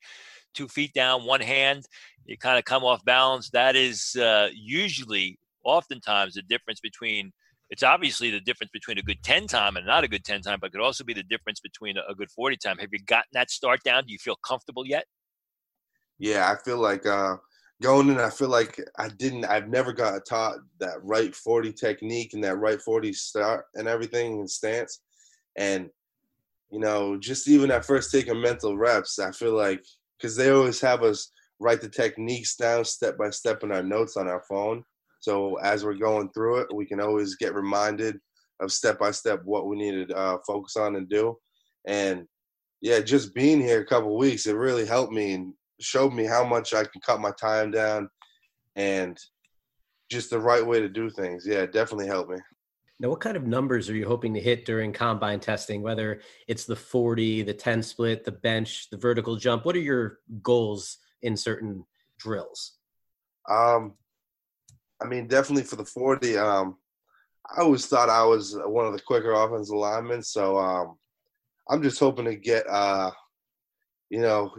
Two 0.52 0.66
feet 0.66 0.92
down, 0.94 1.24
one 1.24 1.40
hand, 1.40 1.84
you 2.24 2.36
kind 2.36 2.58
of 2.58 2.64
come 2.64 2.82
off 2.82 3.04
balance. 3.04 3.50
That 3.50 3.76
is 3.76 4.16
uh, 4.16 4.48
usually, 4.52 5.38
oftentimes, 5.62 6.34
the 6.34 6.42
difference 6.42 6.80
between 6.80 7.30
it's 7.70 7.82
obviously 7.82 8.30
the 8.30 8.40
difference 8.40 8.70
between 8.72 8.98
a 8.98 9.02
good 9.02 9.22
10 9.22 9.46
time 9.46 9.76
and 9.76 9.86
not 9.86 10.04
a 10.04 10.08
good 10.08 10.24
10 10.24 10.42
time, 10.42 10.58
but 10.60 10.68
it 10.68 10.72
could 10.72 10.80
also 10.80 11.04
be 11.04 11.14
the 11.14 11.22
difference 11.24 11.60
between 11.60 11.96
a 11.96 12.14
good 12.14 12.30
40 12.30 12.56
time. 12.56 12.78
Have 12.78 12.90
you 12.92 13.00
gotten 13.00 13.28
that 13.32 13.50
start 13.50 13.82
down? 13.84 14.04
Do 14.04 14.12
you 14.12 14.18
feel 14.18 14.36
comfortable 14.46 14.86
yet? 14.86 15.04
Yeah, 16.18 16.50
I 16.50 16.56
feel 16.64 16.78
like 16.78 17.04
uh, 17.06 17.36
going 17.82 18.08
in, 18.08 18.18
I 18.18 18.30
feel 18.30 18.48
like 18.48 18.80
I 18.98 19.08
didn't, 19.08 19.44
I've 19.44 19.68
never 19.68 19.92
got 19.92 20.24
taught 20.26 20.56
that 20.80 21.02
right 21.02 21.34
40 21.34 21.72
technique 21.72 22.32
and 22.34 22.42
that 22.44 22.56
right 22.56 22.80
40 22.80 23.12
start 23.12 23.66
and 23.74 23.88
everything 23.88 24.34
and 24.34 24.50
stance. 24.50 25.00
And, 25.56 25.90
you 26.70 26.80
know, 26.80 27.18
just 27.18 27.48
even 27.48 27.70
at 27.70 27.84
first 27.84 28.12
taking 28.12 28.40
mental 28.40 28.76
reps, 28.76 29.18
I 29.18 29.32
feel 29.32 29.54
like, 29.54 29.82
because 30.16 30.36
they 30.36 30.50
always 30.50 30.80
have 30.80 31.02
us 31.02 31.30
write 31.58 31.80
the 31.80 31.88
techniques 31.88 32.56
down 32.56 32.84
step 32.84 33.18
by 33.18 33.30
step 33.30 33.62
in 33.62 33.72
our 33.72 33.82
notes 33.82 34.16
on 34.16 34.28
our 34.28 34.42
phone. 34.48 34.84
So 35.26 35.56
as 35.56 35.84
we're 35.84 35.94
going 35.94 36.30
through 36.30 36.58
it, 36.58 36.72
we 36.72 36.86
can 36.86 37.00
always 37.00 37.34
get 37.34 37.52
reminded 37.52 38.20
of 38.60 38.70
step 38.70 39.00
by 39.00 39.10
step 39.10 39.40
what 39.44 39.66
we 39.66 39.76
need 39.76 40.06
to 40.06 40.16
uh, 40.16 40.38
focus 40.46 40.76
on 40.76 40.94
and 40.94 41.08
do. 41.08 41.36
And 41.84 42.28
yeah, 42.80 43.00
just 43.00 43.34
being 43.34 43.60
here 43.60 43.80
a 43.80 43.86
couple 43.86 44.16
weeks, 44.16 44.46
it 44.46 44.54
really 44.54 44.86
helped 44.86 45.12
me 45.12 45.32
and 45.32 45.52
showed 45.80 46.14
me 46.14 46.26
how 46.26 46.44
much 46.44 46.74
I 46.74 46.84
can 46.84 47.00
cut 47.04 47.20
my 47.20 47.32
time 47.32 47.72
down 47.72 48.08
and 48.76 49.18
just 50.12 50.30
the 50.30 50.38
right 50.38 50.64
way 50.64 50.78
to 50.78 50.88
do 50.88 51.10
things. 51.10 51.44
Yeah, 51.44 51.62
it 51.62 51.72
definitely 51.72 52.06
helped 52.06 52.30
me. 52.30 52.38
Now, 53.00 53.08
what 53.08 53.20
kind 53.20 53.36
of 53.36 53.48
numbers 53.48 53.90
are 53.90 53.96
you 53.96 54.06
hoping 54.06 54.32
to 54.34 54.40
hit 54.40 54.64
during 54.64 54.92
combine 54.92 55.40
testing? 55.40 55.82
Whether 55.82 56.20
it's 56.46 56.66
the 56.66 56.76
40, 56.76 57.42
the 57.42 57.52
10 57.52 57.82
split, 57.82 58.22
the 58.22 58.30
bench, 58.30 58.90
the 58.92 58.96
vertical 58.96 59.34
jump, 59.34 59.64
what 59.64 59.74
are 59.74 59.80
your 59.80 60.20
goals 60.40 60.98
in 61.20 61.36
certain 61.36 61.84
drills? 62.16 62.74
Um, 63.50 63.94
I 65.02 65.06
mean, 65.06 65.26
definitely 65.26 65.64
for 65.64 65.76
the 65.76 65.84
40, 65.84 66.38
um, 66.38 66.76
I 67.56 67.62
always 67.62 67.86
thought 67.86 68.08
I 68.08 68.24
was 68.24 68.56
one 68.64 68.86
of 68.86 68.92
the 68.92 69.02
quicker 69.02 69.32
offensive 69.32 69.76
linemen. 69.76 70.22
So 70.22 70.58
um, 70.58 70.96
I'm 71.68 71.82
just 71.82 71.98
hoping 71.98 72.24
to 72.24 72.34
get, 72.34 72.66
uh, 72.68 73.10
you 74.10 74.20
know, 74.20 74.50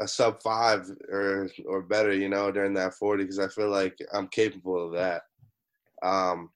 a 0.00 0.06
sub 0.06 0.40
five 0.42 0.88
or 1.10 1.48
or 1.66 1.82
better, 1.82 2.12
you 2.12 2.28
know, 2.28 2.52
during 2.52 2.74
that 2.74 2.94
forty 2.94 3.24
because 3.24 3.38
I 3.38 3.48
feel 3.48 3.68
like 3.68 3.98
I'm 4.12 4.28
capable 4.28 4.86
of 4.86 4.92
that. 4.92 5.22
Um, 6.02 6.50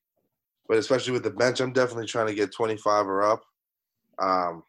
but 0.69 0.79
especially 0.79 1.13
with 1.13 1.25
the 1.25 1.31
bench, 1.31 1.61
I'm 1.61 1.73
definitely 1.73 2.07
trying 2.07 2.29
to 2.29 2.35
get 2.35 2.53
25 2.53 3.07
or 3.07 3.23
up. 3.23 3.43
Um, 4.19 4.63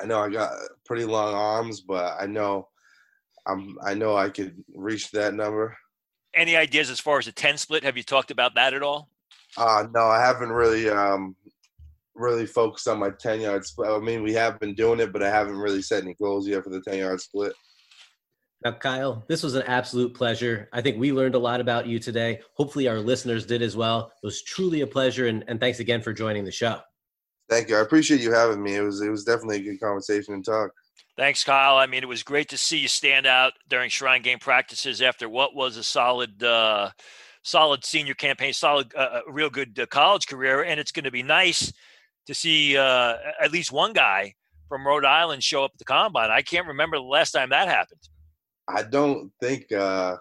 I 0.00 0.04
know 0.04 0.20
I 0.20 0.28
got 0.28 0.52
pretty 0.84 1.04
long 1.04 1.34
arms, 1.34 1.80
but 1.80 2.16
I 2.20 2.26
know 2.26 2.68
I'm 3.46 3.76
I 3.84 3.94
know 3.94 4.16
I 4.16 4.28
could 4.28 4.62
reach 4.74 5.10
that 5.10 5.34
number. 5.34 5.76
Any 6.34 6.56
ideas 6.56 6.90
as 6.90 6.98
far 6.98 7.18
as 7.18 7.26
a 7.26 7.32
10 7.32 7.58
split? 7.58 7.84
Have 7.84 7.96
you 7.96 8.02
talked 8.02 8.30
about 8.30 8.54
that 8.54 8.74
at 8.74 8.82
all? 8.82 9.08
Uh, 9.56 9.86
no, 9.92 10.06
I 10.06 10.20
haven't 10.20 10.50
really 10.50 10.88
um, 10.88 11.36
really 12.14 12.46
focused 12.46 12.88
on 12.88 12.98
my 12.98 13.10
10 13.10 13.40
yard 13.40 13.64
split. 13.64 13.90
I 13.90 13.98
mean, 13.98 14.22
we 14.22 14.32
have 14.34 14.58
been 14.58 14.74
doing 14.74 15.00
it, 15.00 15.12
but 15.12 15.22
I 15.22 15.30
haven't 15.30 15.56
really 15.56 15.82
set 15.82 16.02
any 16.02 16.14
goals 16.14 16.48
yet 16.48 16.64
for 16.64 16.70
the 16.70 16.80
10 16.80 16.98
yard 16.98 17.20
split. 17.20 17.52
Now, 18.64 18.72
Kyle, 18.72 19.24
this 19.26 19.42
was 19.42 19.56
an 19.56 19.62
absolute 19.62 20.14
pleasure. 20.14 20.68
I 20.72 20.80
think 20.80 20.98
we 20.98 21.12
learned 21.12 21.34
a 21.34 21.38
lot 21.38 21.60
about 21.60 21.86
you 21.86 21.98
today. 21.98 22.40
Hopefully, 22.54 22.86
our 22.86 23.00
listeners 23.00 23.44
did 23.44 23.60
as 23.60 23.76
well. 23.76 24.12
It 24.22 24.26
was 24.26 24.42
truly 24.42 24.82
a 24.82 24.86
pleasure, 24.86 25.26
and, 25.26 25.44
and 25.48 25.58
thanks 25.58 25.80
again 25.80 26.00
for 26.00 26.12
joining 26.12 26.44
the 26.44 26.52
show. 26.52 26.78
Thank 27.50 27.68
you. 27.68 27.76
I 27.76 27.80
appreciate 27.80 28.20
you 28.20 28.32
having 28.32 28.62
me. 28.62 28.76
It 28.76 28.82
was 28.82 29.00
it 29.02 29.10
was 29.10 29.24
definitely 29.24 29.56
a 29.56 29.62
good 29.62 29.80
conversation 29.80 30.34
and 30.34 30.44
talk. 30.44 30.70
Thanks, 31.22 31.44
Kyle. 31.44 31.76
I 31.76 31.86
mean, 31.86 32.02
it 32.02 32.08
was 32.08 32.24
great 32.24 32.48
to 32.48 32.58
see 32.58 32.78
you 32.78 32.88
stand 32.88 33.26
out 33.26 33.52
during 33.68 33.90
Shrine 33.90 34.22
Game 34.22 34.40
practices 34.40 35.00
after 35.00 35.28
what 35.28 35.54
was 35.54 35.76
a 35.76 35.84
solid, 35.84 36.42
uh, 36.42 36.90
solid 37.44 37.84
senior 37.84 38.14
campaign, 38.14 38.52
solid, 38.52 38.92
uh, 38.96 38.98
uh 38.98 39.20
real 39.28 39.48
good 39.48 39.78
uh, 39.78 39.86
college 39.86 40.26
career, 40.26 40.64
and 40.64 40.80
it's 40.80 40.90
going 40.90 41.04
to 41.04 41.12
be 41.12 41.22
nice 41.22 41.72
to 42.26 42.34
see 42.34 42.76
uh, 42.76 43.18
at 43.40 43.52
least 43.52 43.70
one 43.70 43.92
guy 43.92 44.34
from 44.68 44.84
Rhode 44.84 45.04
Island 45.04 45.44
show 45.44 45.62
up 45.62 45.70
at 45.74 45.78
the 45.78 45.84
combine. 45.84 46.32
I 46.32 46.42
can't 46.42 46.66
remember 46.66 46.96
the 46.96 47.04
last 47.04 47.30
time 47.30 47.50
that 47.50 47.68
happened. 47.68 48.00
I 48.66 48.82
don't 48.82 49.30
think 49.40 49.70
uh, 49.70 50.16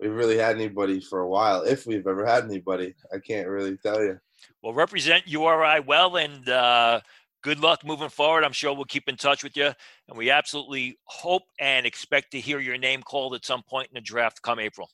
we've 0.00 0.14
really 0.14 0.38
had 0.38 0.56
anybody 0.56 1.00
for 1.00 1.20
a 1.20 1.28
while. 1.28 1.60
If 1.60 1.86
we've 1.86 2.06
ever 2.06 2.24
had 2.24 2.44
anybody, 2.44 2.94
I 3.12 3.18
can't 3.18 3.48
really 3.48 3.76
tell 3.76 4.02
you. 4.02 4.18
Well, 4.62 4.72
represent 4.72 5.28
URI 5.28 5.80
well, 5.80 6.16
and 6.16 6.48
uh, 6.48 7.00
good 7.42 7.60
luck 7.60 7.84
moving 7.84 8.08
forward. 8.08 8.44
I'm 8.44 8.52
sure 8.52 8.74
we'll 8.74 8.84
keep 8.84 9.08
in 9.08 9.16
touch 9.16 9.44
with 9.44 9.56
you, 9.56 9.70
and 10.08 10.16
we 10.16 10.30
absolutely 10.30 10.98
hope 11.04 11.42
and 11.60 11.84
expect 11.84 12.30
to 12.32 12.40
hear 12.40 12.60
your 12.60 12.78
name 12.78 13.02
called 13.02 13.34
at 13.34 13.44
some 13.44 13.62
point 13.68 13.88
in 13.88 13.94
the 13.94 14.00
draft 14.00 14.42
come 14.42 14.58
April. 14.58 14.88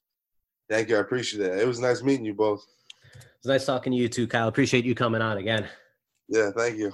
Thank 0.69 0.89
you. 0.89 0.97
I 0.97 1.01
appreciate 1.01 1.47
it. 1.47 1.59
It 1.59 1.67
was 1.67 1.81
nice 1.81 2.03
meeting 2.03 2.27
you 2.27 2.35
both. 2.35 2.65
It 3.15 3.45
was 3.45 3.51
nice 3.51 3.67
talking 3.67 3.93
to 3.93 3.99
you 3.99 4.09
too, 4.09 4.27
Kyle. 4.27 4.49
Appreciate 4.49 4.85
you 4.85 4.95
coming 4.95 5.23
on 5.23 5.39
again. 5.39 5.67
Yeah, 6.29 6.51
thank 6.57 6.77
you. 6.77 6.93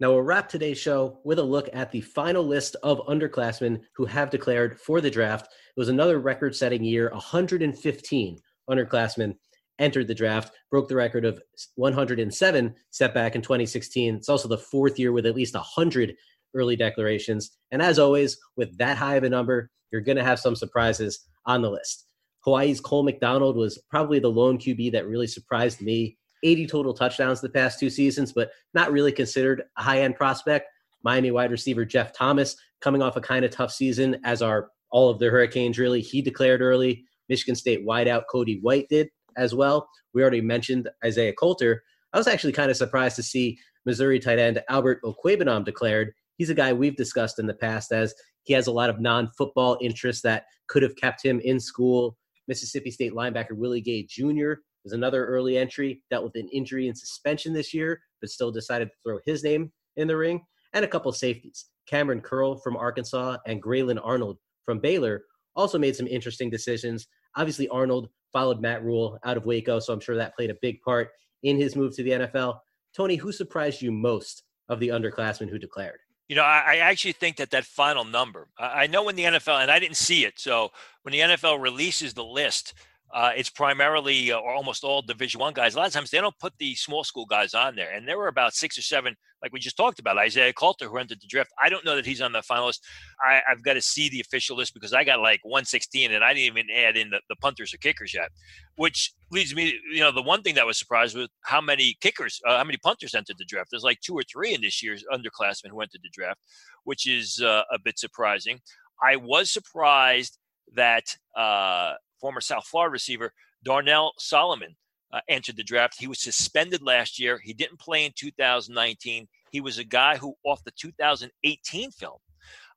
Now 0.00 0.12
we'll 0.12 0.22
wrap 0.22 0.48
today's 0.48 0.78
show 0.78 1.18
with 1.24 1.40
a 1.40 1.42
look 1.42 1.68
at 1.72 1.90
the 1.90 2.00
final 2.00 2.44
list 2.44 2.76
of 2.84 3.00
underclassmen 3.06 3.80
who 3.96 4.06
have 4.06 4.30
declared 4.30 4.80
for 4.80 5.00
the 5.00 5.10
draft. 5.10 5.46
It 5.46 5.80
was 5.80 5.88
another 5.88 6.20
record 6.20 6.54
setting 6.54 6.84
year. 6.84 7.10
115 7.10 8.38
underclassmen 8.70 9.34
entered 9.78 10.08
the 10.08 10.14
draft, 10.14 10.52
broke 10.70 10.88
the 10.88 10.96
record 10.96 11.24
of 11.24 11.40
107 11.76 12.74
set 12.90 13.14
back 13.14 13.34
in 13.34 13.42
2016. 13.42 14.16
It's 14.16 14.28
also 14.28 14.48
the 14.48 14.58
fourth 14.58 14.98
year 14.98 15.12
with 15.12 15.26
at 15.26 15.34
least 15.34 15.54
100 15.54 16.14
early 16.54 16.76
declarations. 16.76 17.50
And 17.70 17.82
as 17.82 17.98
always, 17.98 18.38
with 18.56 18.76
that 18.78 18.96
high 18.96 19.16
of 19.16 19.24
a 19.24 19.28
number, 19.28 19.70
you're 19.90 20.00
going 20.00 20.16
to 20.16 20.24
have 20.24 20.40
some 20.40 20.56
surprises 20.56 21.26
on 21.46 21.62
the 21.62 21.70
list. 21.70 22.06
Hawaii's 22.40 22.80
Cole 22.80 23.02
McDonald 23.02 23.56
was 23.56 23.82
probably 23.90 24.18
the 24.18 24.30
lone 24.30 24.58
QB 24.58 24.92
that 24.92 25.06
really 25.06 25.26
surprised 25.26 25.80
me 25.80 26.16
80 26.44 26.66
total 26.66 26.94
touchdowns 26.94 27.40
the 27.40 27.48
past 27.48 27.80
two 27.80 27.90
seasons, 27.90 28.32
but 28.32 28.50
not 28.74 28.92
really 28.92 29.12
considered 29.12 29.64
a 29.76 29.82
high 29.82 30.02
end 30.02 30.16
prospect. 30.16 30.66
Miami 31.02 31.30
wide 31.30 31.50
receiver 31.50 31.84
Jeff 31.84 32.12
Thomas 32.12 32.56
coming 32.80 33.02
off 33.02 33.16
a 33.16 33.20
kind 33.20 33.44
of 33.44 33.50
tough 33.50 33.72
season, 33.72 34.20
as 34.24 34.42
are 34.42 34.70
all 34.90 35.10
of 35.10 35.18
the 35.18 35.28
Hurricanes, 35.28 35.78
really. 35.78 36.00
He 36.00 36.22
declared 36.22 36.60
early. 36.60 37.04
Michigan 37.28 37.54
State 37.54 37.86
wideout 37.86 38.22
Cody 38.30 38.58
White 38.62 38.88
did 38.88 39.08
as 39.38 39.54
well. 39.54 39.88
We 40.12 40.22
already 40.22 40.40
mentioned 40.40 40.88
Isaiah 41.04 41.32
Coulter. 41.32 41.82
I 42.12 42.18
was 42.18 42.28
actually 42.28 42.52
kind 42.52 42.70
of 42.70 42.76
surprised 42.76 43.16
to 43.16 43.22
see 43.22 43.58
Missouri 43.86 44.18
tight 44.18 44.38
end 44.38 44.62
Albert 44.68 45.00
Okwuegbunam 45.04 45.64
declared. 45.64 46.12
He's 46.36 46.50
a 46.50 46.54
guy 46.54 46.72
we've 46.72 46.96
discussed 46.96 47.38
in 47.38 47.46
the 47.46 47.54
past 47.54 47.92
as 47.92 48.14
he 48.42 48.52
has 48.54 48.66
a 48.66 48.72
lot 48.72 48.90
of 48.90 49.00
non 49.00 49.28
football 49.38 49.78
interests 49.80 50.22
that 50.22 50.44
could 50.68 50.82
have 50.82 50.96
kept 50.96 51.24
him 51.24 51.40
in 51.40 51.60
school. 51.60 52.16
Mississippi 52.46 52.90
State 52.90 53.12
linebacker 53.12 53.52
Willie 53.52 53.80
Gay 53.80 54.06
Jr 54.08 54.54
was 54.88 54.94
another 54.94 55.26
early 55.26 55.58
entry, 55.58 56.02
dealt 56.10 56.24
with 56.24 56.34
an 56.36 56.48
injury 56.48 56.88
and 56.88 56.96
suspension 56.96 57.52
this 57.52 57.74
year, 57.74 58.00
but 58.20 58.30
still 58.30 58.50
decided 58.50 58.86
to 58.86 58.94
throw 59.04 59.18
his 59.26 59.44
name 59.44 59.70
in 59.96 60.08
the 60.08 60.16
ring. 60.16 60.40
And 60.72 60.84
a 60.84 60.88
couple 60.88 61.12
safeties. 61.12 61.66
Kamren 61.90 62.22
Curl 62.22 62.56
from 62.56 62.76
Arkansas 62.76 63.38
and 63.46 63.60
Grayland 63.60 64.00
Arnold 64.02 64.38
from 64.64 64.80
Baylor 64.80 65.22
also 65.56 65.78
made 65.78 65.96
some 65.96 66.06
interesting 66.06 66.50
decisions. 66.50 67.06
Obviously, 67.36 67.68
Arnold 67.68 68.08
followed 68.32 68.60
Matt 68.60 68.84
Rhule 68.84 69.18
out 69.24 69.36
of 69.36 69.46
Waco, 69.46 69.78
so 69.78 69.92
I'm 69.92 70.00
sure 70.00 70.16
that 70.16 70.36
played 70.36 70.50
a 70.50 70.56
big 70.60 70.80
part 70.82 71.10
in 71.42 71.56
his 71.56 71.76
move 71.76 71.94
to 71.96 72.02
the 72.02 72.10
NFL. 72.10 72.58
Tony, 72.94 73.16
who 73.16 73.32
surprised 73.32 73.82
you 73.82 73.92
most 73.92 74.42
of 74.68 74.80
the 74.80 74.88
underclassmen 74.88 75.48
who 75.48 75.58
declared? 75.58 75.98
You 76.28 76.36
know, 76.36 76.42
I, 76.42 76.74
I 76.74 76.76
actually 76.76 77.12
think 77.12 77.36
that 77.36 77.50
that 77.50 77.64
final 77.64 78.04
number, 78.04 78.48
I, 78.58 78.82
I 78.82 78.86
know 78.86 79.04
when 79.04 79.16
the 79.16 79.24
NFL, 79.24 79.62
and 79.62 79.70
I 79.70 79.78
didn't 79.78 79.96
see 79.96 80.24
it, 80.24 80.38
so 80.38 80.70
when 81.02 81.12
the 81.12 81.20
NFL 81.20 81.62
releases 81.62 82.14
the 82.14 82.24
list, 82.24 82.74
uh, 83.14 83.30
it's 83.34 83.48
primarily 83.48 84.32
uh, 84.32 84.38
or 84.38 84.52
almost 84.52 84.84
all 84.84 85.00
Division 85.00 85.40
One 85.40 85.54
guys. 85.54 85.74
A 85.74 85.78
lot 85.78 85.86
of 85.86 85.92
times 85.92 86.10
they 86.10 86.20
don't 86.20 86.38
put 86.38 86.52
the 86.58 86.74
small 86.74 87.04
school 87.04 87.24
guys 87.24 87.54
on 87.54 87.74
there, 87.74 87.92
and 87.92 88.06
there 88.06 88.18
were 88.18 88.28
about 88.28 88.54
six 88.54 88.76
or 88.76 88.82
seven, 88.82 89.16
like 89.42 89.52
we 89.52 89.60
just 89.60 89.76
talked 89.76 89.98
about, 89.98 90.18
Isaiah 90.18 90.52
Coulter 90.52 90.88
who 90.88 90.98
entered 90.98 91.20
the 91.20 91.26
draft. 91.26 91.50
I 91.62 91.70
don't 91.70 91.84
know 91.84 91.96
that 91.96 92.04
he's 92.04 92.20
on 92.20 92.32
the 92.32 92.40
finalist. 92.40 92.80
I, 93.26 93.40
have 93.48 93.62
got 93.62 93.74
to 93.74 93.82
see 93.82 94.10
the 94.10 94.20
official 94.20 94.56
list 94.56 94.74
because 94.74 94.92
I 94.92 95.04
got 95.04 95.20
like 95.20 95.40
116, 95.42 96.12
and 96.12 96.22
I 96.22 96.34
didn't 96.34 96.58
even 96.58 96.66
add 96.74 96.96
in 96.96 97.08
the, 97.08 97.20
the 97.30 97.36
punters 97.36 97.72
or 97.72 97.78
kickers 97.78 98.12
yet. 98.12 98.28
Which 98.76 99.12
leads 99.30 99.54
me, 99.54 99.74
you 99.90 100.00
know, 100.00 100.12
the 100.12 100.22
one 100.22 100.42
thing 100.42 100.54
that 100.56 100.66
was 100.66 100.78
surprised 100.78 101.16
with 101.16 101.30
how 101.42 101.62
many 101.62 101.96
kickers, 102.00 102.40
uh, 102.46 102.58
how 102.58 102.64
many 102.64 102.78
punters 102.78 103.14
entered 103.14 103.36
the 103.38 103.46
draft. 103.46 103.68
There's 103.70 103.84
like 103.84 104.00
two 104.00 104.14
or 104.14 104.22
three 104.30 104.54
in 104.54 104.60
this 104.60 104.82
year's 104.82 105.04
underclassmen 105.12 105.70
who 105.70 105.80
entered 105.80 106.02
the 106.02 106.10
draft, 106.12 106.40
which 106.84 107.08
is 107.08 107.40
uh, 107.42 107.62
a 107.72 107.78
bit 107.78 107.98
surprising. 107.98 108.60
I 109.02 109.16
was 109.16 109.50
surprised 109.50 110.38
that 110.74 111.04
uh, 111.36 111.94
former 112.20 112.40
South 112.40 112.66
Florida 112.66 112.92
receiver 112.92 113.32
Darnell 113.64 114.12
Salomon 114.18 114.76
uh, 115.12 115.20
entered 115.28 115.56
the 115.56 115.64
draft. 115.64 115.96
He 115.98 116.06
was 116.06 116.20
suspended 116.20 116.82
last 116.82 117.18
year. 117.18 117.40
He 117.42 117.52
didn't 117.52 117.78
play 117.78 118.04
in 118.04 118.12
2019. 118.14 119.28
He 119.50 119.60
was 119.60 119.78
a 119.78 119.84
guy 119.84 120.16
who, 120.16 120.34
off 120.44 120.62
the 120.64 120.72
2018 120.72 121.90
film, 121.90 122.18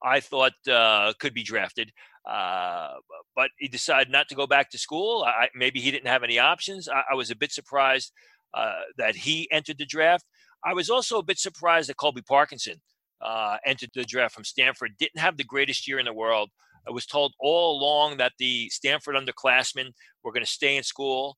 I 0.04 0.20
thought 0.20 0.54
uh, 0.70 1.14
could 1.20 1.34
be 1.34 1.44
drafted. 1.44 1.92
Uh, 2.30 2.94
but 3.36 3.50
he 3.58 3.68
decided 3.68 4.12
not 4.12 4.30
to 4.30 4.36
go 4.36 4.48
back 4.48 4.70
to 4.70 4.78
school. 4.78 5.24
I, 5.26 5.50
maybe 5.56 5.80
he 5.80 5.92
didn't 5.92 6.08
have 6.08 6.24
any 6.24 6.40
options. 6.40 6.88
I, 6.88 7.04
I 7.12 7.16
was 7.16 7.32
a 7.32 7.36
bit 7.36 7.52
surprised 7.52 8.12
uh, 8.54 8.74
that 8.98 9.16
he 9.16 9.50
entered 9.52 9.78
the 9.78 9.86
draft. 9.86 10.26
I 10.64 10.74
was 10.74 10.90
also 10.90 11.18
a 11.18 11.24
bit 11.24 11.40
surprised 11.40 11.90
that 11.90 11.98
Colby 11.98 12.22
Parkinson 12.22 12.76
uh, 13.22 13.58
entered 13.66 13.90
the 13.94 14.04
draft 14.04 14.36
from 14.36 14.44
Stanford. 14.44 14.92
Didn't 14.98 15.20
have 15.20 15.38
the 15.38 15.44
greatest 15.44 15.88
year 15.88 16.00
in 16.00 16.06
the 16.06 16.14
world. 16.14 16.50
I 16.88 16.92
was 16.92 17.06
told 17.06 17.34
all 17.40 17.80
along 17.80 18.18
that 18.18 18.34
the 18.40 18.70
Stanford 18.70 19.16
underclassmen 19.16 19.92
were 20.24 20.32
going 20.32 20.46
to 20.46 20.52
stay 20.52 20.78
in 20.78 20.84
school. 20.84 21.38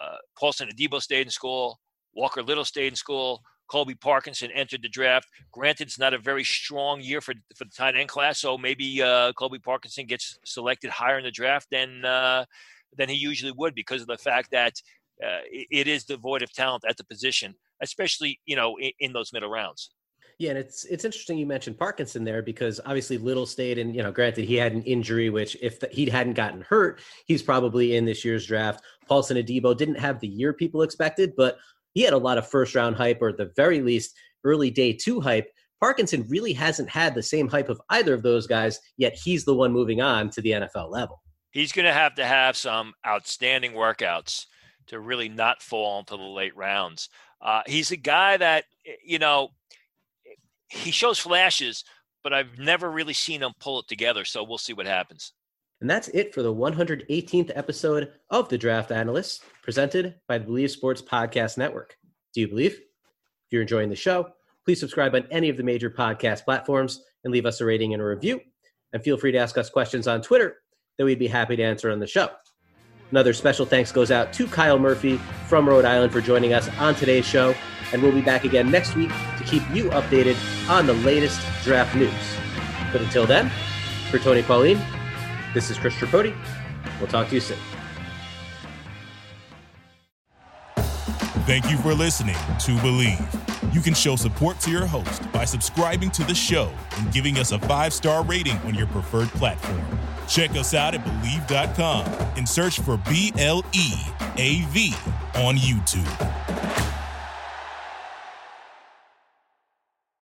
Uh, 0.00 0.16
Paulson 0.38 0.68
Adebo 0.68 1.00
stayed 1.00 1.26
in 1.26 1.30
school. 1.30 1.78
Walker 2.14 2.42
Little 2.42 2.64
stayed 2.64 2.88
in 2.88 2.96
school. 2.96 3.42
Colby 3.72 3.94
Parkinson 3.94 4.50
entered 4.50 4.82
the 4.82 4.88
draft. 4.88 5.26
Granted, 5.50 5.86
it's 5.86 5.98
not 5.98 6.12
a 6.12 6.18
very 6.18 6.44
strong 6.44 7.00
year 7.00 7.22
for, 7.22 7.32
for 7.56 7.64
the 7.64 7.70
tight 7.70 7.96
end 7.96 8.08
class, 8.08 8.38
so 8.38 8.58
maybe 8.58 9.00
uh, 9.00 9.32
Colby 9.32 9.58
Parkinson 9.58 10.04
gets 10.04 10.38
selected 10.44 10.90
higher 10.90 11.16
in 11.16 11.24
the 11.24 11.30
draft 11.30 11.68
than 11.70 12.04
uh, 12.04 12.44
than 12.98 13.08
he 13.08 13.14
usually 13.14 13.52
would 13.52 13.74
because 13.74 14.02
of 14.02 14.08
the 14.08 14.18
fact 14.18 14.50
that 14.50 14.74
uh, 15.24 15.40
it, 15.50 15.88
is 15.88 16.04
devoid 16.04 16.42
of 16.42 16.52
talent 16.52 16.84
at 16.86 16.98
the 16.98 17.04
position, 17.04 17.54
especially 17.80 18.38
you 18.44 18.56
know 18.56 18.76
in, 18.78 18.90
in 19.00 19.12
those 19.14 19.32
middle 19.32 19.48
rounds. 19.48 19.90
Yeah, 20.38 20.50
and 20.50 20.58
it's 20.58 20.84
it's 20.84 21.04
interesting 21.04 21.38
you 21.38 21.46
mentioned 21.46 21.78
Parkinson 21.78 22.24
there 22.24 22.42
because 22.42 22.80
obviously 22.84 23.18
Little 23.18 23.46
stayed, 23.46 23.78
and 23.78 23.94
you 23.94 24.02
know, 24.02 24.12
granted 24.12 24.44
he 24.44 24.56
had 24.56 24.72
an 24.72 24.82
injury, 24.82 25.30
which 25.30 25.56
if 25.62 25.80
the, 25.80 25.88
he 25.92 26.06
hadn't 26.06 26.34
gotten 26.34 26.62
hurt, 26.62 27.00
he's 27.26 27.42
probably 27.42 27.96
in 27.96 28.04
this 28.04 28.24
year's 28.24 28.46
draft. 28.46 28.82
Paulson 29.06 29.36
Adebo 29.36 29.76
didn't 29.76 29.98
have 29.98 30.20
the 30.20 30.28
year 30.28 30.52
people 30.52 30.82
expected, 30.82 31.34
but 31.36 31.58
he 31.94 32.02
had 32.02 32.14
a 32.14 32.18
lot 32.18 32.38
of 32.38 32.48
first 32.48 32.74
round 32.74 32.96
hype, 32.96 33.20
or 33.20 33.28
at 33.28 33.36
the 33.36 33.52
very 33.56 33.80
least, 33.80 34.14
early 34.44 34.70
day 34.70 34.92
two 34.92 35.20
hype. 35.20 35.52
Parkinson 35.80 36.24
really 36.28 36.52
hasn't 36.52 36.88
had 36.88 37.14
the 37.14 37.22
same 37.22 37.48
hype 37.48 37.68
of 37.68 37.80
either 37.90 38.14
of 38.14 38.22
those 38.22 38.46
guys, 38.46 38.78
yet 38.96 39.14
he's 39.14 39.44
the 39.44 39.54
one 39.54 39.72
moving 39.72 40.00
on 40.00 40.30
to 40.30 40.40
the 40.40 40.52
NFL 40.52 40.90
level. 40.90 41.20
He's 41.50 41.72
going 41.72 41.86
to 41.86 41.92
have 41.92 42.14
to 42.14 42.24
have 42.24 42.56
some 42.56 42.94
outstanding 43.06 43.72
workouts 43.72 44.46
to 44.86 45.00
really 45.00 45.28
not 45.28 45.60
fall 45.60 45.98
into 45.98 46.16
the 46.16 46.22
late 46.22 46.56
rounds. 46.56 47.08
Uh, 47.40 47.62
he's 47.66 47.90
a 47.90 47.96
guy 47.96 48.36
that, 48.36 48.64
you 49.04 49.18
know, 49.18 49.50
he 50.72 50.90
shows 50.90 51.18
flashes, 51.18 51.84
but 52.24 52.32
I've 52.32 52.58
never 52.58 52.90
really 52.90 53.12
seen 53.12 53.42
him 53.42 53.52
pull 53.60 53.80
it 53.80 53.88
together. 53.88 54.24
So 54.24 54.42
we'll 54.42 54.58
see 54.58 54.72
what 54.72 54.86
happens. 54.86 55.32
And 55.80 55.90
that's 55.90 56.08
it 56.08 56.32
for 56.32 56.42
the 56.42 56.54
118th 56.54 57.50
episode 57.54 58.12
of 58.30 58.48
The 58.48 58.58
Draft 58.58 58.92
Analysts, 58.92 59.40
presented 59.62 60.14
by 60.28 60.38
the 60.38 60.44
Bleav 60.44 60.70
Sports 60.70 61.02
Podcast 61.02 61.58
Network. 61.58 61.96
Do 62.34 62.40
you 62.40 62.48
believe? 62.48 62.74
If 62.74 63.50
you're 63.50 63.62
enjoying 63.62 63.90
the 63.90 63.96
show, 63.96 64.28
please 64.64 64.78
subscribe 64.78 65.14
on 65.14 65.26
any 65.30 65.48
of 65.48 65.56
the 65.56 65.64
major 65.64 65.90
podcast 65.90 66.44
platforms 66.44 67.02
and 67.24 67.32
leave 67.32 67.46
us 67.46 67.60
a 67.60 67.64
rating 67.64 67.94
and 67.94 68.02
a 68.02 68.06
review. 68.06 68.40
And 68.92 69.02
feel 69.02 69.16
free 69.16 69.32
to 69.32 69.38
ask 69.38 69.58
us 69.58 69.70
questions 69.70 70.06
on 70.06 70.22
Twitter 70.22 70.58
that 70.98 71.04
we'd 71.04 71.18
be 71.18 71.26
happy 71.26 71.56
to 71.56 71.62
answer 71.62 71.90
on 71.90 71.98
the 71.98 72.06
show. 72.06 72.30
Another 73.10 73.32
special 73.32 73.66
thanks 73.66 73.92
goes 73.92 74.10
out 74.10 74.32
to 74.34 74.46
Kyle 74.46 74.78
Murphy 74.78 75.18
from 75.48 75.68
Rhode 75.68 75.84
Island 75.84 76.12
for 76.12 76.20
joining 76.20 76.52
us 76.52 76.68
on 76.78 76.94
today's 76.94 77.26
show 77.26 77.54
and 77.92 78.02
we'll 78.02 78.12
be 78.12 78.22
back 78.22 78.44
again 78.44 78.70
next 78.70 78.94
week 78.94 79.10
to 79.38 79.44
keep 79.44 79.62
you 79.72 79.90
updated 79.90 80.36
on 80.68 80.86
the 80.86 80.94
latest 80.94 81.40
draft 81.62 81.94
news. 81.94 82.12
But 82.90 83.00
until 83.00 83.26
then, 83.26 83.50
for 84.10 84.18
Tony 84.18 84.42
Pauline, 84.42 84.80
this 85.54 85.70
is 85.70 85.78
Chris 85.78 85.94
Tripodi. 85.94 86.34
We'll 86.98 87.08
talk 87.08 87.28
to 87.28 87.34
you 87.34 87.40
soon. 87.40 87.58
Thank 91.44 91.70
you 91.70 91.76
for 91.78 91.92
listening 91.92 92.34
to 92.34 92.72
Bleav. 92.78 93.74
You 93.74 93.80
can 93.80 93.94
show 93.94 94.16
support 94.16 94.60
to 94.60 94.70
your 94.70 94.86
host 94.86 95.30
by 95.32 95.44
subscribing 95.44 96.10
to 96.12 96.24
the 96.24 96.34
show 96.34 96.70
and 96.98 97.12
giving 97.12 97.38
us 97.38 97.52
a 97.52 97.58
five 97.58 97.92
star 97.92 98.22
rating 98.24 98.56
on 98.58 98.74
your 98.74 98.86
preferred 98.88 99.28
platform. 99.30 99.82
Check 100.28 100.50
us 100.52 100.72
out 100.72 100.94
at 100.94 101.04
Bleav.com 101.04 102.06
and 102.36 102.48
search 102.48 102.80
for 102.80 102.96
B 103.08 103.32
L 103.38 103.64
E 103.72 103.92
A 104.36 104.62
V 104.70 104.94
on 105.34 105.56
YouTube. 105.56 106.91